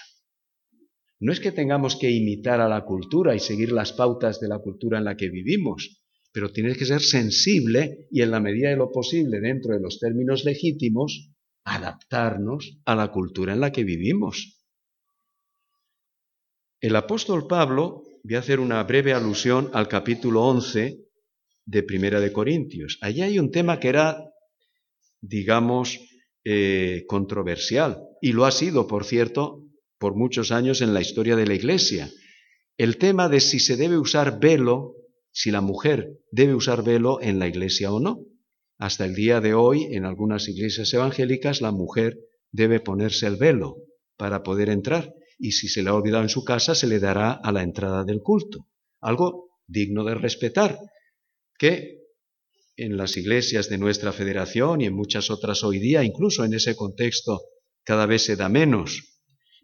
No 1.21 1.33
es 1.33 1.41
que 1.41 1.53
tengamos 1.53 1.97
que 1.97 2.11
imitar 2.11 2.61
a 2.61 2.69
la 2.69 2.85
cultura 2.85 3.35
y 3.35 3.41
seguir 3.41 3.73
las 3.73 3.93
pautas 3.93 4.41
de 4.41 4.49
la 4.49 4.59
cultura 4.59 4.99
en 4.99 5.05
la 5.05 5.17
que 5.17 5.31
vivimos, 5.31 6.01
pero 6.33 6.53
tiene 6.53 6.75
que 6.75 6.85
ser 6.85 7.01
sensible 7.01 8.07
y 8.11 8.23
en 8.23 8.31
la 8.31 8.41
medida 8.41 8.71
de 8.71 8.77
lo 8.77 8.93
posible, 8.93 9.41
dentro 9.41 9.75
de 9.75 9.81
los 9.81 9.99
términos 9.99 10.45
legítimos, 10.45 11.31
adaptarnos 11.65 12.79
a 12.85 12.95
la 12.95 13.11
cultura 13.11 13.53
en 13.53 13.61
la 13.61 13.73
que 13.73 13.85
vivimos. 13.85 14.65
El 16.81 16.95
apóstol 16.95 17.49
Pablo 17.49 18.05
voy 18.23 18.37
a 18.37 18.39
hacer 18.39 18.61
una 18.61 18.83
breve 18.85 19.13
alusión 19.13 19.71
al 19.73 19.89
capítulo 19.89 20.45
11 20.45 21.01
de 21.67 21.83
Primera 21.83 22.21
de 22.21 22.33
Corintios. 22.33 22.99
Allí 23.01 23.23
hay 23.23 23.39
un 23.41 23.51
tema 23.51 23.81
que 23.81 23.89
era, 23.89 24.31
digamos, 25.21 25.99
eh, 26.45 27.05
controversial, 27.09 28.01
y 28.23 28.33
lo 28.33 28.45
ha 28.47 28.53
sido, 28.53 28.87
por 28.87 29.05
cierto, 29.05 29.68
por 29.99 30.15
muchos 30.17 30.53
años 30.53 30.81
en 30.81 30.95
la 30.95 31.01
historia 31.01 31.37
de 31.37 31.47
la 31.47 31.55
Iglesia, 31.55 32.11
el 32.79 32.97
tema 32.97 33.29
de 33.29 33.41
si 33.41 33.59
se 33.59 33.77
debe 33.77 33.99
usar 33.99 34.39
velo, 34.39 34.95
si 35.33 35.51
la 35.51 35.61
mujer 35.61 36.21
debe 36.31 36.55
usar 36.55 36.85
velo 36.85 37.21
en 37.21 37.41
la 37.41 37.49
iglesia 37.49 37.93
o 37.93 37.99
no. 37.99 38.25
Hasta 38.79 39.05
el 39.05 39.15
día 39.15 39.41
de 39.41 39.55
hoy, 39.55 39.89
en 39.91 40.05
algunas 40.05 40.49
iglesias 40.49 40.95
evangélicas, 40.95 41.61
la 41.61 41.73
mujer 41.73 42.19
debe 42.53 42.79
ponerse 42.79 43.27
el 43.27 43.37
velo 43.37 43.79
para 44.17 44.45
poder 44.45 44.69
entrar, 44.69 45.13
y 45.39 45.53
si 45.53 45.69
se 45.69 45.83
le 45.83 45.91
ha 45.91 45.95
olvidado 45.95 46.23
en 46.23 46.29
su 46.29 46.45
casa, 46.45 46.77
se 46.77 46.87
le 46.87 47.01
dará 47.01 47.33
a 47.33 47.51
la 47.51 47.63
entrada 47.63 48.05
del 48.05 48.21
culto. 48.21 48.69
Algo 49.01 49.51
digno 49.67 50.05
de 50.05 50.15
respetar, 50.15 50.79
que 51.59 51.99
en 52.77 52.97
las 52.97 53.17
iglesias 53.17 53.69
de 53.69 53.79
nuestra 53.79 54.13
federación 54.13 54.81
y 54.81 54.87
en 54.87 54.95
muchas 54.95 55.31
otras 55.31 55.65
hoy 55.65 55.81
día, 55.81 56.05
incluso 56.05 56.45
en 56.45 56.55
ese 56.55 56.77
contexto, 56.77 57.41
cada 57.85 58.07
vez 58.07 58.23
se 58.23 58.37
da 58.37 58.49
menos. 58.49 59.18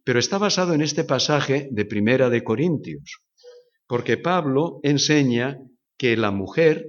Pero 0.04 0.18
está 0.18 0.38
basado 0.38 0.74
en 0.74 0.82
este 0.82 1.04
pasaje 1.04 1.68
de 1.70 1.84
Primera 1.86 2.28
de 2.30 2.44
Corintios, 2.44 3.20
porque 3.86 4.16
Pablo 4.18 4.80
enseña 4.82 5.58
que 5.98 6.16
la 6.16 6.30
mujer 6.30 6.86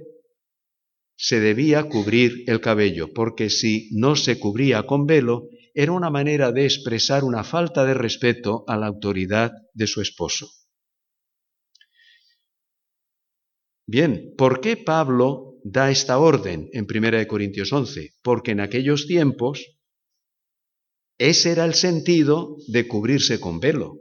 se 1.16 1.40
debía 1.40 1.84
cubrir 1.84 2.44
el 2.46 2.60
cabello, 2.60 3.12
porque 3.14 3.48
si 3.48 3.88
no 3.92 4.16
se 4.16 4.38
cubría 4.38 4.82
con 4.82 5.06
velo, 5.06 5.48
era 5.72 5.92
una 5.92 6.10
manera 6.10 6.52
de 6.52 6.64
expresar 6.64 7.24
una 7.24 7.42
falta 7.42 7.84
de 7.84 7.94
respeto 7.94 8.64
a 8.66 8.76
la 8.76 8.86
autoridad 8.86 9.52
de 9.72 9.86
su 9.86 10.02
esposo. 10.02 10.48
Bien, 13.86 14.34
¿por 14.36 14.60
qué 14.60 14.76
Pablo 14.76 15.58
da 15.62 15.90
esta 15.90 16.18
orden 16.18 16.68
en 16.72 16.86
1 16.88 17.26
Corintios 17.26 17.72
11? 17.72 18.14
Porque 18.22 18.50
en 18.50 18.60
aquellos 18.60 19.06
tiempos 19.06 19.75
ese 21.18 21.52
era 21.52 21.64
el 21.64 21.74
sentido 21.74 22.56
de 22.68 22.86
cubrirse 22.86 23.40
con 23.40 23.60
velo. 23.60 23.98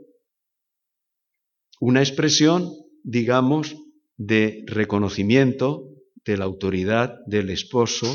Una 1.80 2.02
expresión, 2.02 2.72
digamos, 3.04 3.76
de 4.18 4.64
reconocimiento 4.68 5.90
de 6.26 6.38
la 6.38 6.46
autoridad 6.46 7.16
del 7.28 7.50
esposo 7.50 8.08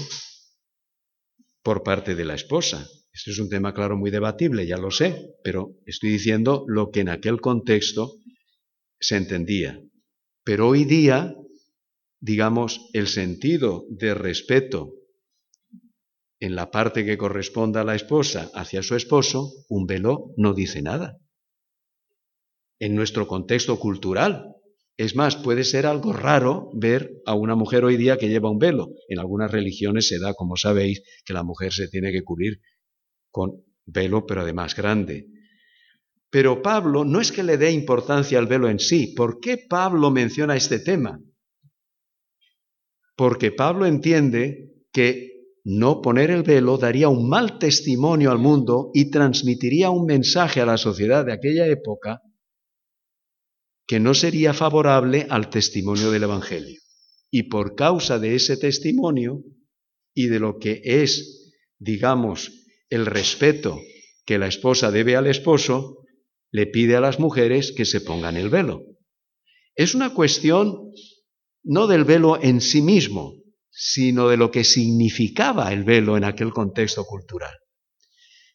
por 1.63 1.83
parte 1.83 2.15
de 2.15 2.25
la 2.25 2.35
esposa. 2.35 2.89
Este 3.13 3.33
es 3.33 3.39
un 3.39 3.49
tema, 3.49 3.75
claro, 3.75 3.97
muy 3.97 4.11
debatible, 4.11 4.67
ya 4.67 4.77
lo 4.77 4.91
sé, 4.91 5.35
pero 5.43 5.77
estoy 5.85 6.11
diciendo 6.11 6.65
lo 6.69 6.91
que 6.91 7.01
en 7.01 7.09
aquel 7.09 7.41
contexto 7.41 8.15
se 8.99 9.17
entendía. 9.17 9.81
Pero 10.45 10.69
hoy 10.69 10.85
día, 10.85 11.35
digamos, 12.21 12.89
el 12.93 13.09
sentido 13.09 13.85
de 13.91 14.15
respeto 14.15 15.00
en 16.41 16.57
la 16.57 16.71
parte 16.71 17.05
que 17.05 17.19
corresponda 17.19 17.83
a 17.83 17.85
la 17.85 17.95
esposa 17.95 18.51
hacia 18.55 18.83
su 18.83 18.97
esposo, 18.97 19.53
un 19.69 19.87
velo 19.87 20.33
no 20.37 20.55
dice 20.55 20.81
nada. 20.81 21.19
En 22.79 22.95
nuestro 22.97 23.29
contexto 23.29 23.79
cultural, 23.79 24.57
es 24.97 25.15
más, 25.15 25.37
puede 25.37 25.65
ser 25.65 25.87
algo 25.87 26.15
raro 26.15 26.71
ver 26.75 27.11
a 27.27 27.35
una 27.35 27.55
mujer 27.55 27.85
hoy 27.85 27.99
día 27.99 28.17
que 28.17 28.29
lleva 28.29 28.51
un 28.51 28.59
velo. 28.59 28.89
En 29.09 29.19
algunas 29.19 29.51
religiones 29.51 30.09
se 30.09 30.19
da, 30.19 30.33
como 30.35 30.57
sabéis, 30.57 31.03
que 31.25 31.35
la 31.35 31.43
mujer 31.43 31.73
se 31.73 31.89
tiene 31.89 32.11
que 32.11 32.23
cubrir 32.23 32.61
con 33.31 33.63
velo, 33.85 34.25
pero 34.27 34.41
además 34.41 34.75
grande. 34.75 35.27
Pero 36.31 36.63
Pablo 36.63 37.05
no 37.05 37.21
es 37.21 37.33
que 37.33 37.43
le 37.43 37.59
dé 37.59 37.71
importancia 37.71 38.39
al 38.39 38.47
velo 38.47 38.69
en 38.69 38.79
sí. 38.79 39.15
¿Por 39.15 39.41
qué 39.41 39.59
Pablo 39.59 40.11
menciona 40.11 40.57
este 40.57 40.79
tema? 40.79 41.21
Porque 43.17 43.53
Pablo 43.53 43.85
entiende 43.85 44.71
que 44.93 45.40
no 45.65 46.01
poner 46.01 46.31
el 46.31 46.43
velo 46.43 46.79
daría 46.79 47.09
un 47.09 47.29
mal 47.29 47.59
testimonio 47.59 48.31
al 48.31 48.39
mundo 48.39 48.91
y 48.95 49.11
transmitiría 49.11 49.91
un 49.91 50.07
mensaje 50.07 50.61
a 50.61 50.67
la 50.67 50.79
sociedad 50.79 51.25
de 51.25 51.33
aquella 51.33 51.67
época 51.67 52.23
que 53.87 54.01
no 54.01 54.15
sería 54.15 54.55
favorable 54.55 55.27
al 55.29 55.51
testimonio 55.51 56.11
del 56.11 56.23
Evangelio. 56.23 56.81
Y 57.31 57.45
por 57.45 57.75
causa 57.75 58.19
de 58.19 58.37
ese 58.37 58.57
testimonio 58.57 59.43
y 60.15 60.29
de 60.29 60.39
lo 60.39 60.59
que 60.59 60.81
es, 60.85 61.53
digamos, 61.79 62.53
el 62.89 63.07
respeto 63.07 63.81
que 64.25 64.39
la 64.39 64.47
esposa 64.47 64.91
debe 64.91 65.17
al 65.17 65.27
esposo, 65.27 66.05
le 66.53 66.67
pide 66.67 66.97
a 66.97 67.01
las 67.01 67.19
mujeres 67.19 67.73
que 67.77 67.85
se 67.85 68.01
pongan 68.01 68.37
el 68.37 68.49
velo. 68.49 68.85
Es 69.75 69.95
una 69.95 70.15
cuestión 70.15 70.93
no 71.63 71.87
del 71.87 72.05
velo 72.05 72.41
en 72.41 72.61
sí 72.61 72.83
mismo, 72.83 73.40
sino 73.71 74.29
de 74.29 74.37
lo 74.37 74.51
que 74.51 74.65
significaba 74.65 75.73
el 75.73 75.85
velo 75.85 76.17
en 76.17 76.25
aquel 76.25 76.51
contexto 76.53 77.05
cultural. 77.05 77.55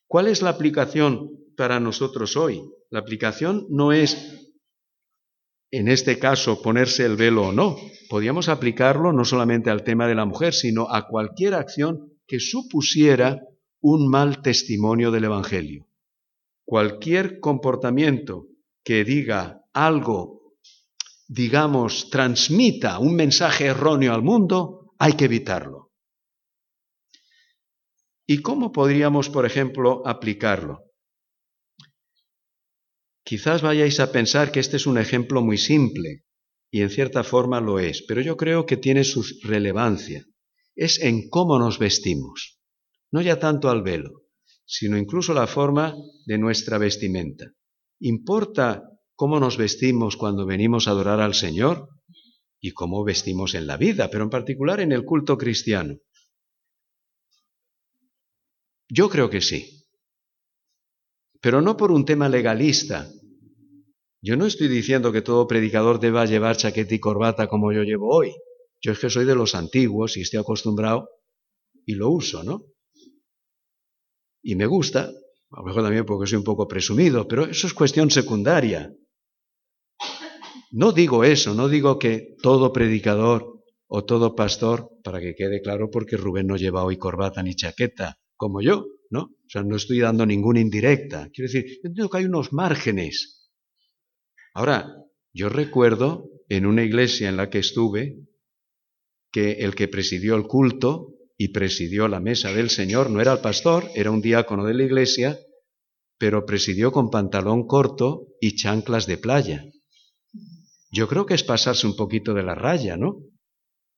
¿Cuál 0.08 0.28
es 0.28 0.42
la 0.42 0.52
aplicación 0.52 1.32
para 1.58 1.80
nosotros 1.80 2.38
hoy? 2.38 2.62
La 2.90 3.00
aplicación 3.00 3.66
no 3.70 3.92
es 3.92 4.46
en 5.72 5.88
este 5.88 6.20
caso 6.20 6.62
ponerse 6.62 7.06
el 7.06 7.16
velo 7.16 7.48
o 7.48 7.52
no. 7.52 7.76
Podríamos 8.10 8.50
aplicarlo 8.50 9.12
no 9.12 9.26
solamente 9.26 9.70
al 9.70 9.84
tema 9.84 10.08
de 10.08 10.16
la 10.16 10.26
mujer, 10.26 10.54
sino 10.54 10.88
a 10.90 11.08
cualquier 11.08 11.54
acción 11.54 12.14
que 12.28 12.40
supusiera 12.40 13.42
un 13.82 14.10
mal 14.10 14.42
testimonio 14.42 15.12
del 15.12 15.26
Evangelio. 15.26 15.88
Cualquier 16.66 17.40
comportamiento 17.40 18.48
que 18.84 19.04
diga 19.04 19.64
algo, 19.74 20.56
digamos, 21.28 22.10
transmita 22.10 23.00
un 23.00 23.16
mensaje 23.16 23.66
erróneo 23.66 24.14
al 24.14 24.22
mundo, 24.22 24.85
hay 25.00 25.14
que 25.14 25.26
evitarlo. 25.26 25.92
¿Y 28.28 28.42
cómo 28.42 28.72
podríamos, 28.72 29.30
por 29.30 29.46
ejemplo, 29.46 30.02
aplicarlo? 30.06 30.84
Quizás 33.24 33.62
vayáis 33.62 34.00
a 34.00 34.12
pensar 34.12 34.52
que 34.52 34.60
este 34.60 34.78
es 34.78 34.88
un 34.88 34.98
ejemplo 34.98 35.42
muy 35.42 35.58
simple, 35.58 36.26
y 36.72 36.82
en 36.82 36.90
cierta 36.90 37.24
forma 37.24 37.62
lo 37.62 37.80
es, 37.80 38.04
pero 38.08 38.22
yo 38.22 38.36
creo 38.38 38.66
que 38.66 38.78
tiene 38.78 39.04
su 39.04 39.24
relevancia. 39.44 40.26
Es 40.76 41.00
en 41.02 41.30
cómo 41.30 41.58
nos 41.58 41.80
vestimos, 41.80 42.60
no 43.12 43.22
ya 43.22 43.40
tanto 43.40 43.70
al 43.70 43.82
velo, 43.82 44.26
sino 44.66 44.98
incluso 44.98 45.34
la 45.34 45.48
forma 45.48 45.96
de 46.26 46.38
nuestra 46.38 46.78
vestimenta. 46.78 47.46
¿Importa 48.00 48.84
cómo 49.16 49.40
nos 49.40 49.58
vestimos 49.58 50.18
cuando 50.18 50.46
venimos 50.46 50.88
a 50.88 50.92
adorar 50.92 51.22
al 51.22 51.34
Señor? 51.34 51.90
Y 52.60 52.72
cómo 52.72 53.04
vestimos 53.04 53.54
en 53.54 53.68
la 53.68 53.78
vida, 53.78 54.10
pero 54.10 54.24
en 54.24 54.30
particular 54.30 54.80
en 54.80 54.92
el 54.92 55.04
culto 55.06 55.38
cristiano. 55.38 55.98
Yo 58.90 59.10
creo 59.10 59.30
que 59.30 59.42
sí 59.42 59.76
pero 61.46 61.62
no 61.62 61.78
por 61.78 61.92
un 61.92 62.06
tema 62.06 62.28
legalista. 62.28 63.08
Yo 64.20 64.36
no 64.36 64.48
estoy 64.48 64.68
diciendo 64.68 65.12
que 65.12 65.22
todo 65.22 65.46
predicador 65.46 66.00
deba 66.00 66.26
llevar 66.26 66.58
chaqueta 66.58 66.96
y 66.96 67.00
corbata 67.00 67.46
como 67.46 67.72
yo 67.72 67.84
llevo 67.84 68.10
hoy. 68.10 68.34
Yo 68.82 68.94
es 68.94 68.98
que 68.98 69.12
soy 69.12 69.26
de 69.26 69.36
los 69.36 69.54
antiguos 69.54 70.18
y 70.18 70.22
estoy 70.22 70.40
acostumbrado 70.40 71.08
y 71.86 71.94
lo 71.94 72.10
uso, 72.10 72.44
¿no? 72.44 72.64
Y 74.42 74.56
me 74.56 74.66
gusta, 74.66 75.02
a 75.04 75.60
lo 75.60 75.66
mejor 75.68 75.84
también 75.84 76.04
porque 76.04 76.28
soy 76.28 76.40
un 76.40 76.44
poco 76.44 76.68
presumido, 76.68 77.28
pero 77.28 77.46
eso 77.46 77.68
es 77.68 77.76
cuestión 77.76 78.10
secundaria. 78.10 78.92
No 80.72 80.92
digo 80.92 81.24
eso, 81.24 81.54
no 81.54 81.68
digo 81.68 82.00
que 82.00 82.36
todo 82.42 82.74
predicador 82.74 83.64
o 83.88 84.04
todo 84.04 84.36
pastor, 84.36 84.90
para 85.04 85.20
que 85.20 85.36
quede 85.36 85.62
claro, 85.62 85.90
porque 85.90 86.18
Rubén 86.18 86.48
no 86.48 86.58
lleva 86.58 86.84
hoy 86.84 86.98
corbata 86.98 87.44
ni 87.44 87.56
chaqueta, 87.56 88.18
como 88.36 88.62
yo, 88.62 88.86
¿no? 89.10 89.22
O 89.22 89.50
sea, 89.50 89.64
no 89.64 89.76
estoy 89.76 90.00
dando 90.00 90.26
ninguna 90.26 90.60
indirecta. 90.60 91.30
Quiero 91.32 91.52
decir, 91.52 91.66
yo 91.66 91.88
entiendo 91.90 92.10
que 92.10 92.18
hay 92.18 92.26
unos 92.26 92.52
márgenes. 92.52 93.52
Ahora, 94.54 94.92
yo 95.34 95.50
recuerdo 95.50 96.30
en 96.50 96.66
una 96.66 96.84
iglesia 96.84 97.30
en 97.30 97.38
la 97.38 97.50
que 97.50 97.60
estuve 97.60 98.18
que 99.32 99.52
el 99.52 99.76
que 99.76 99.88
presidió 99.88 100.36
el 100.36 100.48
culto 100.48 101.14
y 101.38 101.50
presidió 101.50 102.08
la 102.08 102.22
mesa 102.22 102.54
del 102.54 102.70
Señor 102.70 103.10
no 103.10 103.20
era 103.20 103.34
el 103.34 103.40
pastor, 103.40 103.90
era 103.96 104.12
un 104.12 104.22
diácono 104.22 104.66
de 104.66 104.74
la 104.74 104.84
iglesia, 104.84 105.38
pero 106.18 106.46
presidió 106.46 106.92
con 106.92 107.10
pantalón 107.10 107.68
corto 107.68 108.28
y 108.40 108.56
chanclas 108.56 109.06
de 109.06 109.18
playa. 109.18 109.66
Yo 110.96 111.10
creo 111.10 111.26
que 111.26 111.34
es 111.34 111.44
pasarse 111.44 111.86
un 111.88 111.98
poquito 111.98 112.34
de 112.34 112.42
la 112.42 112.56
raya, 112.56 112.96
¿no? 112.96 113.18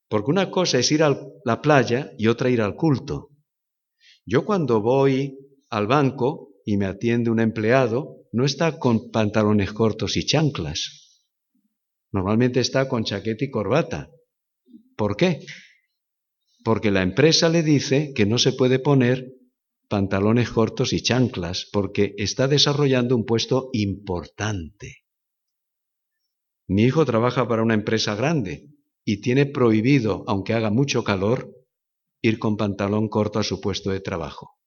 Porque 0.09 0.31
una 0.31 0.49
cosa 0.49 0.79
es 0.79 0.91
ir 0.91 1.03
a 1.03 1.15
la 1.45 1.61
playa 1.61 2.11
y 2.17 2.25
otra 2.25 2.49
ir 2.49 2.59
al 2.59 2.73
culto. 2.73 3.29
Yo 4.25 4.45
cuando 4.45 4.81
voy 4.81 5.37
al 5.69 5.85
banco 5.85 6.55
y 6.65 6.75
me 6.77 6.87
atiende 6.87 7.29
un 7.29 7.39
empleado, 7.39 8.23
no 8.31 8.45
está 8.45 8.79
con 8.79 9.11
pantalones 9.11 9.73
cortos 9.73 10.17
y 10.17 10.25
chanclas. 10.25 11.21
Normalmente 12.11 12.61
está 12.61 12.89
con 12.89 13.03
chaqueta 13.03 13.45
y 13.45 13.51
corbata. 13.51 14.09
¿Por 14.95 15.15
qué? 15.15 15.45
Porque 16.63 16.89
la 16.89 17.03
empresa 17.03 17.47
le 17.47 17.61
dice 17.61 18.11
que 18.15 18.25
no 18.25 18.39
se 18.39 18.53
puede 18.53 18.79
poner 18.79 19.33
pantalones 19.87 20.49
cortos 20.49 20.93
y 20.93 21.03
chanclas 21.03 21.69
porque 21.71 22.15
está 22.17 22.47
desarrollando 22.47 23.15
un 23.15 23.23
puesto 23.23 23.69
importante. 23.73 25.06
Mi 26.67 26.83
hijo 26.83 27.05
trabaja 27.05 27.47
para 27.47 27.63
una 27.63 27.73
empresa 27.73 28.15
grande 28.15 28.67
y 29.05 29.21
tiene 29.21 29.45
prohibido, 29.45 30.25
aunque 30.27 30.53
haga 30.53 30.69
mucho 30.69 31.03
calor, 31.03 31.53
ir 32.21 32.39
con 32.39 32.57
pantalón 32.57 33.07
corto 33.07 33.39
a 33.39 33.43
su 33.43 33.61
puesto 33.61 33.91
de 33.91 34.01
trabajo. 34.01 34.57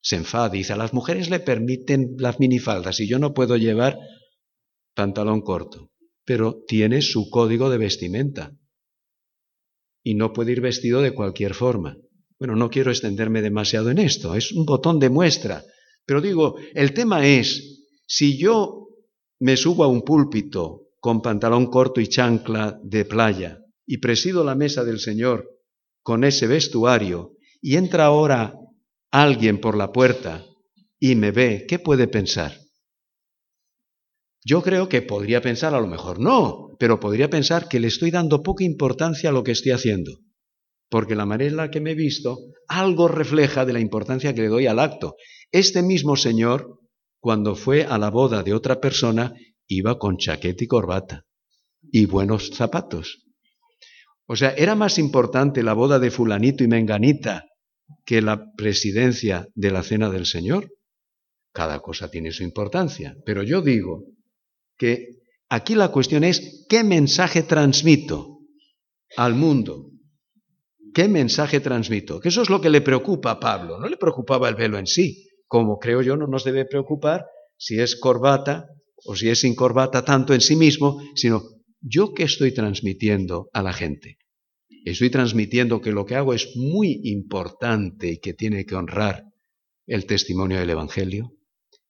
Se 0.00 0.16
enfada, 0.16 0.48
dice, 0.48 0.74
a 0.74 0.76
las 0.76 0.92
mujeres 0.92 1.30
le 1.30 1.40
permiten 1.40 2.14
las 2.18 2.38
minifaldas 2.38 3.00
y 3.00 3.08
yo 3.08 3.18
no 3.18 3.34
puedo 3.34 3.56
llevar 3.56 3.98
pantalón 4.94 5.40
corto. 5.40 5.90
pero 6.26 6.62
tiene 6.66 7.02
su 7.02 7.28
código 7.28 7.68
de 7.68 7.76
vestimenta 7.76 8.52
y 10.02 10.14
no 10.14 10.32
puede 10.32 10.52
ir 10.52 10.60
vestido 10.60 11.02
de 11.02 11.12
cualquier 11.12 11.52
forma. 11.52 11.98
Bueno, 12.38 12.56
no 12.56 12.70
quiero 12.70 12.90
extenderme 12.90 13.42
demasiado 13.42 13.90
en 13.90 13.98
esto, 13.98 14.34
es 14.34 14.52
un 14.52 14.64
botón 14.64 14.98
de 14.98 15.10
muestra, 15.10 15.64
pero 16.06 16.20
digo, 16.20 16.56
el 16.74 16.94
tema 16.94 17.26
es, 17.26 17.82
si 18.06 18.38
yo 18.38 18.88
me 19.40 19.56
subo 19.56 19.84
a 19.84 19.88
un 19.88 20.02
púlpito 20.02 20.83
con 21.04 21.20
pantalón 21.20 21.66
corto 21.66 22.00
y 22.00 22.08
chancla 22.08 22.80
de 22.82 23.04
playa 23.04 23.58
y 23.86 23.98
presido 23.98 24.42
la 24.42 24.54
mesa 24.54 24.84
del 24.84 24.98
Señor 24.98 25.50
con 26.02 26.24
ese 26.24 26.46
vestuario 26.46 27.32
y 27.60 27.76
entra 27.76 28.06
ahora 28.06 28.54
alguien 29.10 29.60
por 29.60 29.76
la 29.76 29.92
puerta 29.92 30.46
y 30.98 31.14
me 31.14 31.30
ve, 31.30 31.66
¿qué 31.68 31.78
puede 31.78 32.08
pensar? 32.08 32.58
Yo 34.46 34.62
creo 34.62 34.88
que 34.88 35.02
podría 35.02 35.42
pensar, 35.42 35.74
a 35.74 35.80
lo 35.82 35.88
mejor 35.88 36.20
no, 36.20 36.70
pero 36.78 36.98
podría 37.00 37.28
pensar 37.28 37.68
que 37.68 37.80
le 37.80 37.88
estoy 37.88 38.10
dando 38.10 38.42
poca 38.42 38.64
importancia 38.64 39.28
a 39.28 39.32
lo 39.34 39.44
que 39.44 39.52
estoy 39.52 39.72
haciendo, 39.72 40.20
porque 40.88 41.14
la 41.14 41.26
manera 41.26 41.50
en 41.50 41.56
la 41.58 41.70
que 41.70 41.82
me 41.82 41.90
he 41.90 41.94
visto 41.94 42.38
algo 42.66 43.08
refleja 43.08 43.66
de 43.66 43.74
la 43.74 43.80
importancia 43.80 44.34
que 44.34 44.40
le 44.40 44.48
doy 44.48 44.66
al 44.66 44.78
acto. 44.78 45.16
Este 45.52 45.82
mismo 45.82 46.16
señor, 46.16 46.78
cuando 47.20 47.56
fue 47.56 47.84
a 47.84 47.98
la 47.98 48.08
boda 48.08 48.42
de 48.42 48.54
otra 48.54 48.80
persona, 48.80 49.34
iba 49.76 49.98
con 49.98 50.16
chaqueta 50.16 50.64
y 50.64 50.66
corbata 50.66 51.24
y 51.90 52.06
buenos 52.06 52.50
zapatos. 52.50 53.24
O 54.26 54.36
sea, 54.36 54.54
era 54.54 54.74
más 54.74 54.98
importante 54.98 55.62
la 55.62 55.74
boda 55.74 55.98
de 55.98 56.10
fulanito 56.10 56.64
y 56.64 56.68
menganita 56.68 57.44
que 58.04 58.22
la 58.22 58.52
presidencia 58.56 59.48
de 59.54 59.70
la 59.70 59.82
cena 59.82 60.10
del 60.10 60.26
Señor. 60.26 60.70
Cada 61.52 61.80
cosa 61.80 62.10
tiene 62.10 62.32
su 62.32 62.42
importancia, 62.42 63.16
pero 63.24 63.42
yo 63.42 63.62
digo 63.62 64.04
que 64.76 65.20
aquí 65.48 65.74
la 65.74 65.92
cuestión 65.92 66.24
es 66.24 66.66
qué 66.68 66.82
mensaje 66.82 67.42
transmito 67.42 68.40
al 69.16 69.34
mundo. 69.34 69.90
¿Qué 70.94 71.08
mensaje 71.08 71.60
transmito? 71.60 72.20
Que 72.20 72.28
eso 72.28 72.42
es 72.42 72.50
lo 72.50 72.60
que 72.60 72.70
le 72.70 72.80
preocupa 72.80 73.32
a 73.32 73.40
Pablo. 73.40 73.78
No 73.78 73.88
le 73.88 73.96
preocupaba 73.96 74.48
el 74.48 74.54
velo 74.54 74.78
en 74.78 74.86
sí, 74.86 75.28
como 75.46 75.78
creo 75.78 76.02
yo 76.02 76.16
no 76.16 76.26
nos 76.26 76.44
debe 76.44 76.64
preocupar 76.64 77.26
si 77.56 77.80
es 77.80 77.96
corbata 77.96 78.68
o 79.04 79.16
si 79.16 79.28
es 79.28 79.40
sin 79.40 79.54
corbata 79.54 80.04
tanto 80.04 80.34
en 80.34 80.40
sí 80.40 80.56
mismo, 80.56 81.00
sino 81.14 81.42
yo 81.80 82.14
qué 82.14 82.24
estoy 82.24 82.52
transmitiendo 82.52 83.48
a 83.52 83.62
la 83.62 83.72
gente. 83.72 84.18
Estoy 84.84 85.10
transmitiendo 85.10 85.80
que 85.80 85.92
lo 85.92 86.04
que 86.04 86.14
hago 86.14 86.34
es 86.34 86.56
muy 86.56 87.00
importante 87.04 88.12
y 88.12 88.18
que 88.18 88.34
tiene 88.34 88.64
que 88.64 88.74
honrar 88.74 89.24
el 89.86 90.06
testimonio 90.06 90.58
del 90.58 90.70
Evangelio. 90.70 91.32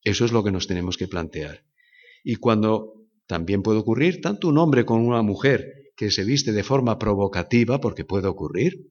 Eso 0.02 0.24
es 0.24 0.32
lo 0.32 0.44
que 0.44 0.52
nos 0.52 0.66
tenemos 0.66 0.96
que 0.96 1.08
plantear. 1.08 1.64
Y 2.22 2.36
cuando 2.36 2.94
también 3.26 3.62
puede 3.62 3.78
ocurrir 3.78 4.20
tanto 4.20 4.48
un 4.48 4.58
hombre 4.58 4.84
como 4.84 5.06
una 5.06 5.22
mujer 5.22 5.66
que 5.96 6.10
se 6.10 6.24
viste 6.24 6.52
de 6.52 6.64
forma 6.64 6.98
provocativa, 6.98 7.80
porque 7.80 8.04
puede 8.04 8.26
ocurrir, 8.26 8.90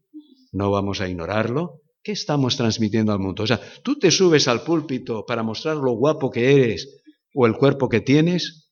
no 0.51 0.71
vamos 0.71 1.01
a 1.01 1.09
ignorarlo, 1.09 1.81
¿qué 2.01 2.13
estamos 2.13 2.57
transmitiendo 2.57 3.11
al 3.11 3.19
mundo? 3.19 3.43
O 3.43 3.47
sea, 3.47 3.59
tú 3.83 3.99
te 3.99 4.11
subes 4.11 4.47
al 4.47 4.63
púlpito 4.63 5.25
para 5.25 5.43
mostrar 5.43 5.77
lo 5.77 5.93
guapo 5.93 6.29
que 6.29 6.51
eres 6.51 7.02
o 7.33 7.47
el 7.47 7.55
cuerpo 7.55 7.89
que 7.89 8.01
tienes, 8.01 8.71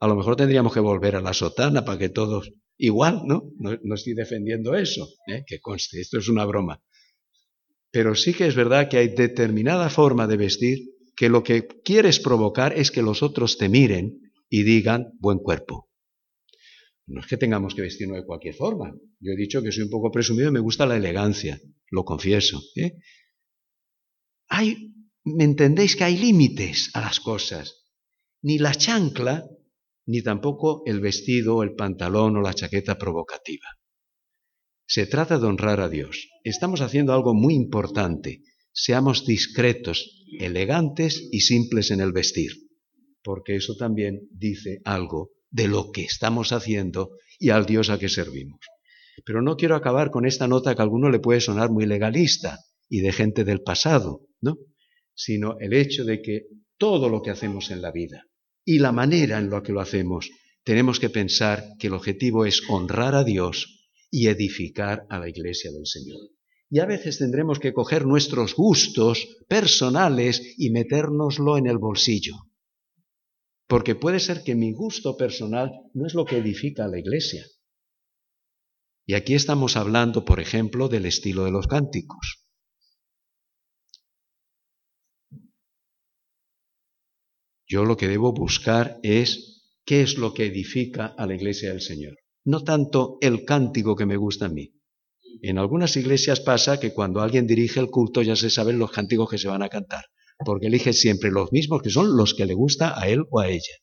a 0.00 0.08
lo 0.08 0.16
mejor 0.16 0.36
tendríamos 0.36 0.72
que 0.72 0.80
volver 0.80 1.16
a 1.16 1.20
la 1.20 1.34
sotana 1.34 1.84
para 1.84 1.98
que 1.98 2.08
todos 2.08 2.52
igual, 2.76 3.22
¿no? 3.24 3.52
No, 3.58 3.94
estoy 3.94 4.14
defendiendo 4.14 4.74
eso, 4.74 5.08
¿eh? 5.28 5.44
que 5.46 5.60
conste, 5.60 6.00
esto 6.00 6.18
es 6.18 6.28
una 6.28 6.44
broma. 6.44 6.82
Pero 7.90 8.14
sí 8.14 8.32
que 8.34 8.46
es 8.46 8.56
verdad 8.56 8.88
que 8.88 8.96
hay 8.96 9.08
determinada 9.08 9.90
forma 9.90 10.26
de 10.26 10.36
vestir 10.36 10.78
que 11.14 11.28
lo 11.28 11.42
que 11.44 11.68
quieres 11.84 12.18
provocar 12.18 12.76
es 12.76 12.90
que 12.90 13.02
los 13.02 13.22
otros 13.22 13.58
te 13.58 13.68
miren 13.68 14.32
y 14.48 14.62
digan 14.62 15.12
buen 15.20 15.38
cuerpo. 15.38 15.90
No 17.06 17.20
es 17.20 17.26
que 17.26 17.36
tengamos 17.36 17.74
que 17.74 17.82
vestirnos 17.82 18.16
de 18.16 18.24
cualquier 18.24 18.54
forma. 18.54 18.94
Yo 19.20 19.32
he 19.32 19.36
dicho 19.36 19.62
que 19.62 19.70
soy 19.70 19.84
un 19.84 19.90
poco 19.90 20.10
presumido 20.10 20.48
y 20.48 20.52
me 20.52 20.60
gusta 20.60 20.86
la 20.86 20.96
elegancia, 20.96 21.60
lo 21.90 22.04
confieso. 22.04 22.62
¿eh? 22.76 22.96
Hay, 24.48 24.94
¿Me 25.24 25.44
entendéis 25.44 25.94
que 25.94 26.04
hay 26.04 26.16
límites 26.16 26.90
a 26.94 27.02
las 27.02 27.20
cosas? 27.20 27.81
Ni 28.44 28.58
la 28.58 28.74
chancla, 28.74 29.46
ni 30.06 30.20
tampoco 30.20 30.82
el 30.84 31.00
vestido, 31.00 31.62
el 31.62 31.76
pantalón 31.76 32.36
o 32.36 32.40
la 32.40 32.54
chaqueta 32.54 32.98
provocativa. 32.98 33.68
Se 34.84 35.06
trata 35.06 35.38
de 35.38 35.46
honrar 35.46 35.80
a 35.80 35.88
Dios. 35.88 36.28
Estamos 36.42 36.80
haciendo 36.80 37.12
algo 37.12 37.34
muy 37.34 37.54
importante. 37.54 38.42
Seamos 38.72 39.24
discretos, 39.26 40.24
elegantes 40.40 41.28
y 41.30 41.42
simples 41.42 41.92
en 41.92 42.00
el 42.00 42.10
vestir, 42.12 42.50
porque 43.22 43.54
eso 43.54 43.76
también 43.76 44.28
dice 44.32 44.80
algo 44.84 45.30
de 45.50 45.68
lo 45.68 45.92
que 45.92 46.02
estamos 46.02 46.50
haciendo 46.50 47.10
y 47.38 47.50
al 47.50 47.64
Dios 47.64 47.90
a 47.90 47.98
que 48.00 48.08
servimos. 48.08 48.60
Pero 49.24 49.40
no 49.40 49.56
quiero 49.56 49.76
acabar 49.76 50.10
con 50.10 50.26
esta 50.26 50.48
nota 50.48 50.74
que 50.74 50.82
a 50.82 50.84
alguno 50.84 51.10
le 51.10 51.20
puede 51.20 51.40
sonar 51.40 51.70
muy 51.70 51.86
legalista 51.86 52.58
y 52.88 53.02
de 53.02 53.12
gente 53.12 53.44
del 53.44 53.62
pasado, 53.62 54.26
¿no? 54.40 54.56
Sino 55.14 55.58
el 55.60 55.74
hecho 55.74 56.04
de 56.04 56.22
que 56.22 56.46
todo 56.76 57.08
lo 57.08 57.22
que 57.22 57.30
hacemos 57.30 57.70
en 57.70 57.82
la 57.82 57.92
vida 57.92 58.26
y 58.64 58.78
la 58.78 58.92
manera 58.92 59.38
en 59.38 59.50
la 59.50 59.62
que 59.62 59.72
lo 59.72 59.80
hacemos, 59.80 60.30
tenemos 60.64 61.00
que 61.00 61.10
pensar 61.10 61.64
que 61.78 61.88
el 61.88 61.94
objetivo 61.94 62.46
es 62.46 62.62
honrar 62.68 63.14
a 63.14 63.24
Dios 63.24 63.90
y 64.10 64.28
edificar 64.28 65.06
a 65.08 65.18
la 65.18 65.28
iglesia 65.28 65.72
del 65.72 65.86
Señor. 65.86 66.20
Y 66.70 66.78
a 66.78 66.86
veces 66.86 67.18
tendremos 67.18 67.58
que 67.58 67.72
coger 67.72 68.06
nuestros 68.06 68.54
gustos 68.54 69.28
personales 69.48 70.54
y 70.56 70.70
metérnoslo 70.70 71.58
en 71.58 71.66
el 71.66 71.78
bolsillo. 71.78 72.34
Porque 73.66 73.94
puede 73.94 74.20
ser 74.20 74.42
que 74.42 74.54
mi 74.54 74.72
gusto 74.72 75.16
personal 75.16 75.70
no 75.92 76.06
es 76.06 76.14
lo 76.14 76.24
que 76.24 76.38
edifica 76.38 76.84
a 76.84 76.88
la 76.88 76.98
iglesia. 76.98 77.44
Y 79.04 79.14
aquí 79.14 79.34
estamos 79.34 79.76
hablando, 79.76 80.24
por 80.24 80.40
ejemplo, 80.40 80.88
del 80.88 81.06
estilo 81.06 81.44
de 81.44 81.50
los 81.50 81.66
cánticos. 81.66 82.41
Yo 87.72 87.86
lo 87.86 87.96
que 87.96 88.08
debo 88.08 88.34
buscar 88.34 88.98
es 89.02 89.62
qué 89.86 90.02
es 90.02 90.18
lo 90.18 90.34
que 90.34 90.44
edifica 90.44 91.06
a 91.06 91.26
la 91.26 91.34
iglesia 91.34 91.70
del 91.70 91.80
Señor. 91.80 92.14
No 92.44 92.64
tanto 92.64 93.16
el 93.22 93.46
cántico 93.46 93.96
que 93.96 94.04
me 94.04 94.18
gusta 94.18 94.46
a 94.46 94.50
mí. 94.50 94.74
En 95.40 95.56
algunas 95.56 95.96
iglesias 95.96 96.40
pasa 96.40 96.78
que 96.78 96.92
cuando 96.92 97.22
alguien 97.22 97.46
dirige 97.46 97.80
el 97.80 97.88
culto 97.88 98.20
ya 98.20 98.36
se 98.36 98.50
saben 98.50 98.78
los 98.78 98.90
cánticos 98.90 99.30
que 99.30 99.38
se 99.38 99.48
van 99.48 99.62
a 99.62 99.70
cantar 99.70 100.04
porque 100.44 100.66
elige 100.66 100.92
siempre 100.92 101.30
los 101.30 101.52
mismos 101.52 101.82
que 101.82 101.90
son 101.90 102.16
los 102.16 102.34
que 102.34 102.46
le 102.46 102.54
gusta 102.54 103.00
a 103.00 103.08
él 103.08 103.24
o 103.30 103.40
a 103.40 103.48
ella. 103.48 103.76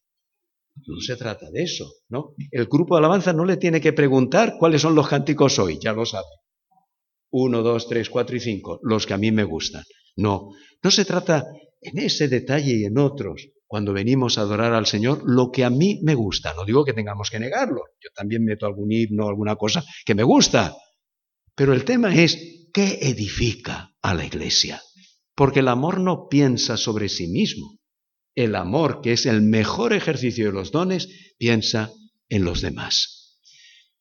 No 0.87 0.99
se 1.01 1.17
trata 1.17 1.49
de 1.51 1.63
eso, 1.63 1.91
¿no? 2.09 2.33
El 2.51 2.65
grupo 2.65 2.95
de 2.95 2.99
alabanza 2.99 3.33
no 3.33 3.45
le 3.45 3.57
tiene 3.57 3.81
que 3.81 3.93
preguntar 3.93 4.55
cuáles 4.57 4.81
son 4.81 4.95
los 4.95 5.07
cánticos 5.07 5.59
hoy, 5.59 5.79
ya 5.81 5.93
lo 5.93 6.05
sabe. 6.05 6.27
Uno, 7.31 7.61
dos, 7.63 7.87
tres, 7.87 8.09
cuatro 8.09 8.35
y 8.35 8.39
cinco, 8.39 8.79
los 8.83 9.05
que 9.05 9.13
a 9.13 9.17
mí 9.17 9.31
me 9.31 9.43
gustan. 9.43 9.83
No, 10.15 10.49
no 10.83 10.91
se 10.91 11.05
trata 11.05 11.45
en 11.81 11.99
ese 11.99 12.27
detalle 12.27 12.77
y 12.77 12.85
en 12.85 12.97
otros, 12.97 13.49
cuando 13.69 13.93
venimos 13.93 14.37
a 14.37 14.41
adorar 14.41 14.73
al 14.73 14.87
Señor, 14.87 15.21
lo 15.23 15.51
que 15.51 15.63
a 15.63 15.69
mí 15.69 15.99
me 16.01 16.15
gusta. 16.15 16.55
No 16.55 16.65
digo 16.65 16.83
que 16.83 16.93
tengamos 16.93 17.29
que 17.29 17.39
negarlo, 17.39 17.83
yo 18.03 18.09
también 18.15 18.43
meto 18.43 18.65
algún 18.65 18.91
himno, 18.91 19.29
alguna 19.29 19.57
cosa 19.57 19.85
que 20.05 20.15
me 20.15 20.23
gusta. 20.23 20.75
Pero 21.53 21.73
el 21.73 21.85
tema 21.85 22.15
es, 22.15 22.67
¿qué 22.73 22.97
edifica 22.99 23.91
a 24.01 24.15
la 24.15 24.25
iglesia? 24.25 24.81
Porque 25.35 25.59
el 25.59 25.67
amor 25.67 25.99
no 25.99 26.27
piensa 26.27 26.77
sobre 26.77 27.09
sí 27.09 27.27
mismo. 27.27 27.77
El 28.33 28.55
amor, 28.55 29.01
que 29.01 29.13
es 29.13 29.27
el 29.27 29.43
mejor 29.43 29.93
ejercicio 29.93 30.47
de 30.47 30.53
los 30.53 30.71
dones, 30.71 31.35
piensa 31.37 31.91
en 32.27 32.45
los 32.45 32.61
demás. 32.61 33.39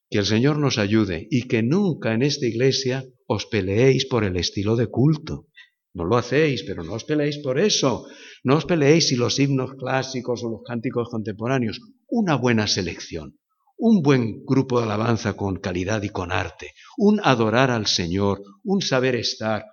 Que 0.09 0.17
el 0.17 0.25
Señor 0.25 0.57
nos 0.57 0.79
ayude 0.79 1.27
y 1.29 1.47
que 1.47 1.61
nunca 1.61 2.15
en 2.15 2.23
esta 2.23 2.47
iglesia 2.47 3.05
os 3.27 3.45
peleéis 3.45 4.07
por 4.07 4.23
el 4.23 4.35
estilo 4.35 4.75
de 4.75 4.87
culto. 4.87 5.45
No 5.93 6.05
lo 6.05 6.17
hacéis, 6.17 6.63
pero 6.63 6.83
no 6.83 6.93
os 6.93 7.03
peleéis 7.03 7.39
por 7.39 7.59
eso. 7.59 8.05
No 8.43 8.55
os 8.57 8.65
peleéis 8.65 9.07
si 9.07 9.15
los 9.15 9.39
himnos 9.39 9.73
clásicos 9.73 10.43
o 10.43 10.49
los 10.49 10.61
cánticos 10.63 11.09
contemporáneos. 11.09 11.81
Una 12.07 12.35
buena 12.35 12.67
selección, 12.67 13.39
un 13.77 14.01
buen 14.01 14.43
grupo 14.45 14.79
de 14.79 14.85
alabanza 14.85 15.35
con 15.35 15.57
calidad 15.57 16.03
y 16.03 16.09
con 16.09 16.31
arte, 16.31 16.73
un 16.97 17.19
adorar 17.23 17.71
al 17.71 17.87
Señor, 17.87 18.41
un 18.63 18.81
saber 18.81 19.15
estar, 19.15 19.65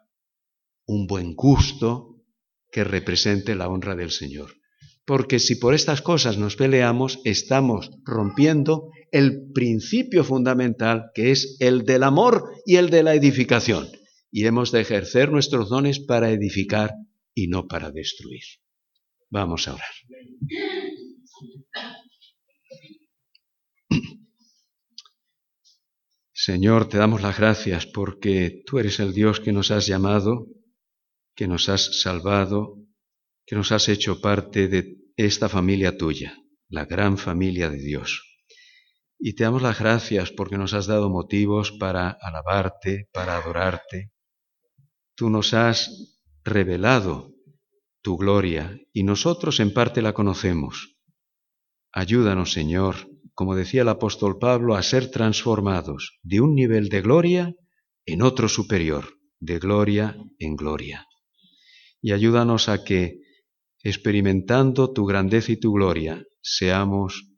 un 0.87 1.07
buen 1.07 1.35
gusto 1.35 2.23
que 2.71 2.85
represente 2.85 3.55
la 3.55 3.69
honra 3.69 3.95
del 3.95 4.11
Señor. 4.11 4.55
Porque 5.05 5.39
si 5.39 5.57
por 5.57 5.75
estas 5.75 6.03
cosas 6.03 6.37
nos 6.37 6.57
peleamos, 6.57 7.21
estamos 7.25 7.91
rompiendo 8.05 8.91
el 9.13 9.53
principio 9.53 10.25
fundamental 10.25 11.11
que 11.15 11.31
es 11.31 11.57
el 11.61 11.85
del 11.85 12.03
amor 12.03 12.51
y 12.65 12.77
el 12.77 12.91
de 12.91 13.03
la 13.03 13.15
edificación. 13.15 13.89
Y 14.37 14.45
hemos 14.45 14.71
de 14.71 14.83
ejercer 14.83 15.33
nuestros 15.33 15.71
dones 15.71 15.99
para 15.99 16.31
edificar 16.31 16.93
y 17.35 17.49
no 17.49 17.67
para 17.67 17.91
destruir. 17.91 18.43
Vamos 19.31 19.67
a 19.67 19.73
orar. 19.73 19.95
Señor, 26.35 26.87
te 26.91 26.99
damos 26.99 27.23
las 27.23 27.39
gracias 27.39 27.87
porque 27.87 28.63
tú 28.67 28.79
eres 28.79 29.01
el 29.01 29.15
Dios 29.15 29.41
que 29.41 29.53
nos 29.55 29.71
has 29.71 29.87
llamado 29.87 30.49
que 31.35 31.49
nos 31.49 31.71
has 31.71 32.03
salvado, 32.03 32.77
que 33.47 33.57
nos 33.57 33.73
has 33.73 33.89
hecho 33.89 34.21
parte 34.21 34.69
de 34.69 34.99
esta 35.17 35.49
familia 35.49 35.97
tuya, 35.97 36.37
la 36.69 36.85
gran 36.85 37.17
familia 37.17 37.71
de 37.71 37.79
Dios. 37.79 38.23
Y 39.19 39.35
te 39.35 39.45
damos 39.45 39.63
las 39.63 39.79
gracias 39.79 40.31
porque 40.31 40.59
nos 40.59 40.75
has 40.75 40.87
dado 40.87 41.09
motivos 41.09 41.73
para 41.73 42.11
alabarte, 42.11 43.09
para 43.15 43.39
adorarte. 43.39 44.13
Tú 45.17 45.31
nos 45.31 45.55
has 45.55 46.21
revelado 46.45 47.33
tu 48.03 48.19
gloria 48.19 48.79
y 48.93 49.03
nosotros 49.03 49.61
en 49.61 49.73
parte 49.73 50.03
la 50.03 50.13
conocemos. 50.13 50.99
Ayúdanos, 51.91 52.53
Señor, 52.53 53.09
como 53.33 53.57
decía 53.57 53.83
el 53.83 53.89
apóstol 53.89 54.39
Pablo, 54.39 54.75
a 54.75 54.83
ser 54.83 55.11
transformados 55.11 56.19
de 56.23 56.43
un 56.43 56.55
nivel 56.55 56.91
de 56.91 57.01
gloria 57.01 57.55
en 58.05 58.21
otro 58.21 58.49
superior, 58.51 59.19
de 59.41 59.59
gloria 59.59 60.17
en 60.39 60.55
gloria. 60.55 61.07
Y 62.03 62.13
ayúdanos 62.13 62.69
a 62.69 62.85
que, 62.85 63.23
experimentando 63.83 64.93
tu 64.93 65.07
grandeza 65.07 65.53
y 65.53 65.57
tu 65.57 65.73
gloria, 65.73 66.27
seamos 66.43 67.31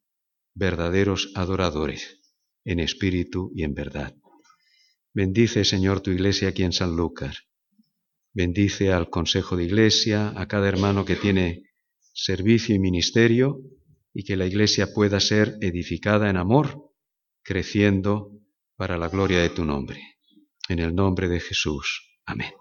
verdaderos 0.55 1.31
adoradores, 1.37 2.20
en 2.64 2.81
espíritu 2.81 3.53
y 3.55 3.62
en 3.62 3.74
verdad. 3.74 4.16
Bendice, 5.14 5.64
Señor, 5.64 6.01
tu 6.01 6.11
iglesia 6.11 6.49
aquí 6.49 6.64
en 6.64 6.72
San 6.72 6.97
Lucas. 6.97 7.47
Bendice 8.33 8.93
al 8.93 9.11
Consejo 9.11 9.57
de 9.57 9.64
Iglesia, 9.64 10.33
a 10.37 10.47
cada 10.47 10.68
hermano 10.68 11.05
que 11.05 11.16
tiene 11.16 11.64
servicio 12.12 12.74
y 12.74 12.79
ministerio, 12.79 13.61
y 14.12 14.24
que 14.24 14.37
la 14.37 14.47
iglesia 14.47 14.93
pueda 14.93 15.20
ser 15.20 15.57
edificada 15.61 16.29
en 16.29 16.37
amor, 16.37 16.93
creciendo 17.43 18.33
para 18.76 18.99
la 18.99 19.09
gloria 19.09 19.41
de 19.41 19.51
tu 19.51 19.64
nombre. 19.64 20.01
En 20.68 20.79
el 20.81 20.95
nombre 20.95 21.29
de 21.29 21.41
Jesús. 21.41 22.18
Amén. 22.24 22.53